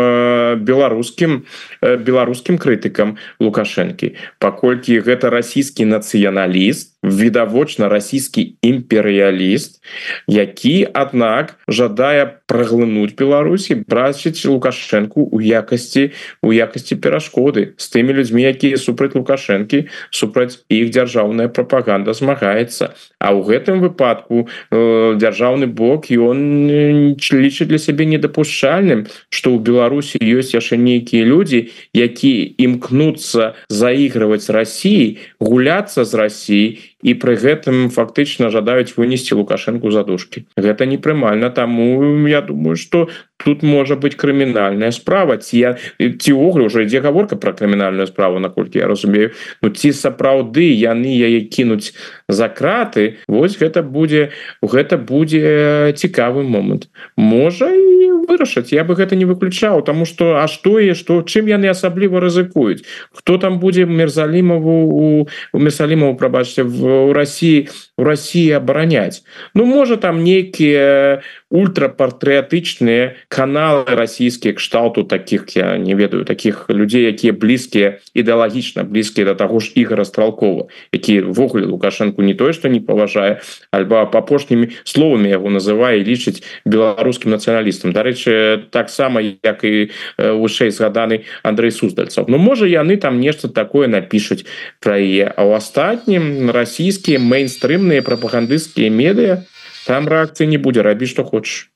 беларускім 0.62 1.43
беларускім 1.82 2.59
крытыкам 2.59 3.16
лукашэнкі. 3.41 4.14
Паколькі 4.38 5.01
гэта 5.03 5.30
расійскі 5.30 5.88
нацыяналіст 5.91 6.99
відавочна 7.03 7.88
расійскі 7.88 8.57
імперыяліст 8.62 9.80
які 10.28 10.88
аднак 10.92 11.57
жадае 11.68 12.40
праглынуць 12.44 13.16
Беларусі 13.16 13.80
брачыць 13.88 14.44
лукашэнку 14.44 15.24
у 15.32 15.40
якасці 15.40 16.12
у 16.42 16.53
якасці 16.53 17.01
перашкоды 17.01 17.72
з 17.80 17.86
тымі 17.88 18.12
людзьмі 18.12 18.44
якія 18.53 18.76
супраць 18.76 19.16
лукашэнкі 19.16 19.88
супраць 20.11 20.61
іх 20.68 20.92
дзяржаўная 20.92 21.48
прапаганда 21.48 22.12
змагаецца. 22.12 22.92
А 23.16 23.32
ў 23.32 23.48
гэтым 23.48 23.80
выпадку 23.80 24.44
э, 24.44 25.16
дзяржаўны 25.16 25.72
бок 25.72 26.12
ён 26.12 27.16
лічыць 27.16 27.68
для 27.70 27.80
сябе 27.80 28.05
недапушчальным 28.05 29.09
что 29.32 29.57
ў 29.57 29.64
Беларусі 29.64 30.20
ёсць 30.20 30.53
яшчэ 30.53 30.76
нейкія 30.76 31.24
людзі 31.24 31.72
якія 31.96 32.53
імкнуцца 32.61 33.57
заігрываць 33.72 34.53
Росіі 34.53 35.16
гуляцца 35.40 36.05
з 36.05 36.12
Росіі 36.14 36.89
і 37.03 37.14
пры 37.14 37.36
гэтым 37.36 37.88
фактычна 37.90 38.51
жадаюць 38.51 38.96
вынесці 38.96 39.34
лукашэнку 39.40 39.90
задушки 39.90 40.46
гэта 40.57 40.86
непрымальна 40.86 41.51
таму 41.51 42.26
я 42.28 42.40
думаю 42.40 42.76
что 42.76 43.09
тут 43.44 43.62
можа 43.62 43.96
быть 43.96 44.16
крымінальная 44.16 44.90
справа. 44.90 45.36
Ці 45.36 45.59
я 45.59 45.70
ці 45.98 46.32
ўглю 46.32 46.68
уже 46.68 46.84
ідзе 46.84 47.01
гаворка 47.01 47.36
про 47.36 47.53
крымінальную 47.53 48.07
справу 48.07 48.38
наколькі 48.38 48.78
я 48.78 48.86
разумею. 48.86 49.32
Ну 49.62 49.70
ці 49.70 49.92
сапраўды 49.92 50.64
яны 50.76 51.09
яе 51.09 51.40
кінуць 51.48 51.92
за 52.28 52.48
краты 52.48 53.16
Вось 53.28 53.57
гэта 53.59 53.82
будзе 53.82 54.30
гэта 54.62 54.98
будзе 54.98 55.92
цікавы 55.96 56.42
момант. 56.42 56.88
Можа 57.16 57.72
і 57.72 57.99
вырашаць 58.31 58.70
я 58.70 58.87
бы 58.87 58.95
гэта 58.95 59.18
не 59.18 59.26
выключаў 59.26 59.83
тому 59.83 60.07
что 60.07 60.39
а 60.39 60.47
что 60.47 60.78
і 60.78 60.95
что 60.95 61.20
чым 61.26 61.51
яны 61.51 61.66
асабліва 61.66 62.22
рызыкуюць? 62.22 62.87
Хто 63.11 63.39
там 63.39 63.59
будзе 63.59 63.85
мерзалімову 63.85 65.26
у 65.53 65.59
месалімову 65.59 66.14
прабачце 66.14 66.62
в 66.62 67.12
России 67.12 67.68
у 67.99 68.05
России 68.05 68.51
абараняць? 68.55 69.26
Ну 69.55 69.66
можа 69.66 69.97
там 69.97 70.22
нейкія 70.22 71.22
ультрапатрыятычныя 71.51 73.18
каналы 73.28 73.84
расійскія 73.86 74.55
кшталту 74.55 75.05
таких 75.05 75.51
я 75.57 75.76
не 75.78 75.94
ведаю 75.94 76.24
таких 76.24 76.70
людзей 76.70 77.11
якія 77.11 77.34
блізкія 77.34 77.98
ідэалагічна 78.14 78.86
блізкія 78.86 79.26
до 79.26 79.34
таго 79.34 79.59
ж 79.59 79.72
ігора 79.74 80.05
стралкова 80.05 80.70
які 80.92 81.20
ввогуле 81.20 81.66
лукашенко 81.66 82.22
не 82.22 82.34
тое 82.34 82.53
что 82.53 82.68
не 82.68 82.80
паважае 82.80 83.42
альбо 83.70 84.07
апошнімі 84.07 84.70
словамі 84.84 85.28
яго 85.28 85.51
называе 85.51 85.98
лічыць 86.07 86.42
беларускім 86.64 87.34
нацыяналістам 87.34 87.90
дарэчы 87.92 88.70
таксама 88.70 89.20
як 89.20 89.64
і 89.66 89.90
вышэй 90.18 90.70
згаданы 90.70 91.26
Андрей 91.42 91.74
суздальцаў 91.74 92.30
Ну 92.30 92.38
можа 92.38 92.66
яны 92.66 92.96
там 92.96 93.18
нешта 93.18 93.48
такое 93.48 93.88
напишуць 93.88 94.46
про 94.78 95.03
яе 95.03 95.34
а 95.34 95.44
у 95.44 95.53
астатнім 95.59 96.55
расійскія 96.55 97.18
мейнстрымныя 97.18 98.07
прапагандысцкія 98.07 98.90
медыа 98.90 99.42
там 99.91 100.07
рэакцыі 100.07 100.47
не 100.47 100.62
будзе 100.62 100.86
рабіць 100.86 101.11
што 101.11 101.26
хочаш 101.26 101.66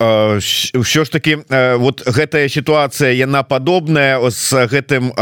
ўсё 0.00 1.04
ж 1.04 1.10
таки 1.10 1.36
вот 1.76 2.02
гэтая 2.06 2.48
ситуация 2.48 3.12
яна 3.12 3.42
падобная 3.42 4.16
с 4.30 4.48
гэтым 4.48 5.12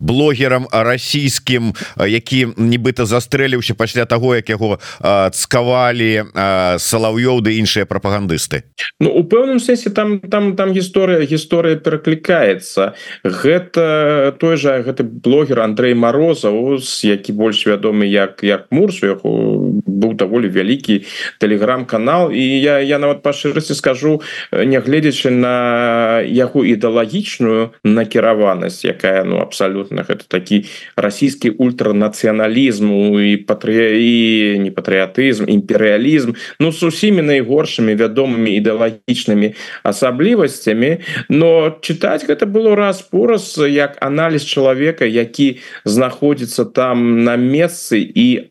блогерам 0.00 0.66
расійскім 0.72 1.72
які 2.02 2.50
нібыта 2.58 3.06
застрэліўся 3.06 3.74
пасля 3.74 4.04
того 4.10 4.34
як 4.34 4.50
яго 4.50 4.82
цкавалі 5.30 6.34
салаўёў 6.82 7.46
ды 7.46 7.62
іншыя 7.62 7.86
прапагандысты. 7.86 8.66
Ну 8.98 9.14
у 9.14 9.22
пэўным 9.22 9.62
сэнсе 9.62 9.94
там 9.94 10.18
там 10.18 10.56
там 10.56 10.74
гісторыя 10.74 11.22
гісторыя 11.22 11.78
пераклікаецца. 11.78 12.98
Гэта 13.22 14.34
той 14.38 14.56
жа 14.58 14.82
гэты 14.82 15.06
блогер 15.06 15.62
Андрей 15.62 15.94
морозаў 15.94 16.82
які 17.06 17.32
больш 17.32 17.66
вядомы 17.70 18.10
як 18.10 18.42
як 18.42 18.66
мурс 18.70 18.98
яго 19.02 19.67
быў 19.86 20.14
даволі 20.14 20.48
вялікі 20.48 21.04
телеграм-канал 21.38 22.30
і 22.32 22.42
я 22.42 22.78
я 22.80 22.98
нават 22.98 23.22
па 23.22 23.32
шчырасці 23.32 23.74
скажу 23.74 24.20
нягледзячы 24.52 25.30
на 25.30 26.22
яго 26.24 26.64
ідэалагічную 26.64 27.74
накіраванасць 27.84 28.84
якая 28.84 29.24
ну 29.24 29.42
абсалютна 29.44 30.02
гэта 30.02 30.26
такі 30.28 30.64
расійскі 30.96 31.54
ультранацыяналізму 31.58 33.20
і 33.20 33.36
патры 33.46 34.00
і 34.02 34.16
не 34.58 34.70
патрыятызм 34.70 35.46
імперыялізм 35.46 36.34
ну 36.60 36.72
с 36.72 36.82
усімі 36.82 37.22
найгоршымі 37.22 37.94
вядомымі 37.94 38.54
ідэалагічнымі 38.58 39.54
асаблівасцямі. 39.82 40.98
Но 41.28 41.78
чытаць 41.80 42.26
гэта 42.26 42.46
было 42.46 42.74
раз 42.76 43.02
пораз 43.02 43.58
як 43.58 43.96
аналіз 44.00 44.44
чалавека 44.44 45.04
які 45.04 45.58
знаходзіцца 45.84 46.64
там 46.64 47.24
на 47.24 47.36
месцы 47.36 48.00
і 48.00 48.46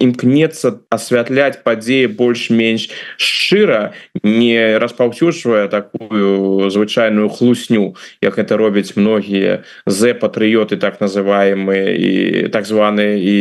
імкнецца 0.00 0.63
асвятляць 0.90 1.62
падзеі 1.64 2.12
больш-менш 2.14 2.88
шчыра 3.16 3.92
не 4.22 4.78
распаўсюджвае 4.78 5.68
такую 5.68 6.70
звычайную 6.70 7.28
хлусню 7.28 7.94
як 8.20 8.38
это 8.38 8.56
робяць 8.56 8.96
многія 8.96 9.64
з 9.86 10.14
патрыоты 10.14 10.76
так 10.76 11.00
называемые 11.00 11.96
і 11.96 12.48
так 12.48 12.66
званые 12.66 13.20
і 13.20 13.36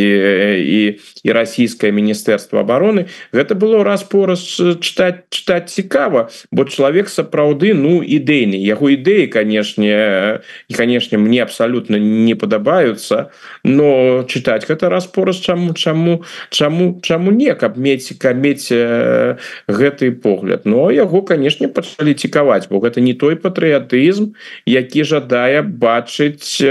і 0.64 0.82
і 1.24 1.30
расійскае 1.32 1.92
міністэрства 1.92 2.62
обороны 2.62 3.08
гэта 3.32 3.56
было 3.56 3.84
раз 3.84 4.04
пораз 4.04 4.44
чытаць 4.60 5.30
чытаць 5.30 5.70
цікава 5.74 6.30
бо 6.52 6.66
чалавек 6.66 7.10
сапраўды 7.10 7.74
ну 7.74 8.02
ідэйны. 8.02 8.58
Яго 8.58 8.90
ідэі 8.94 9.28
канешне 9.28 10.42
і 10.68 10.74
канешне 10.74 11.18
мне 11.18 11.44
абсалютна 11.44 11.98
не 11.98 12.36
падабаюцца 12.36 13.32
но 13.64 14.24
чытаць 14.28 14.66
гэта 14.68 14.90
раз 14.90 15.08
пораз 15.08 15.40
чаму 15.40 15.74
чаму 15.74 16.24
чаму 16.50 17.00
чаму 17.04 17.32
не 17.32 17.54
каб 17.56 17.78
мець 17.78 18.16
каб 18.18 18.40
мець 18.40 18.72
гэты 18.72 20.12
погляд. 20.12 20.66
Но 20.66 20.90
яго 20.92 21.22
канешне 21.22 21.68
пачалі 21.68 22.14
цікаваць 22.16 22.68
бо 22.72 22.80
гэта 22.80 23.04
не 23.04 23.14
той 23.14 23.36
патрыятызм 23.36 24.34
які 24.66 25.04
жадае 25.04 25.62
бачыць 25.62 26.64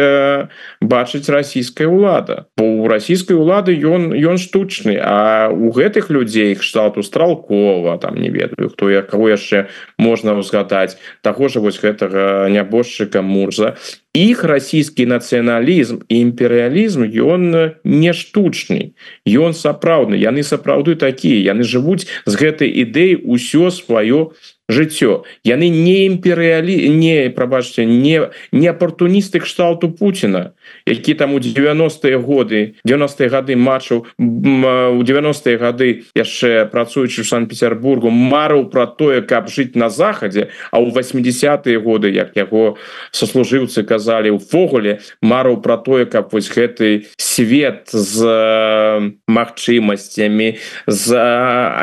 бачыць 0.80 1.28
расійская 1.28 1.86
ўлада. 1.86 2.48
Бо 2.56 2.64
у 2.82 2.88
расійскай 2.88 3.36
улады 3.36 3.76
ён 3.76 4.10
ён 4.16 4.40
штучны 4.40 4.96
а 4.98 5.52
у 5.52 5.70
гэтых 5.70 6.10
людзей 6.10 6.54
кшталту 6.56 7.02
стралкова 7.02 7.98
там 7.98 8.16
не 8.16 8.30
ведаю 8.30 8.72
хто 8.72 8.90
я 8.90 9.02
кого 9.02 9.28
яшчэ 9.28 9.68
можна 9.98 10.34
узгадаць 10.34 10.96
таго 11.20 11.48
ж 11.48 11.60
вось 11.60 11.78
гэтага 11.78 12.48
нябожчыка 12.48 13.22
мурза 13.22 13.76
іх 14.14 14.44
расійскі 14.44 15.06
нацыяналізм 15.08 16.04
і 16.04 16.14
імперыялізм 16.20 17.08
ён 17.08 17.42
не 17.84 18.12
штучны 18.12 18.92
ён 19.24 19.56
сапраўдны 19.56 20.20
яны 20.20 20.44
сапраўды 20.44 21.00
такія 21.00 21.40
яны 21.56 21.64
жывуць 21.64 22.04
з 22.28 22.32
гэтай 22.36 22.68
ідэі 22.84 23.24
ўсё 23.24 23.72
сваё 23.72 24.36
жыццё 24.68 25.24
яны 25.48 25.72
не 25.72 26.04
імперыялі 26.12 26.76
не 26.92 27.32
прабачце 27.32 27.88
не 27.88 28.28
не 28.52 28.68
апартуністы 28.68 29.40
кшталту 29.40 29.88
Пуціна 29.88 30.52
які 30.86 31.14
там 31.14 31.34
у 31.34 31.38
90-е 31.38 32.16
годы 32.18 32.74
90-е 32.84 33.28
гады 33.28 33.56
матчаў 33.56 34.06
у 34.18 35.02
90-е 35.02 35.56
гады 35.56 36.04
яшчэ 36.14 36.66
працуючы 36.66 37.22
в 37.22 37.28
санкт-петербургу 37.28 38.10
марыў 38.10 38.70
про 38.70 38.86
тое 38.86 39.22
каб 39.22 39.48
жыць 39.48 39.74
на 39.74 39.90
захадзе 39.90 40.50
а 40.70 40.80
у 40.80 40.90
80-е 40.90 41.78
годы 41.78 42.10
як 42.10 42.36
яго 42.36 42.76
сослужыўцы 43.12 43.84
казалі 43.84 44.30
увогуле 44.30 45.00
марыў 45.22 45.62
про 45.62 45.76
тое 45.78 46.06
каб 46.06 46.32
вось 46.32 46.50
гэты 46.50 47.06
свет 47.16 47.88
з 47.92 49.12
магчымасцямі 49.28 50.58
з 50.86 51.06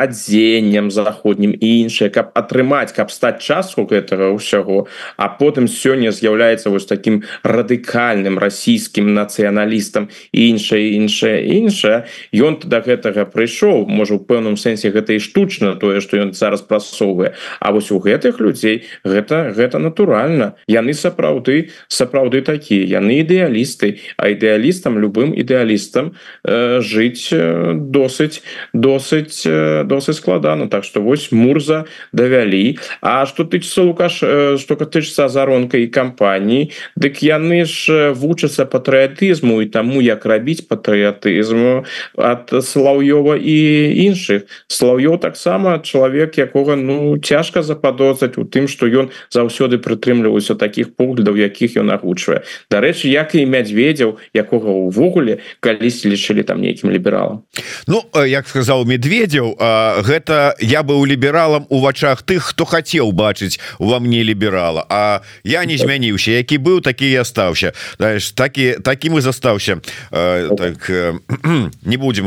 адзеннем 0.04 0.90
заходнім 0.90 1.56
і 1.56 1.68
іншае 1.80 2.10
каб 2.10 2.32
атрымаць 2.34 2.92
каб 2.92 3.10
стаць 3.10 3.40
частку 3.42 3.88
гэтага 3.88 4.30
ўсяго 4.36 4.86
а 5.16 5.28
потым 5.28 5.68
сёння 5.68 6.12
з'яўляецца 6.12 6.70
вось 6.70 6.86
таким 6.86 7.24
радыкальным 7.42 8.38
расійскім 8.70 9.14
нацыяналістам 9.14 10.08
іншае 10.32 10.94
іншае 10.94 11.42
іншае 11.58 12.06
ён 12.34 12.62
да 12.64 12.80
гэтага 12.80 13.26
прыйшоў 13.26 13.86
можа 13.90 14.14
у 14.14 14.22
пэўным 14.22 14.54
сэнсе 14.54 14.94
гэта 14.94 15.18
і 15.18 15.18
штучна 15.18 15.74
тое 15.74 16.00
что 16.00 16.16
ён 16.16 16.32
зараз 16.32 16.62
прасоўвае. 16.62 17.34
А 17.60 17.72
вось 17.72 17.90
у 17.90 17.98
гэтых 17.98 18.40
людзей 18.40 18.86
гэта 19.04 19.52
гэта 19.56 19.78
натуральна. 19.78 20.54
Яны 20.68 20.94
сапраўды 20.94 21.70
сапраўды 21.88 22.42
такія. 22.42 22.86
Яны 22.86 23.20
ідэалісты. 23.20 23.98
А 24.16 24.30
ідэалістам 24.30 24.98
любым 24.98 25.34
ідэалістам 25.34 26.14
э, 26.44 26.80
жыць 26.80 27.34
досыць 27.74 28.42
досыць 28.72 29.46
досыць 29.84 30.16
складана. 30.16 30.68
Так 30.68 30.84
что 30.84 31.02
вось 31.02 31.32
мурза 31.32 31.86
давялі. 32.12 32.78
А 33.02 33.26
что 33.26 33.44
тычыцца 33.44 33.82
лукаш 33.82 34.14
что 34.62 34.76
катычыцца 34.76 35.26
азаронкай 35.26 35.90
кампаніі 35.90 36.70
дык 36.96 37.22
яны 37.22 37.64
ж 37.64 38.12
вучацца 38.14 38.59
патрыятызму 38.64 39.62
і 39.62 39.66
таму 39.66 40.00
як 40.02 40.26
рабіць 40.26 40.66
патрыятызму 40.68 41.84
ад 42.16 42.50
слаўёва 42.50 43.36
і 43.36 43.58
іншых. 44.06 44.46
Слаўёў 44.68 45.18
таксама 45.18 45.78
чалавек 45.78 46.38
якога 46.38 46.76
ну 46.76 47.18
цяжка 47.18 47.62
западозраць 47.62 48.38
у 48.38 48.44
тым 48.44 48.68
что 48.68 48.86
ён 48.86 49.10
заўсёды 49.30 49.78
прытрымліваўся 49.78 50.54
таких 50.54 50.94
поглядаў 50.96 51.36
якіх 51.36 51.76
ён 51.76 51.90
агучвае. 51.90 52.42
Дарэчы 52.70 53.08
як 53.08 53.34
і 53.34 53.46
мядзведзяў 53.46 54.18
якога 54.34 54.70
увогуле 54.70 55.38
калісьці 55.60 56.10
лічылі 56.10 56.42
там 56.42 56.60
нейкім 56.60 56.90
лібералам. 56.90 57.42
Ну 57.86 58.04
як 58.26 58.48
сказаў 58.48 58.84
медведзяў 58.84 59.56
гэта 60.04 60.54
я 60.60 60.82
быў 60.82 61.06
лібералам 61.06 61.66
у 61.68 61.80
вачах 61.80 62.22
тых 62.22 62.52
хто 62.52 62.64
хацеў 62.64 63.12
бачыць 63.12 63.60
ва 63.78 63.98
мне 64.00 64.22
ліберала. 64.22 64.86
А 64.88 65.20
я 65.44 65.64
не 65.64 65.76
змяніўся. 65.76 66.30
Які 66.30 66.58
быў 66.58 66.80
такі 66.80 67.10
і 67.10 67.16
астаўся. 67.16 67.72
Знаешь 67.96 68.30
такі 68.50 68.82
таким 68.82 69.18
і 69.18 69.20
застаўся 69.20 69.78
так 70.10 70.90
не 71.82 71.96
будем 71.96 72.26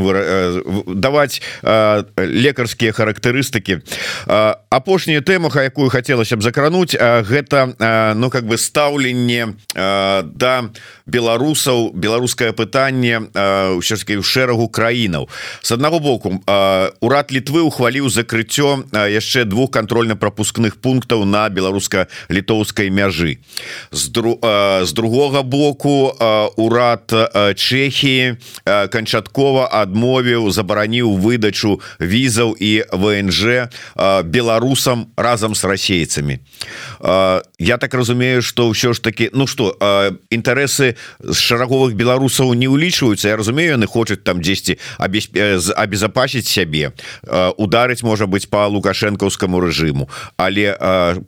даваць 0.86 1.42
лекарскія 2.16 2.92
характарыстыкі 2.92 3.84
апошняя 4.72 5.20
тэмаха 5.20 5.68
якую 5.68 5.92
хацелася 5.92 6.36
б 6.36 6.42
закрануць 6.42 6.96
гэта 6.96 7.76
ну 8.16 8.30
как 8.30 8.48
бы 8.48 8.56
стаўленне 8.56 9.52
да 9.76 10.72
беларусаў 11.06 11.92
беларускае 11.92 12.52
пытанне 12.56 13.28
таки 13.84 14.16
ў 14.16 14.24
шэрагу 14.24 14.68
краінаў. 14.68 15.28
С 15.60 15.72
аднаго 15.72 16.00
боку 16.00 16.40
урад 17.00 17.28
літвы 17.28 17.60
ухваліў 17.60 18.08
закрыццё 18.08 18.88
яшчэ 18.92 19.44
двух 19.44 19.70
контрольно-пропускных 19.70 20.80
пунктаў 20.80 21.24
на 21.28 21.48
беларуска-літоўскай 21.52 22.88
мяжы. 22.88 23.38
З 23.92 24.08
дру 24.08 24.40
з 24.40 24.92
другога 24.92 25.42
боку 25.42 26.16
урад 26.56 27.12
Чехії 27.56 28.36
канчаткова 28.64 29.68
адмовіў 29.72 30.50
забараніў 30.50 31.20
выдачу 31.20 31.80
візаў 32.00 32.56
і 32.56 32.84
ВНЖ 32.92 33.68
беларусам 34.24 35.12
разам 35.16 35.54
с 35.54 35.64
расейцамі. 35.64 36.40
Я 37.58 37.76
так 37.76 37.94
разумею 37.94 38.40
что 38.42 38.72
ўсё 38.72 38.96
ж 38.96 39.00
таки 39.04 39.28
ну 39.32 39.46
что 39.46 39.76
інтарэсы 40.30 40.93
з 41.20 41.36
шараговых 41.36 41.94
беларусаў 41.94 42.54
не 42.54 42.68
ўлічваюцца. 42.68 43.28
Я 43.28 43.36
разумею 43.36 43.76
яны 43.76 43.86
хочуць 43.86 44.22
там 44.22 44.40
10 44.40 44.78
обезопасіць 44.98 46.48
сябе. 46.48 46.92
Ударыць 47.56 48.02
можа 48.02 48.26
быть 48.26 48.48
по 48.50 48.66
лукашэнкаўскаму 48.68 49.60
рэжыму. 49.60 50.08
Але 50.36 50.74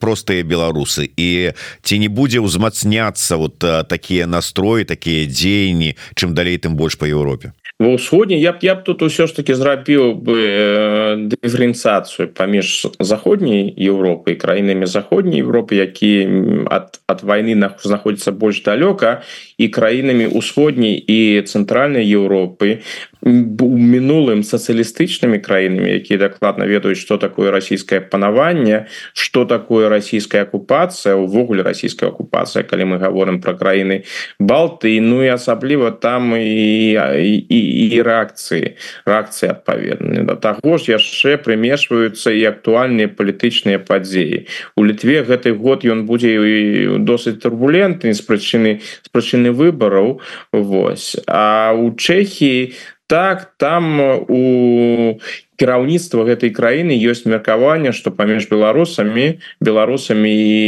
простыя 0.00 0.42
беларусы. 0.42 1.10
І 1.16 1.52
ці 1.82 1.98
не 1.98 2.08
будзе 2.08 2.40
ўзмацняцца 2.40 3.36
вот 3.36 3.58
такія 3.60 4.26
настроі 4.26 4.84
такія 4.84 5.26
дзеянні 5.26 5.96
чым 6.14 6.34
далей 6.34 6.58
тым 6.58 6.76
больш 6.76 6.96
по 6.96 7.04
Еўропе 7.04 7.52
ва 7.78 7.92
ўсходні 7.92 8.40
я 8.40 8.56
б 8.56 8.64
я 8.64 8.74
б 8.74 8.84
тут 8.88 9.02
усё 9.04 9.28
ж 9.28 9.36
таки 9.36 9.52
зрабіў 9.52 10.16
бы 10.16 10.36
э, 10.40 11.28
дыферэнцыяцыю 11.28 12.32
паміж 12.32 12.96
заходняй 13.00 13.68
Еўропы 13.68 14.32
краінамі 14.32 14.88
заходняй 14.88 15.44
Европы 15.44 15.76
які 15.76 16.64
ад 16.72 17.04
ад 17.04 17.20
войны 17.20 17.52
на 17.52 17.68
знаходзіцца 17.76 18.32
больш 18.32 18.64
далёка 18.64 19.20
і 19.60 19.68
краінамі 19.68 20.32
усходняй 20.32 20.96
і 20.96 21.44
цэнтральнай 21.44 22.08
Еўропы 22.08 22.80
мінулым 23.26 24.46
сацыялістычнымі 24.46 25.42
краінамі 25.42 25.90
якія 25.98 26.18
дакладна 26.18 26.66
ведаюць 26.66 27.02
что 27.02 27.18
такое 27.18 27.50
расійскае 27.50 28.00
панаванне 28.00 28.86
что 29.12 29.44
такое 29.44 29.88
расійская 29.88 30.42
акупацыя 30.42 31.18
увогуле 31.18 31.62
расійская 31.62 32.10
акупацыя 32.10 32.62
калі 32.62 32.94
мы 32.94 32.96
говорим 33.02 33.40
про 33.40 33.58
краіны 33.58 34.04
балты 34.38 35.00
ну 35.00 35.22
і 35.26 35.34
асабліва 35.34 35.90
там 35.90 36.36
і 36.36 36.94
і, 36.94 37.60
і 37.94 38.02
рэакцыі 38.02 38.78
рэакцыі 39.06 39.50
адпаведны 39.50 40.22
да 40.22 40.36
таго 40.36 40.78
ж 40.78 40.94
яшчэ 40.94 41.36
прымешваюцца 41.42 42.30
і 42.30 42.42
актуальныя 42.46 43.08
палітычныя 43.08 43.82
падзеі. 43.82 44.46
У 44.76 44.84
літве 44.86 45.22
гэты 45.26 45.52
год 45.54 45.84
ён 45.84 46.06
будзе 46.06 46.98
досыць 47.02 47.38
турбулентны 47.42 48.14
з 48.14 48.22
прычыны 48.22 48.78
з 48.80 49.08
прычыны 49.10 49.50
выбараў 49.50 50.20
Вось. 50.52 51.16
А 51.26 51.72
у 51.74 51.94
Чехії 51.94 52.74
так 53.06 53.54
там 53.56 54.00
у 54.28 55.18
кіраўніцтва 55.56 56.24
гэтай 56.28 56.52
краіны 56.52 56.96
ёсць 56.96 57.24
меркаванне 57.24 57.92
што 57.96 58.12
паміж 58.12 58.48
беларусамі 58.52 59.40
беларусамі 59.60 60.32
і 60.32 60.62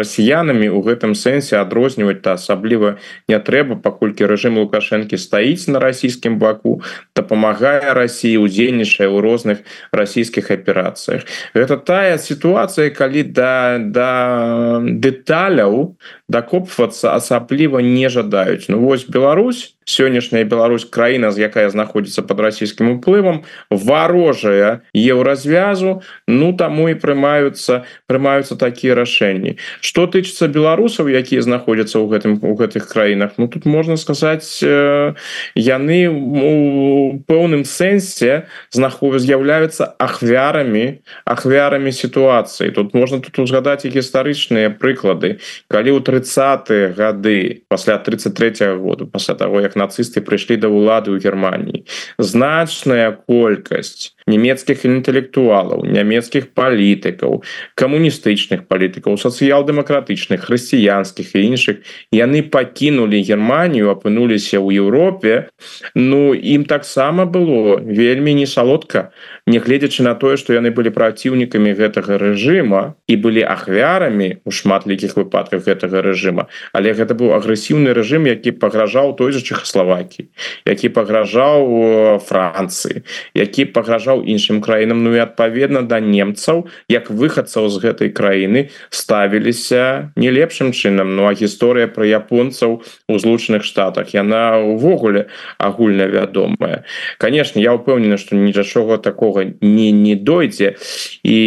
расіянамі 0.00 0.70
у 0.70 0.80
гэтым 0.86 1.14
сэнсе 1.18 1.58
адрозніваць 1.60 2.22
та 2.22 2.38
асабліва 2.38 2.96
не 3.28 3.38
трэба 3.38 3.76
паколькі 3.82 4.30
рэжым 4.30 4.58
лукашэнкі 4.62 5.18
стаіць 5.18 5.66
на 5.68 5.82
расійскім 5.82 6.38
баку 6.38 6.80
дапамагае 7.16 7.94
Росіі 7.98 8.38
удзельнічае 8.46 9.10
ў 9.10 9.18
розных 9.20 9.66
расійскіх 9.92 10.50
аперацыях 10.54 11.26
гэта 11.54 11.76
тая 11.76 12.16
сітуацыя 12.18 12.94
калі 12.94 13.26
да 13.34 13.78
да 13.78 14.10
дэталяў 14.80 15.96
дакопвацца 16.30 17.14
асабліва 17.18 17.82
не 17.82 18.08
жадаюць 18.08 18.70
Ну 18.70 18.78
вось 18.78 19.04
Беларусь 19.04 19.74
сённяшняя 19.84 20.44
Беларусь 20.44 20.84
краіна 20.84 21.30
з 21.34 21.42
якая 21.50 21.68
знаходзіцца 21.70 22.22
под 22.22 22.40
расійскім 22.40 22.94
уплывам 22.96 23.42
варожая 23.84 24.82
еўразвязу 24.94 26.02
ну 26.28 26.52
таму 26.56 26.88
і 26.90 26.94
прымаюцца 26.94 27.84
прымаюцца 28.06 28.56
такія 28.56 28.94
рашэнні. 28.94 29.56
Что 29.80 30.06
тычыцца 30.06 30.48
беларусаў 30.48 31.08
якія 31.08 31.42
знаходзяцца 31.42 31.98
ў 31.98 32.06
гэтым 32.12 32.32
у 32.42 32.54
гэтых 32.54 32.86
краінах 32.88 33.38
Ну 33.38 33.48
тут 33.48 33.64
можна 33.64 33.96
сказаць 33.96 34.60
э, 34.62 35.14
яны 35.54 36.00
у 36.08 37.20
пэўным 37.26 37.64
сэнсе 37.64 38.46
знаховы 38.70 39.18
з'яўляюцца 39.18 39.96
ахвярамі 39.98 41.00
ахвярамі 41.24 41.92
сітуацыі. 41.92 42.70
Тут 42.70 42.94
можна 42.94 43.20
тут 43.20 43.38
узгадаць 43.38 43.84
і 43.84 43.92
гістарычныя 43.94 44.70
прыклады. 44.70 45.40
Калі 45.68 45.96
ў 45.96 46.00
30 46.04 46.96
гады 46.96 47.62
пасля 47.68 47.98
33 47.98 48.76
-го 48.76 48.78
году 48.78 49.06
пасля 49.06 49.34
того 49.34 49.60
як 49.60 49.76
нацысты 49.76 50.20
прыйшлі 50.20 50.56
да 50.56 50.68
ўлады 50.68 51.10
ў 51.10 51.18
Геррманіі 51.22 51.84
значная 52.18 53.12
колькасць 53.12 53.69
колькасць 53.70 54.12
нямецкіх 54.30 54.86
інтэлектуалаў 54.86 55.84
нямецкіх 55.84 56.50
палітыкаў 56.54 57.42
камуністычных 57.74 58.66
палітыкаў 58.70 59.18
сацыял-дэмакратычных 59.18 60.46
хрысціянскіх 60.46 61.34
і 61.34 61.44
іншых 61.50 61.76
яны 62.14 62.42
пакінулі 62.46 63.18
Геррманію 63.20 63.90
апынуліся 63.90 64.62
ў 64.62 64.78
Еўропе 64.78 65.50
Ну 65.94 66.34
ім 66.34 66.64
таксама 66.64 67.26
было 67.26 67.80
вельмі 67.82 68.34
не 68.34 68.46
салодка 68.46 69.10
нягледзячы 69.46 70.06
на 70.06 70.14
тое 70.14 70.36
што 70.40 70.54
яны 70.54 70.70
былі 70.70 70.94
праціўнікамі 70.94 71.74
гэтага 71.74 72.18
рэжыма 72.22 72.94
і 73.10 73.14
былі 73.16 73.42
ахвярамі 73.42 74.40
у 74.44 74.50
шматлікіх 74.54 75.16
выпадках 75.18 75.66
гэтага 75.66 76.02
рэжыма 76.06 76.46
але 76.72 76.94
гэта 76.94 77.18
быў 77.18 77.34
агрэсіўны 77.36 77.94
рэжым 77.96 78.30
які 78.30 78.54
пагражаў 78.62 79.16
той 79.18 79.32
же 79.32 79.42
чехословакі 79.42 80.28
які 80.66 80.88
пагражаў 80.94 82.20
Францыі 82.26 83.02
які 83.34 83.64
пагражаў 83.64 84.19
іншым 84.22 84.60
краінам 84.60 85.02
Ну 85.04 85.14
і 85.14 85.22
адпаведна 85.24 85.82
да 85.82 86.00
немцаў 86.00 86.68
як 86.88 87.10
выхадцаў 87.10 87.68
з 87.68 87.76
гэтай 87.80 88.08
краіны 88.10 88.68
ставіліся 88.90 90.12
не 90.16 90.30
лепшым 90.30 90.72
чынам. 90.72 91.16
Ну 91.16 91.26
а 91.26 91.32
гісторыя 91.32 91.86
про 91.88 92.04
японцаў 92.04 92.82
у 93.08 93.18
злучаных 93.18 93.64
штатах 93.64 94.14
яна 94.14 94.58
увогуле 94.58 95.28
агульна 95.58 96.06
вядомая. 96.06 96.84
Конечно 97.18 97.60
я 97.60 97.74
упэўнена 97.74 98.16
что 98.16 98.36
нічога 98.36 98.98
такого 98.98 99.44
не 99.60 99.90
не 99.92 100.14
дойдзе. 100.14 100.76
І 101.22 101.38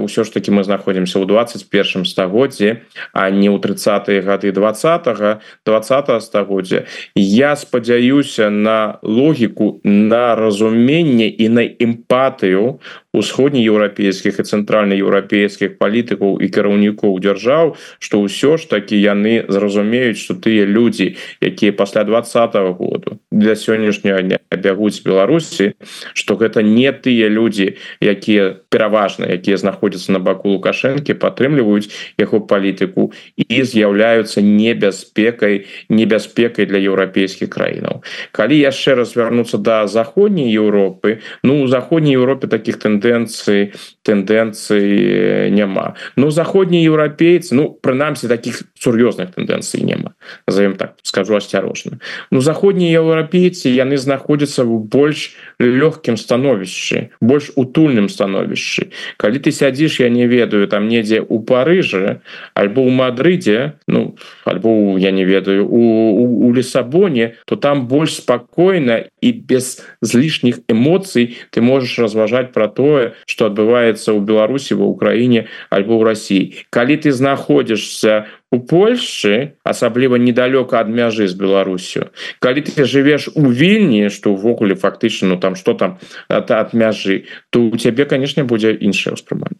ўсё 0.00 0.24
ж 0.24 0.32
таки 0.32 0.50
мы 0.50 0.64
знаходзімся 0.64 1.18
ў 1.20 1.26
21 1.26 2.04
стагоддзе 2.04 2.84
а 3.12 3.30
не 3.30 3.48
ў 3.48 3.60
30 3.60 4.24
гады 4.24 4.52
20 4.52 5.06
-го, 5.06 5.40
20 5.66 6.22
стагоддзя. 6.22 6.84
Я 7.14 7.56
спадзяюся 7.56 8.50
на 8.50 8.98
логіку 9.02 9.80
на 9.84 10.34
разуменне 10.34 11.26
і 11.26 11.48
на 11.48 11.63
эмпатыю 11.78 12.80
усходнееўрапейскіх 13.14 14.40
і 14.40 14.44
цэнтральнаеўрапейскіх 14.44 15.78
палітыкаў 15.78 16.42
і 16.42 16.46
кіраўнікоў 16.50 17.18
дзяржаў 17.22 17.74
што 17.98 18.22
ўсё 18.24 18.58
ж 18.58 18.68
такі 18.70 18.98
яны 18.98 19.46
зразумеюць 19.48 20.18
што 20.18 20.34
тыя 20.34 20.66
людзі 20.66 21.14
якія 21.40 21.72
пасля 21.72 22.04
двадцатого 22.04 22.74
году 22.74 23.18
для 23.30 23.54
сённяшняга 23.54 24.22
дня 24.22 24.38
бягуць 24.50 25.02
беларусі 25.06 25.72
что 26.14 26.36
гэта 26.36 26.62
не 26.66 26.90
тыя 26.90 27.30
людзі 27.30 27.78
якія 28.02 28.58
пераважна 28.68 29.30
якія 29.30 29.56
знаходзяцца 29.62 30.12
на 30.12 30.18
баку 30.18 30.58
лукашэнкі 30.58 31.14
падтрымліваюць 31.14 31.90
яго 32.18 32.42
палітыку 32.42 33.12
і 33.38 33.62
з'яўляюцца 33.62 34.42
небяспекай 34.42 35.66
небяспекай 35.88 36.66
для 36.66 36.78
еўрапейскіх 36.78 37.50
краінаў. 37.50 38.02
Калі 38.32 38.58
яшчэ 38.58 38.98
раз 38.98 39.14
вярнуцца 39.16 39.58
да 39.58 39.86
заходняй 39.86 40.50
Еўропы 40.50 41.20
ну 41.42 41.53
у 41.62 41.66
заходняй 41.66 42.14
Еўропе 42.14 42.46
таких 42.46 42.78
тэндэнцый 42.78 43.72
тэндэнцыі 44.04 45.50
няма 45.50 45.96
ну 46.16 46.30
заходнія 46.30 46.84
еўрапейцы 46.84 47.56
ну 47.56 47.72
прынамсі 47.72 48.28
таких 48.28 48.62
сур'ёзных 48.78 49.32
тэндэнцый 49.34 49.82
няма 49.82 50.14
назовем 50.46 50.76
так 50.76 51.00
скажу 51.02 51.36
асцярожна 51.36 51.98
ну 52.30 52.40
заходнія 52.40 53.00
еўрапейцы 53.00 53.72
яны 53.72 53.96
знаходзяцца 53.96 54.64
в 54.64 54.84
больш 54.84 55.34
лёгкім 55.58 56.20
становішчы 56.20 57.16
больш 57.20 57.50
утульным 57.56 58.12
становішчы 58.12 58.92
калі 59.16 59.40
ты 59.40 59.50
сядзіш 59.50 60.00
я 60.04 60.08
не 60.12 60.28
ведаю 60.28 60.68
там 60.68 60.88
недзе 60.88 61.24
у 61.24 61.40
Парыжы 61.40 62.20
альбо 62.52 62.84
у 62.84 62.90
Мадрыдзе 62.90 63.80
ну 63.88 64.16
альбо 64.44 64.98
я 64.98 65.10
не 65.10 65.24
ведаю 65.24 65.66
у, 65.66 65.80
у, 65.80 66.46
у 66.48 66.54
лісабоне 66.54 67.40
то 67.46 67.56
там 67.56 67.88
больш 67.88 68.20
спакойна 68.20 69.08
і 69.20 69.32
без 69.32 69.80
злішніх 70.04 70.60
эмоцый 70.68 71.40
ты 71.50 71.60
можешь 71.60 71.98
разважаць 71.98 72.52
про 72.52 72.68
тое 72.68 73.14
что 73.26 73.46
адбываецца 73.50 74.12
ў 74.12 74.20
Беларусі 74.22 74.78
ва 74.78 74.88
ўкраіне 74.92 75.46
альбо 75.70 75.98
ў 75.98 76.02
Росіі 76.08 76.44
калі 76.70 76.96
ты 77.00 77.12
знаходзішься 77.12 78.26
у 78.54 78.60
Польшчы 78.60 79.58
асабліва 79.64 80.16
недалёка 80.16 80.78
ад 80.78 80.88
мяжы 80.88 81.26
з 81.26 81.34
Беларусю 81.34 82.14
калі 82.38 82.62
ты 82.62 82.86
жывеш 82.86 83.28
у 83.34 83.50
вільні 83.50 84.08
что 84.10 84.32
увогуле 84.32 84.74
фактычна 84.74 85.34
ну 85.34 85.36
там 85.36 85.56
что 85.56 85.74
там 85.74 85.98
ад, 86.28 86.50
ад 86.50 86.72
мяжы 86.72 87.26
то 87.50 87.66
у 87.66 87.76
цябе 87.76 88.04
конечно 88.04 88.44
будзе 88.44 88.74
іншае 88.74 89.18
ўспрыманне 89.18 89.58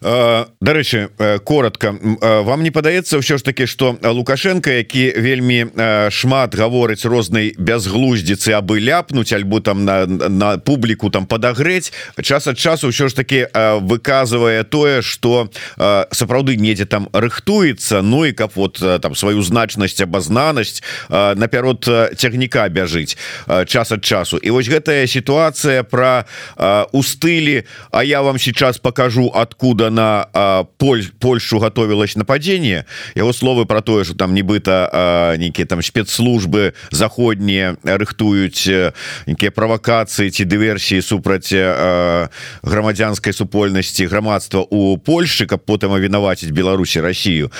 Дарэчы 0.00 1.10
коротко 1.44 1.92
вам 2.20 2.62
не 2.64 2.70
падаецца 2.72 3.20
ўсё 3.20 3.36
ж 3.36 3.44
таки 3.44 3.66
что 3.68 4.00
лукашенко 4.00 4.72
які 4.72 5.12
вельмі 5.12 5.68
шмат 6.08 6.56
гаворыць 6.56 7.04
рознай 7.04 7.52
бязглуздзіцы 7.60 8.56
абы 8.56 8.80
ляпнуць 8.80 9.28
альбо 9.36 9.60
там 9.60 9.84
на, 9.84 10.08
на 10.08 10.56
публіку 10.56 11.12
там 11.12 11.28
подагрэць 11.28 11.92
час 12.16 12.48
ад 12.48 12.56
часу 12.56 12.88
ўсё 12.88 13.12
ж 13.12 13.14
таки 13.14 13.44
выказывае 13.52 14.64
тое 14.64 15.04
что 15.04 15.52
сапраўды 15.76 16.56
недзе 16.56 16.88
там 16.88 17.12
рыхтуецца 17.12 18.00
Ну 18.00 18.24
і 18.24 18.32
каб 18.32 18.56
вот 18.56 18.80
там 18.80 19.12
сваю 19.12 19.44
значнасць 19.44 20.00
абазнанасць 20.00 20.80
наперод 21.12 21.84
цягніка 22.16 22.72
бяжыць 22.72 23.20
час 23.68 23.92
ад 23.92 24.00
часу. 24.00 24.40
І 24.40 24.48
вось 24.48 24.72
гэтая 24.72 25.04
сітуацыя 25.04 25.84
про 25.84 26.24
у 26.92 27.04
стылі 27.04 27.68
А 27.92 28.00
я 28.00 28.22
вам 28.22 28.38
сейчас 28.38 28.78
покажу 28.78 29.28
откуда 29.28 29.89
на 29.90 30.66
Поль 30.78 31.04
Польшу 31.18 31.58
готовилась 31.58 32.16
нападение. 32.16 32.86
Его 33.14 33.32
словы 33.32 33.66
про 33.66 33.80
тое 33.82 34.04
что 34.04 34.14
там 34.14 34.34
нібыта 34.34 35.36
нейкіе 35.38 35.66
там 35.66 35.82
спецслужбы 35.82 36.74
заходнія 36.90 37.76
рыхтуюць 37.84 38.92
нейкія 39.26 39.50
правакацыі 39.50 40.30
ці 40.30 40.44
дыверсіі 40.44 41.02
супраць 41.02 41.52
грамадзянской 42.62 43.32
супольнасці 43.32 44.06
грамадства 44.06 44.66
у 44.70 44.96
Польшы 44.96 45.46
каб 45.46 45.64
потым 45.64 45.92
авінаваціць 45.92 46.50
Беларусі 46.50 47.00
Россию. 47.00 47.50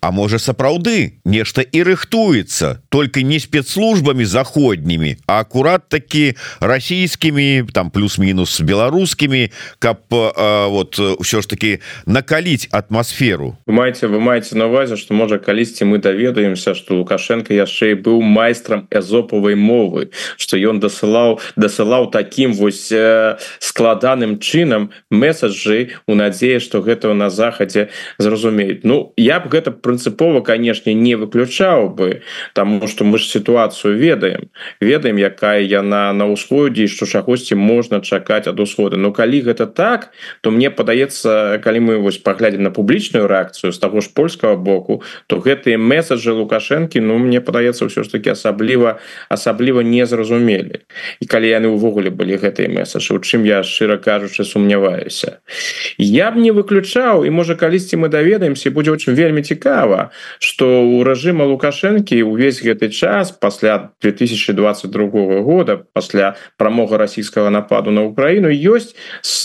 А 0.00 0.10
можа 0.10 0.38
сапраўды 0.38 1.18
нешта 1.24 1.62
і 1.62 1.82
рыхтуецца 1.82 2.82
только 2.88 3.22
не 3.22 3.40
спецслужбами 3.40 4.24
заходнімі 4.24 5.16
а 5.26 5.40
акурат 5.40 5.88
такі 5.88 6.34
расійскімі 6.60 7.64
там 7.72 7.90
плюс-мінус 7.90 8.60
беларускімі 8.60 9.50
каб 9.78 9.98
вот 10.10 10.98
ўсё 10.98 11.42
ж 11.42 11.48
таки 11.48 11.67
накаліць 12.06 12.68
атмасферу 12.72 13.54
вы 13.66 13.72
маеце 13.72 14.08
вы 14.08 14.20
маеце 14.20 14.56
на 14.58 14.66
увазе 14.66 14.96
что 14.96 15.14
можа 15.14 15.38
калісьці 15.38 15.84
мы 15.84 15.98
даведаемся 15.98 16.74
что 16.74 16.98
лукашенко 16.98 17.54
яшчэ 17.54 17.94
быў 17.94 18.20
майстрам 18.22 18.86
эзопавай 18.90 19.54
мовы 19.54 20.10
что 20.36 20.56
ён 20.56 20.80
дасылаў 20.80 21.40
дасылаў 21.56 22.10
таким 22.10 22.52
вось 22.52 22.92
складаным 23.60 24.38
чынам 24.38 24.90
месаджы 25.10 26.00
у 26.06 26.14
надзеі 26.14 26.58
что 26.58 26.82
гэта 26.82 27.14
на 27.14 27.30
захадзе 27.30 27.88
зразумеюць 28.18 28.80
Ну 28.88 29.12
я 29.16 29.40
б 29.40 29.48
гэта 29.48 29.70
прынцыпова 29.70 30.40
конечно 30.40 30.90
не 30.90 31.14
выключаў 31.14 31.88
бы 31.90 32.22
тому 32.54 32.86
что 32.88 33.04
мы 33.04 33.18
ж 33.18 33.26
сітуацыю 33.26 33.96
ведаем. 33.96 34.50
Ведаем 34.80 35.16
якая 35.16 35.60
яна 35.60 36.12
на 36.12 36.26
ўсходзе 36.30 36.88
што 36.88 37.06
чагосьці 37.06 37.54
можна 37.54 38.00
чакаць 38.00 38.48
ад 38.48 38.60
усхода. 38.60 38.96
Но 38.96 39.12
калі 39.12 39.42
гэта 39.42 39.66
так 39.66 40.10
то 40.40 40.50
мне 40.50 40.70
падаецца 40.70 41.57
калі 41.58 41.80
мы 41.80 41.94
вось 41.98 42.18
паглядзім 42.18 42.62
на 42.62 42.70
публічную 42.70 43.26
рэакцыю 43.26 43.72
з 43.72 43.78
таго 43.78 44.00
ж 44.00 44.10
польскага 44.14 44.56
боку 44.56 45.02
то 45.26 45.38
гэтыя 45.38 45.78
месаджы 45.78 46.32
лукашэнкі 46.32 47.00
Ну 47.00 47.18
мне 47.18 47.40
падаецца 47.40 47.86
ўсё 47.86 48.04
ж 48.04 48.08
таки 48.08 48.30
асабліва 48.30 48.98
асабліва 49.28 49.80
не 49.82 50.06
зразумелі 50.06 50.84
і 51.20 51.24
калі 51.26 51.48
яны 51.48 51.68
ўвогуле 51.72 52.10
былі 52.10 52.38
гэтыя 52.38 52.68
месаджы 52.68 53.14
у 53.16 53.20
чым 53.20 53.44
я 53.44 53.62
шчыра 53.62 53.98
кажучы 53.98 54.44
сумняваюся. 54.44 55.40
Я 55.98 56.30
б 56.30 56.38
не 56.38 56.50
выключаў 56.52 57.24
і 57.26 57.30
можа 57.30 57.54
калісьці 57.54 57.96
мы 57.96 58.08
даведаемся 58.08 58.70
будзе 58.70 58.90
очень 58.90 59.14
вельмі 59.14 59.42
цікава 59.42 60.10
что 60.38 60.82
у 60.82 61.02
рэжыма 61.04 61.44
лукашэнкі 61.44 62.22
увесь 62.22 62.62
гэты 62.62 62.88
час 62.90 63.32
пасля 63.32 63.90
2022 64.02 65.42
года 65.42 65.82
пасля 65.92 66.36
прамога 66.56 66.98
расійскага 66.98 67.50
нападу 67.50 67.90
на 67.90 68.04
Украіну 68.04 68.48
ёсць 68.48 68.94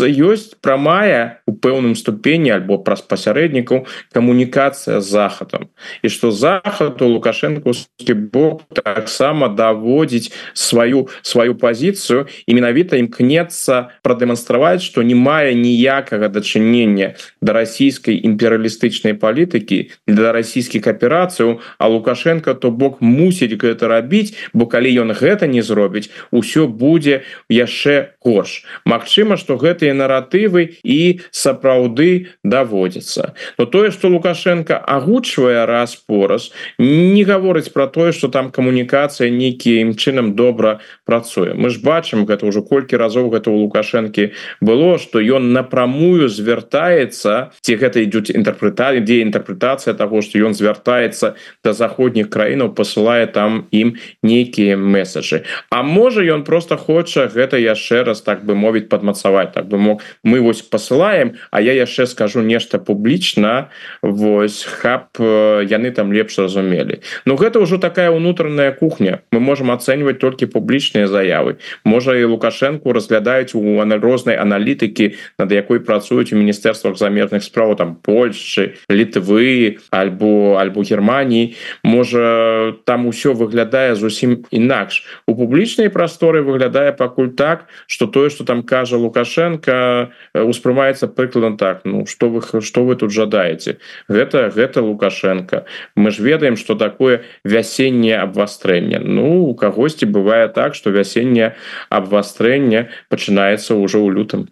ёсць 0.03 0.55
прамая 0.61 1.41
у 1.47 1.53
пэўным 1.53 1.92
ступені 1.95 2.51
альбо 2.55 2.77
праз 2.77 3.01
пасярэднікаў 3.01 3.85
камунікацыя 4.13 5.01
з 5.01 5.07
захадам 5.07 5.67
і 6.01 6.09
что 6.09 6.31
захад 6.31 7.01
у 7.01 7.07
лукашэнкаўскі 7.17 8.13
бок 8.33 8.63
таксама 8.73 9.49
даводзіць 9.49 10.31
сваю 10.53 11.09
сваю 11.21 11.55
пазіцыю 11.55 12.27
і 12.47 12.51
менавіта 12.53 12.97
імкнецца 12.97 13.99
прадэманстраваць 14.01 14.81
что 14.81 15.03
не 15.03 15.15
мае 15.15 15.53
ніякага 15.53 16.29
дачынення 16.29 17.13
да 17.41 17.53
расійскай 17.53 18.17
імперыялістычнай 18.23 19.13
палітыкі 19.13 19.91
для 20.07 20.31
расійскіх 20.31 20.87
аперацыяў 20.87 21.59
а 21.77 21.87
лукашенко 21.87 22.53
то 22.53 22.71
бок 22.71 23.01
мусіць 23.01 23.57
гэта 23.57 23.87
рабіць 23.87 24.33
бо 24.53 24.65
калі 24.65 24.89
ён 25.05 25.13
гэта 25.13 25.47
не 25.47 25.61
зробіць 25.61 26.09
усё 26.31 26.67
будзе 26.67 27.23
яшчэ 27.49 28.12
горш 28.23 28.63
Магчыма 28.85 29.37
что 29.37 29.57
гэтыя 29.57 29.93
наратывы 29.93 30.79
і 30.83 31.21
сапраўды 31.31 32.33
даводзіцца 32.43 33.33
но 33.57 33.65
тое 33.65 33.91
что 33.91 34.09
лукашенко 34.09 34.77
агучвае 34.77 35.65
раз 35.65 35.95
пораз 35.95 36.51
не 36.79 37.23
гаворыць 37.23 37.71
про 37.73 37.87
тое 37.87 38.11
что 38.11 38.27
там 38.27 38.51
камунікацыя 38.51 39.29
нейкім 39.29 39.95
чынам 39.95 40.35
добра 40.35 40.79
працуе. 41.05 41.53
Мы 41.53 41.69
ж 41.69 41.79
бачым 41.83 42.25
гэта 42.25 42.45
ўжо 42.47 42.61
колькі 42.61 42.97
разоў 42.97 43.29
гэта 43.33 43.51
у 43.51 43.57
лукашэнкі 43.57 44.31
было 44.61 44.97
что 44.97 45.19
ён 45.19 45.53
напрамую 45.53 46.29
звяртаецца 46.29 47.53
ці 47.61 47.73
гэта 47.75 48.03
ідуць 48.03 48.31
інтэрпрэталі 48.33 49.03
дзе 49.03 49.21
інтэрпрэтацыя 49.27 49.93
того 49.93 50.21
что 50.21 50.39
ён 50.39 50.53
звяртаецца 50.53 51.35
до 51.63 51.73
заходніх 51.73 52.29
краінаў 52.29 52.73
посылае 52.75 53.27
там 53.27 53.67
ім 53.71 53.97
нейкія 54.23 54.77
месаджы 54.77 55.43
А 55.69 55.83
можа 55.83 56.21
ён 56.21 56.43
просто 56.43 56.77
хоча 56.77 57.27
гэта 57.27 57.57
яшчэ 57.57 58.03
раз 58.03 58.12
так 58.21 58.45
бы 58.45 58.55
мовіць 58.55 58.89
падмацаваць 58.89 59.53
так 59.53 59.67
бы 59.67 59.77
мог. 59.77 60.01
Мы 60.23 60.41
вось 60.41 60.61
посылаем 60.61 61.33
А 61.51 61.61
я 61.61 61.73
яшчэ 61.73 62.07
скажу 62.07 62.41
нешта 62.41 62.79
публічна. 62.79 63.69
Вось 64.01 64.63
хаб 64.63 65.13
яны 65.19 65.91
там 65.91 66.13
лепш 66.13 66.39
разумелі. 66.39 67.01
Ну 67.25 67.35
гэта 67.35 67.59
ўжо 67.61 67.77
такая 67.77 68.11
унутраная 68.11 68.71
кухня. 68.71 69.21
Мы 69.31 69.39
можем 69.39 69.71
ацэньваць 69.71 70.19
толькі 70.19 70.49
публічныя 70.49 71.07
заявы. 71.07 71.57
Можа 71.85 72.17
і 72.17 72.25
лукашенко 72.25 72.93
разглядаюць 72.93 73.55
у 73.55 73.61
рознай 74.01 74.37
аналітыкі 74.37 75.15
над 75.39 75.51
якой 75.51 75.79
працуюць 75.79 76.33
у 76.33 76.37
міністэрствах 76.37 76.97
замежных 76.97 77.43
справ 77.43 77.75
там 77.77 77.95
Польшчы 77.95 78.75
літвы 78.89 79.77
альбо 79.91 80.57
альбо 80.59 80.81
Геррманіі 80.81 81.55
можа 81.83 82.73
там 82.85 83.07
усё 83.07 83.33
выглядае 83.33 83.95
зусім 83.95 84.45
інакш. 84.51 85.05
У 85.27 85.35
публічнай 85.35 85.89
прасторы 85.89 86.41
выглядае 86.41 86.91
пакуль 86.91 87.29
так 87.29 87.69
что 87.87 88.02
тое 88.07 88.29
что 88.29 88.43
там 88.43 88.63
кажа 88.63 88.97
лукашенко 88.97 90.11
успрымаецца 90.33 91.07
прыкладна 91.07 91.57
так 91.57 91.81
Ну 91.83 92.05
что 92.05 92.29
вы 92.29 92.61
что 92.61 92.85
вы 92.85 92.95
тут 92.95 93.11
жадаеце 93.11 93.77
гэта 94.07 94.49
гэта 94.49 94.81
лукашенко. 94.81 95.65
Мы 95.95 96.11
ж 96.11 96.19
ведаем 96.19 96.57
что 96.57 96.75
такое 96.75 97.23
вясенне 97.43 98.17
абвастрэнне 98.17 98.99
Ну 98.99 99.43
у 99.45 99.55
кагосьці 99.55 100.05
бывае 100.05 100.47
так 100.47 100.75
что 100.75 100.89
вясенне 100.89 101.55
абвастрэнне 101.89 102.89
пачынаецца 103.09 103.75
ўжо 103.75 103.99
ў 103.99 104.09
лютым. 104.13 104.49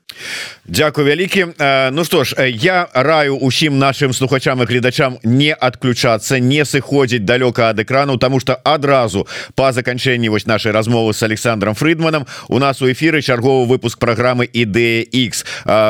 Дякую 0.65 1.07
вялікі 1.07 1.45
Ну 1.91 2.03
что 2.03 2.23
ж 2.23 2.35
я 2.47 2.87
раю 2.93 3.37
усім 3.37 3.79
нашим 3.79 4.13
слухачам 4.13 4.61
і 4.61 4.65
гледачам 4.65 5.17
не 5.23 5.53
отключацца 5.53 6.39
не 6.39 6.65
сыходзіць 6.65 7.25
далёка 7.25 7.69
ад 7.69 7.79
экрану 7.79 8.17
тому 8.17 8.39
что 8.39 8.55
адразу 8.63 9.27
по 9.55 9.71
заканчэнні 9.71 10.29
вось 10.29 10.45
нашай 10.45 10.71
размовы 10.71 11.13
с 11.13 11.23
Александром 11.23 11.75
фридманом 11.75 12.27
у 12.47 12.59
нас 12.59 12.81
у 12.81 12.91
эфиры 12.91 13.21
чарговы 13.41 13.65
выпуск 13.65 13.97
программы 13.97 14.45
ідэя 14.45 15.01
X 15.09 15.45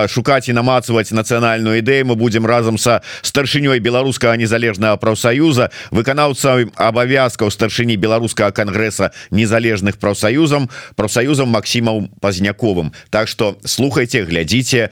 шукаць 0.07 0.47
і 0.47 0.53
намацаваць 0.55 1.11
нацыянальную 1.11 1.83
ідэю 1.83 2.05
мы 2.05 2.15
будем 2.15 2.45
разам 2.45 2.77
са 2.77 3.01
старшынёй 3.21 3.79
беларускага 3.79 4.37
незалежнага 4.37 4.95
прафсаюза 4.95 5.69
выканаўца 5.91 6.71
абавязкаў 6.75 7.51
старшыні 7.51 7.99
беларускага 7.99 8.51
кангрэса 8.51 9.11
незалежных 9.31 9.97
прафсаюзам 9.97 10.69
прафсаюзам 10.95 11.49
Масімаў 11.51 12.07
пазняковым 12.21 12.93
Так 13.09 13.27
что 13.27 13.57
слухайте 13.65 14.23
глядзіце 14.23 14.89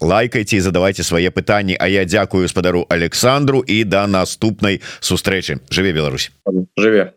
лайкайте 0.00 0.60
задавайте 0.60 1.02
свае 1.02 1.30
пытанні 1.30 1.76
А 1.78 1.88
я 1.88 2.04
дзякую 2.04 2.48
спадару 2.48 2.86
Александру 2.88 3.60
і 3.60 3.84
да 3.84 4.06
наступнай 4.06 4.80
сустрэчы 5.00 5.60
жыве 5.68 5.92
Беларусь! 5.92 6.32
Жыве 6.76 7.12